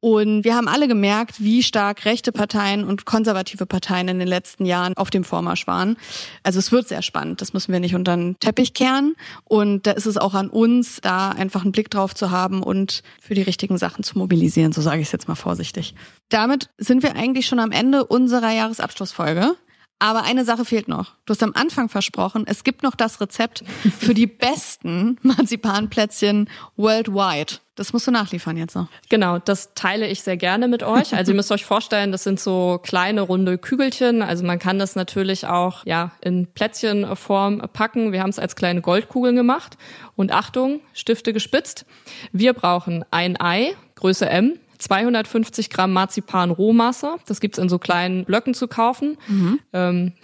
Und 0.00 0.44
wir 0.44 0.54
haben 0.54 0.68
alle 0.68 0.88
gemerkt, 0.88 1.42
wie 1.42 1.62
stark 1.62 2.04
rechte 2.04 2.32
Parteien 2.32 2.84
und 2.84 3.04
konservative 3.04 3.66
Parteien 3.66 4.08
in 4.08 4.18
den 4.18 4.28
letzten 4.28 4.66
Jahren 4.66 4.96
auf 4.96 5.10
dem 5.10 5.24
Vormarsch 5.24 5.66
waren. 5.66 5.96
Also 6.42 6.58
es 6.58 6.72
wird 6.72 6.88
sehr 6.88 7.02
spannend. 7.02 7.40
Das 7.40 7.52
müssen 7.52 7.72
wir 7.72 7.80
nicht 7.80 7.94
unter 7.94 8.16
den 8.16 8.38
Teppich 8.38 8.74
kehren. 8.74 9.14
Und 9.44 9.86
da 9.86 9.92
ist 9.92 10.06
es 10.06 10.16
auch 10.16 10.34
an 10.34 10.48
uns, 10.48 11.00
da 11.00 11.30
einfach 11.30 11.62
einen 11.62 11.72
Blick 11.72 11.90
drauf 11.90 12.14
zu 12.14 12.30
haben 12.30 12.62
und 12.62 13.02
für 13.20 13.34
die 13.34 13.42
richtigen 13.42 13.78
Sachen 13.78 14.04
zu 14.04 14.18
mobilisieren. 14.18 14.72
So 14.72 14.82
sage 14.82 15.00
ich 15.00 15.08
es 15.08 15.12
jetzt 15.12 15.28
mal 15.28 15.34
vorsichtig. 15.34 15.94
Damit 16.28 16.70
sind 16.78 17.02
wir 17.02 17.16
eigentlich 17.16 17.46
schon 17.46 17.58
am 17.58 17.72
Ende 17.72 18.04
unserer 18.04 18.52
Jahresabschlussfolge. 18.52 19.56
Aber 20.04 20.24
eine 20.24 20.44
Sache 20.44 20.66
fehlt 20.66 20.86
noch. 20.86 21.12
Du 21.24 21.30
hast 21.30 21.42
am 21.42 21.52
Anfang 21.54 21.88
versprochen, 21.88 22.44
es 22.46 22.62
gibt 22.62 22.82
noch 22.82 22.94
das 22.94 23.22
Rezept 23.22 23.64
für 23.98 24.12
die 24.12 24.26
besten 24.44 25.16
Marzipanplätzchen 25.22 26.50
worldwide. 26.76 27.54
Das 27.74 27.94
musst 27.94 28.06
du 28.06 28.10
nachliefern 28.10 28.58
jetzt 28.58 28.76
noch. 28.76 28.88
Genau, 29.08 29.38
das 29.38 29.72
teile 29.72 30.06
ich 30.06 30.22
sehr 30.22 30.36
gerne 30.36 30.68
mit 30.68 30.82
euch. 30.82 31.14
Also 31.14 31.32
ihr 31.32 31.36
müsst 31.36 31.50
euch 31.50 31.64
vorstellen, 31.64 32.12
das 32.12 32.22
sind 32.22 32.38
so 32.38 32.78
kleine 32.82 33.22
runde 33.22 33.56
Kügelchen. 33.56 34.20
Also 34.20 34.44
man 34.44 34.58
kann 34.58 34.78
das 34.78 34.94
natürlich 34.94 35.46
auch 35.46 35.86
ja 35.86 36.12
in 36.20 36.48
Plätzchenform 36.48 37.62
packen. 37.72 38.12
Wir 38.12 38.20
haben 38.20 38.28
es 38.28 38.38
als 38.38 38.56
kleine 38.56 38.82
Goldkugeln 38.82 39.36
gemacht. 39.36 39.78
Und 40.16 40.32
Achtung, 40.32 40.80
Stifte 40.92 41.32
gespitzt. 41.32 41.86
Wir 42.30 42.52
brauchen 42.52 43.06
ein 43.10 43.40
Ei, 43.40 43.74
Größe 43.94 44.28
M, 44.28 44.58
250 44.84 45.70
Gramm 45.70 45.92
Marzipan-Rohmasse. 45.92 47.16
Das 47.26 47.40
gibt's 47.40 47.58
in 47.58 47.68
so 47.68 47.78
kleinen 47.78 48.24
Blöcken 48.24 48.54
zu 48.54 48.68
kaufen. 48.68 49.16
Mhm. 49.26 49.60
Ähm, 49.72 50.12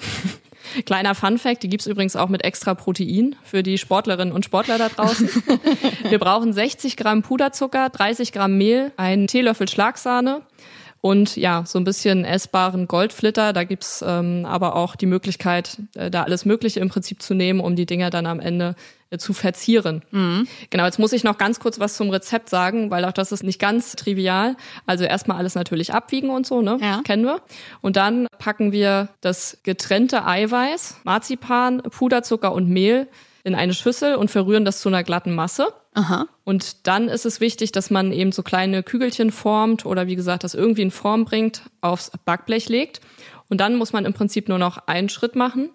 Kleiner 0.85 1.15
Fun 1.15 1.39
Fact, 1.39 1.63
die 1.63 1.69
gibt's 1.69 1.87
übrigens 1.87 2.17
auch 2.17 2.29
mit 2.29 2.45
extra 2.45 2.75
Protein 2.75 3.35
für 3.43 3.63
die 3.63 3.79
Sportlerinnen 3.79 4.33
und 4.33 4.45
Sportler 4.45 4.77
da 4.77 4.91
draußen. 4.91 5.29
Wir 6.09 6.19
brauchen 6.19 6.53
60 6.53 6.99
Gramm 6.99 7.23
Puderzucker, 7.23 7.89
30 7.89 8.31
Gramm 8.31 8.59
Mehl, 8.59 8.93
einen 8.99 9.27
Teelöffel 9.27 9.69
Schlagsahne, 9.69 10.43
und 11.01 11.37
ja, 11.37 11.65
so 11.67 11.79
ein 11.79 11.85
bisschen 11.85 12.25
essbaren 12.25 12.87
Goldflitter. 12.87 13.53
Da 13.53 13.65
gibt's 13.65 14.05
ähm, 14.07 14.45
aber 14.45 14.77
auch 14.77 14.97
die 14.97 15.07
Möglichkeit, 15.07 15.79
äh, 15.95 16.11
da 16.11 16.25
alles 16.25 16.45
Mögliche 16.45 16.81
im 16.81 16.91
Prinzip 16.91 17.23
zu 17.23 17.35
nehmen, 17.35 17.61
um 17.61 17.75
die 17.75 17.87
Dinger 17.87 18.11
dann 18.11 18.27
am 18.27 18.39
Ende 18.39 18.75
zu 19.19 19.33
verzieren. 19.33 20.03
Mhm. 20.11 20.47
Genau, 20.71 20.85
jetzt 20.85 20.99
muss 20.99 21.13
ich 21.13 21.25
noch 21.25 21.39
ganz 21.39 21.61
kurz 21.61 21.81
was 21.81 21.97
zum 21.97 22.11
Rezept 22.11 22.49
sagen, 22.49 22.91
weil 22.91 23.05
auch 23.05 23.13
das 23.13 23.33
ist 23.33 23.43
nicht 23.43 23.59
ganz 23.59 23.97
trivial. 23.97 24.57
Also 24.87 25.05
erstmal 25.05 25.39
alles 25.39 25.55
natürlich 25.55 25.93
abwiegen 25.93 26.31
und 26.31 26.47
so, 26.47 26.63
ne? 26.63 26.79
Ja. 26.81 27.03
Kennen 27.03 27.25
wir. 27.25 27.41
Und 27.81 27.97
dann 27.97 28.29
packen 28.39 28.73
wir 28.73 29.09
das 29.21 29.59
getrennte 29.63 30.27
Eiweiß, 30.27 31.01
Marzipan, 31.05 31.83
Puderzucker 31.83 32.53
und 32.53 32.69
Mehl 32.69 33.09
in 33.43 33.55
eine 33.55 33.75
Schüssel 33.75 34.15
und 34.15 34.31
verrühren 34.31 34.65
das 34.65 34.81
zu 34.81 34.89
einer 34.89 35.03
glatten 35.03 35.35
Masse. 35.35 35.69
Aha. 35.95 36.27
Und 36.45 36.87
dann 36.87 37.09
ist 37.09 37.27
es 37.27 37.41
wichtig, 37.41 37.73
dass 37.73 37.91
man 37.91 38.13
eben 38.13 38.33
so 38.33 38.43
kleine 38.43 38.83
Kügelchen 38.83 39.33
formt 39.33 39.87
oder 39.87 40.07
wie 40.07 40.17
gesagt, 40.17 40.45
das 40.45 40.55
irgendwie 40.55 40.83
in 40.83 40.91
Form 40.91 41.25
bringt, 41.25 41.63
aufs 41.81 42.13
Backblech 42.25 42.69
legt. 42.69 43.01
Und 43.49 43.61
dann 43.61 43.77
muss 43.77 43.93
man 43.93 44.05
im 44.05 44.13
Prinzip 44.13 44.49
nur 44.49 44.59
noch 44.59 44.87
einen 44.87 45.09
Schritt 45.09 45.35
machen. 45.35 45.71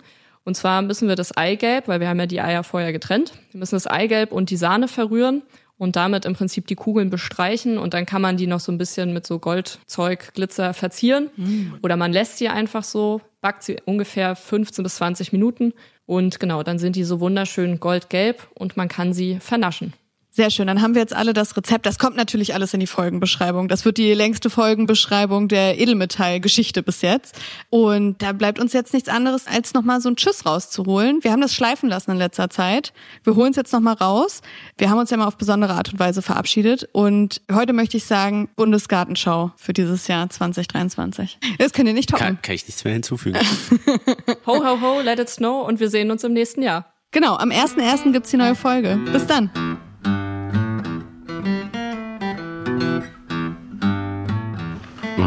Und 0.46 0.56
zwar 0.56 0.82
müssen 0.82 1.10
wir 1.10 1.16
das 1.16 1.36
Eigelb, 1.36 1.88
weil 1.88 2.00
wir 2.00 2.08
haben 2.08 2.20
ja 2.20 2.28
die 2.28 2.40
Eier 2.40 2.64
vorher 2.64 2.94
getrennt, 2.94 3.34
wir 3.52 3.60
müssen 3.60 3.76
das 3.76 3.88
Eigelb 3.88 4.32
und 4.32 4.50
die 4.52 4.58
Sahne 4.58 4.88
verrühren 4.88 5.42
und 5.78 5.96
damit 5.96 6.26
im 6.26 6.36
Prinzip 6.36 6.68
die 6.68 6.76
Kugeln 6.76 7.10
bestreichen 7.10 7.78
und 7.78 7.94
dann 7.94 8.06
kann 8.06 8.22
man 8.22 8.38
die 8.38 8.48
noch 8.48 8.60
so 8.60 8.72
ein 8.72 8.78
bisschen 8.78 9.12
mit 9.12 9.26
so 9.26 9.40
Goldzeug, 9.40 10.34
Glitzer 10.34 10.74
verzieren. 10.74 11.30
Mm. 11.36 11.74
Oder 11.82 11.98
man 11.98 12.14
lässt 12.14 12.38
sie 12.38 12.48
einfach 12.48 12.84
so, 12.84 13.22
backt 13.42 13.64
sie 13.64 13.78
ungefähr 13.84 14.36
15 14.36 14.84
bis 14.84 14.96
20 14.96 15.34
Minuten 15.34 15.74
und 16.06 16.40
genau, 16.40 16.64
dann 16.64 16.80
sind 16.80 16.96
die 16.96 17.04
so 17.04 17.20
wunderschön 17.20 17.80
goldgelb 17.80 18.48
und 18.54 18.78
man 18.78 18.88
kann 18.88 19.14
sie 19.14 19.40
vernaschen. 19.40 19.94
Sehr 20.36 20.50
schön, 20.50 20.68
dann 20.68 20.82
haben 20.82 20.96
wir 20.96 21.02
jetzt 21.02 21.16
alle 21.16 21.32
das 21.32 21.56
Rezept. 21.56 21.86
Das 21.86 21.98
kommt 21.98 22.18
natürlich 22.18 22.54
alles 22.54 22.74
in 22.74 22.82
die 22.82 22.88
Folgenbeschreibung. 22.88 23.70
Das 23.70 23.86
wird 23.86 23.98
die 23.98 24.14
längste 24.14 24.50
Folgenbeschreibung 24.50 25.48
der 25.48 25.80
Edelmetall-Geschichte 25.80 26.84
bis 26.84 27.02
jetzt. 27.04 27.40
Und 27.70 28.22
da 28.22 28.34
bleibt 28.34 28.60
uns 28.60 28.74
jetzt 28.74 28.94
nichts 28.94 29.08
anderes, 29.08 29.48
als 29.48 29.74
nochmal 29.74 30.02
so 30.02 30.10
ein 30.10 30.18
Tschüss 30.18 30.46
rauszuholen. 30.46 31.24
Wir 31.24 31.32
haben 31.32 31.40
das 31.40 31.54
schleifen 31.54 31.88
lassen 31.88 32.12
in 32.12 32.18
letzter 32.18 32.50
Zeit. 32.50 32.92
Wir 33.24 33.38
holen 33.38 33.52
es 33.52 33.56
jetzt 33.56 33.72
nochmal 33.72 33.94
raus. 33.94 34.42
Wir 34.78 34.90
haben 34.90 35.00
uns 35.00 35.10
ja 35.10 35.16
mal 35.16 35.26
auf 35.26 35.38
besondere 35.38 35.74
Art 35.74 35.94
und 35.94 36.00
Weise 36.00 36.22
verabschiedet. 36.22 36.90
Und 36.92 37.42
heute 37.50 37.72
möchte 37.72 37.96
ich 37.96 38.04
sagen, 38.04 38.50
Bundesgartenschau 38.58 39.54
für 39.56 39.72
dieses 39.72 40.10
Jahr 40.10 40.30
2023. 40.30 41.40
Das 41.60 41.72
könnt 41.72 41.88
ihr 41.88 41.94
nicht 41.94 42.10
toppen. 42.10 42.26
Kann, 42.26 42.42
kann 42.42 42.56
ich 42.56 42.68
nichts 42.68 42.84
mehr 42.84 42.92
hinzufügen. 42.92 43.40
ho, 44.46 44.66
ho, 44.66 44.82
ho, 44.82 45.00
let 45.00 45.18
it 45.18 45.30
snow 45.30 45.66
und 45.66 45.80
wir 45.80 45.90
sehen 45.90 46.12
uns 46.12 46.26
im 46.26 46.34
nächsten 46.34 46.62
Jahr. 46.62 46.94
Genau, 47.12 47.38
am 47.38 47.52
1.1. 47.52 48.12
gibt's 48.12 48.32
die 48.32 48.38
neue 48.38 48.56
Folge. 48.56 49.00
Bis 49.14 49.26
dann. 49.26 49.50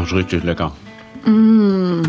Ist 0.09 0.15
richtig 0.15 0.43
lecker. 0.43 0.71
Mmh. 1.25 2.03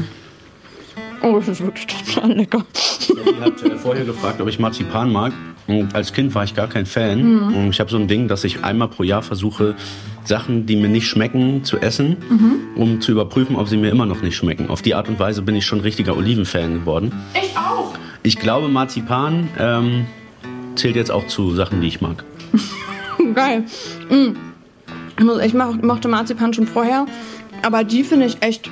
Oh, 1.22 1.34
das 1.36 1.48
ist 1.48 1.61
wirklich 1.61 1.86
total 1.86 2.32
lecker. 2.32 2.64
Ich 2.98 3.11
habe 3.40 3.78
vorher 3.78 4.05
gefragt, 4.05 4.40
ob 4.40 4.48
ich 4.48 4.59
Marzipan 4.59 5.12
mag. 5.12 5.32
Und 5.66 5.94
als 5.94 6.12
Kind 6.12 6.34
war 6.34 6.44
ich 6.44 6.55
gar 6.55 6.66
kein 6.66 6.86
Fan. 6.86 7.64
Mhm. 7.64 7.70
Ich 7.70 7.78
habe 7.78 7.90
so 7.90 7.98
ein 7.98 8.09
Ding, 8.09 8.26
dass 8.26 8.42
ich 8.44 8.64
einmal 8.64 8.88
pro 8.88 9.03
Jahr 9.03 9.22
versuche, 9.22 9.76
Sachen, 10.24 10.66
die 10.66 10.76
mir 10.76 10.88
nicht 10.88 11.07
schmecken, 11.07 11.62
zu 11.62 11.78
essen, 11.78 12.16
mhm. 12.28 12.55
um 12.74 13.01
zu 13.01 13.12
überprüfen, 13.12 13.57
ob 13.57 13.68
sie 13.68 13.76
mir 13.76 13.90
immer 13.90 14.07
noch 14.07 14.22
nicht 14.22 14.36
schmecken. 14.36 14.70
Auf 14.70 14.80
die 14.82 14.94
Art 14.94 15.09
und 15.09 15.18
Weise 15.20 15.42
bin 15.42 15.55
ich 15.55 15.66
schon 15.66 15.80
richtiger 15.80 16.16
Olivenfan 16.16 16.80
geworden. 16.80 17.12
Ich 17.34 17.57
auch. 17.57 17.92
Ich 18.22 18.38
glaube, 18.38 18.68
Marzipan 18.68 19.48
ähm, 19.59 20.07
zählt 20.74 20.96
jetzt 20.96 21.11
auch 21.11 21.26
zu 21.26 21.55
Sachen, 21.55 21.82
die 21.82 21.88
ich 21.88 22.01
mag. 22.01 22.24
Geil. 23.34 23.64
Mhm. 24.09 24.36
Ich 25.44 25.55
mochte 25.55 26.09
Marzipan 26.09 26.55
schon 26.55 26.66
vorher. 26.66 27.05
Aber 27.62 27.84
die 27.84 28.04
finde 28.04 28.26
ich 28.26 28.42
echt 28.42 28.70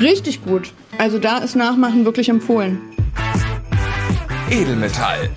richtig 0.00 0.44
gut. 0.44 0.72
Also 0.98 1.18
da 1.18 1.38
ist 1.38 1.56
Nachmachen 1.56 2.04
wirklich 2.04 2.28
empfohlen. 2.28 2.80
Edelmetall. 4.50 5.30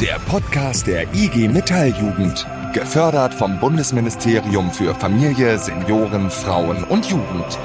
Der 0.00 0.18
Podcast 0.28 0.86
der 0.86 1.12
IG 1.14 1.48
Metalljugend. 1.48 2.46
Gefördert 2.72 3.34
vom 3.34 3.58
Bundesministerium 3.60 4.70
für 4.70 4.94
Familie, 4.94 5.58
Senioren, 5.58 6.30
Frauen 6.30 6.84
und 6.84 7.06
Jugend. 7.06 7.58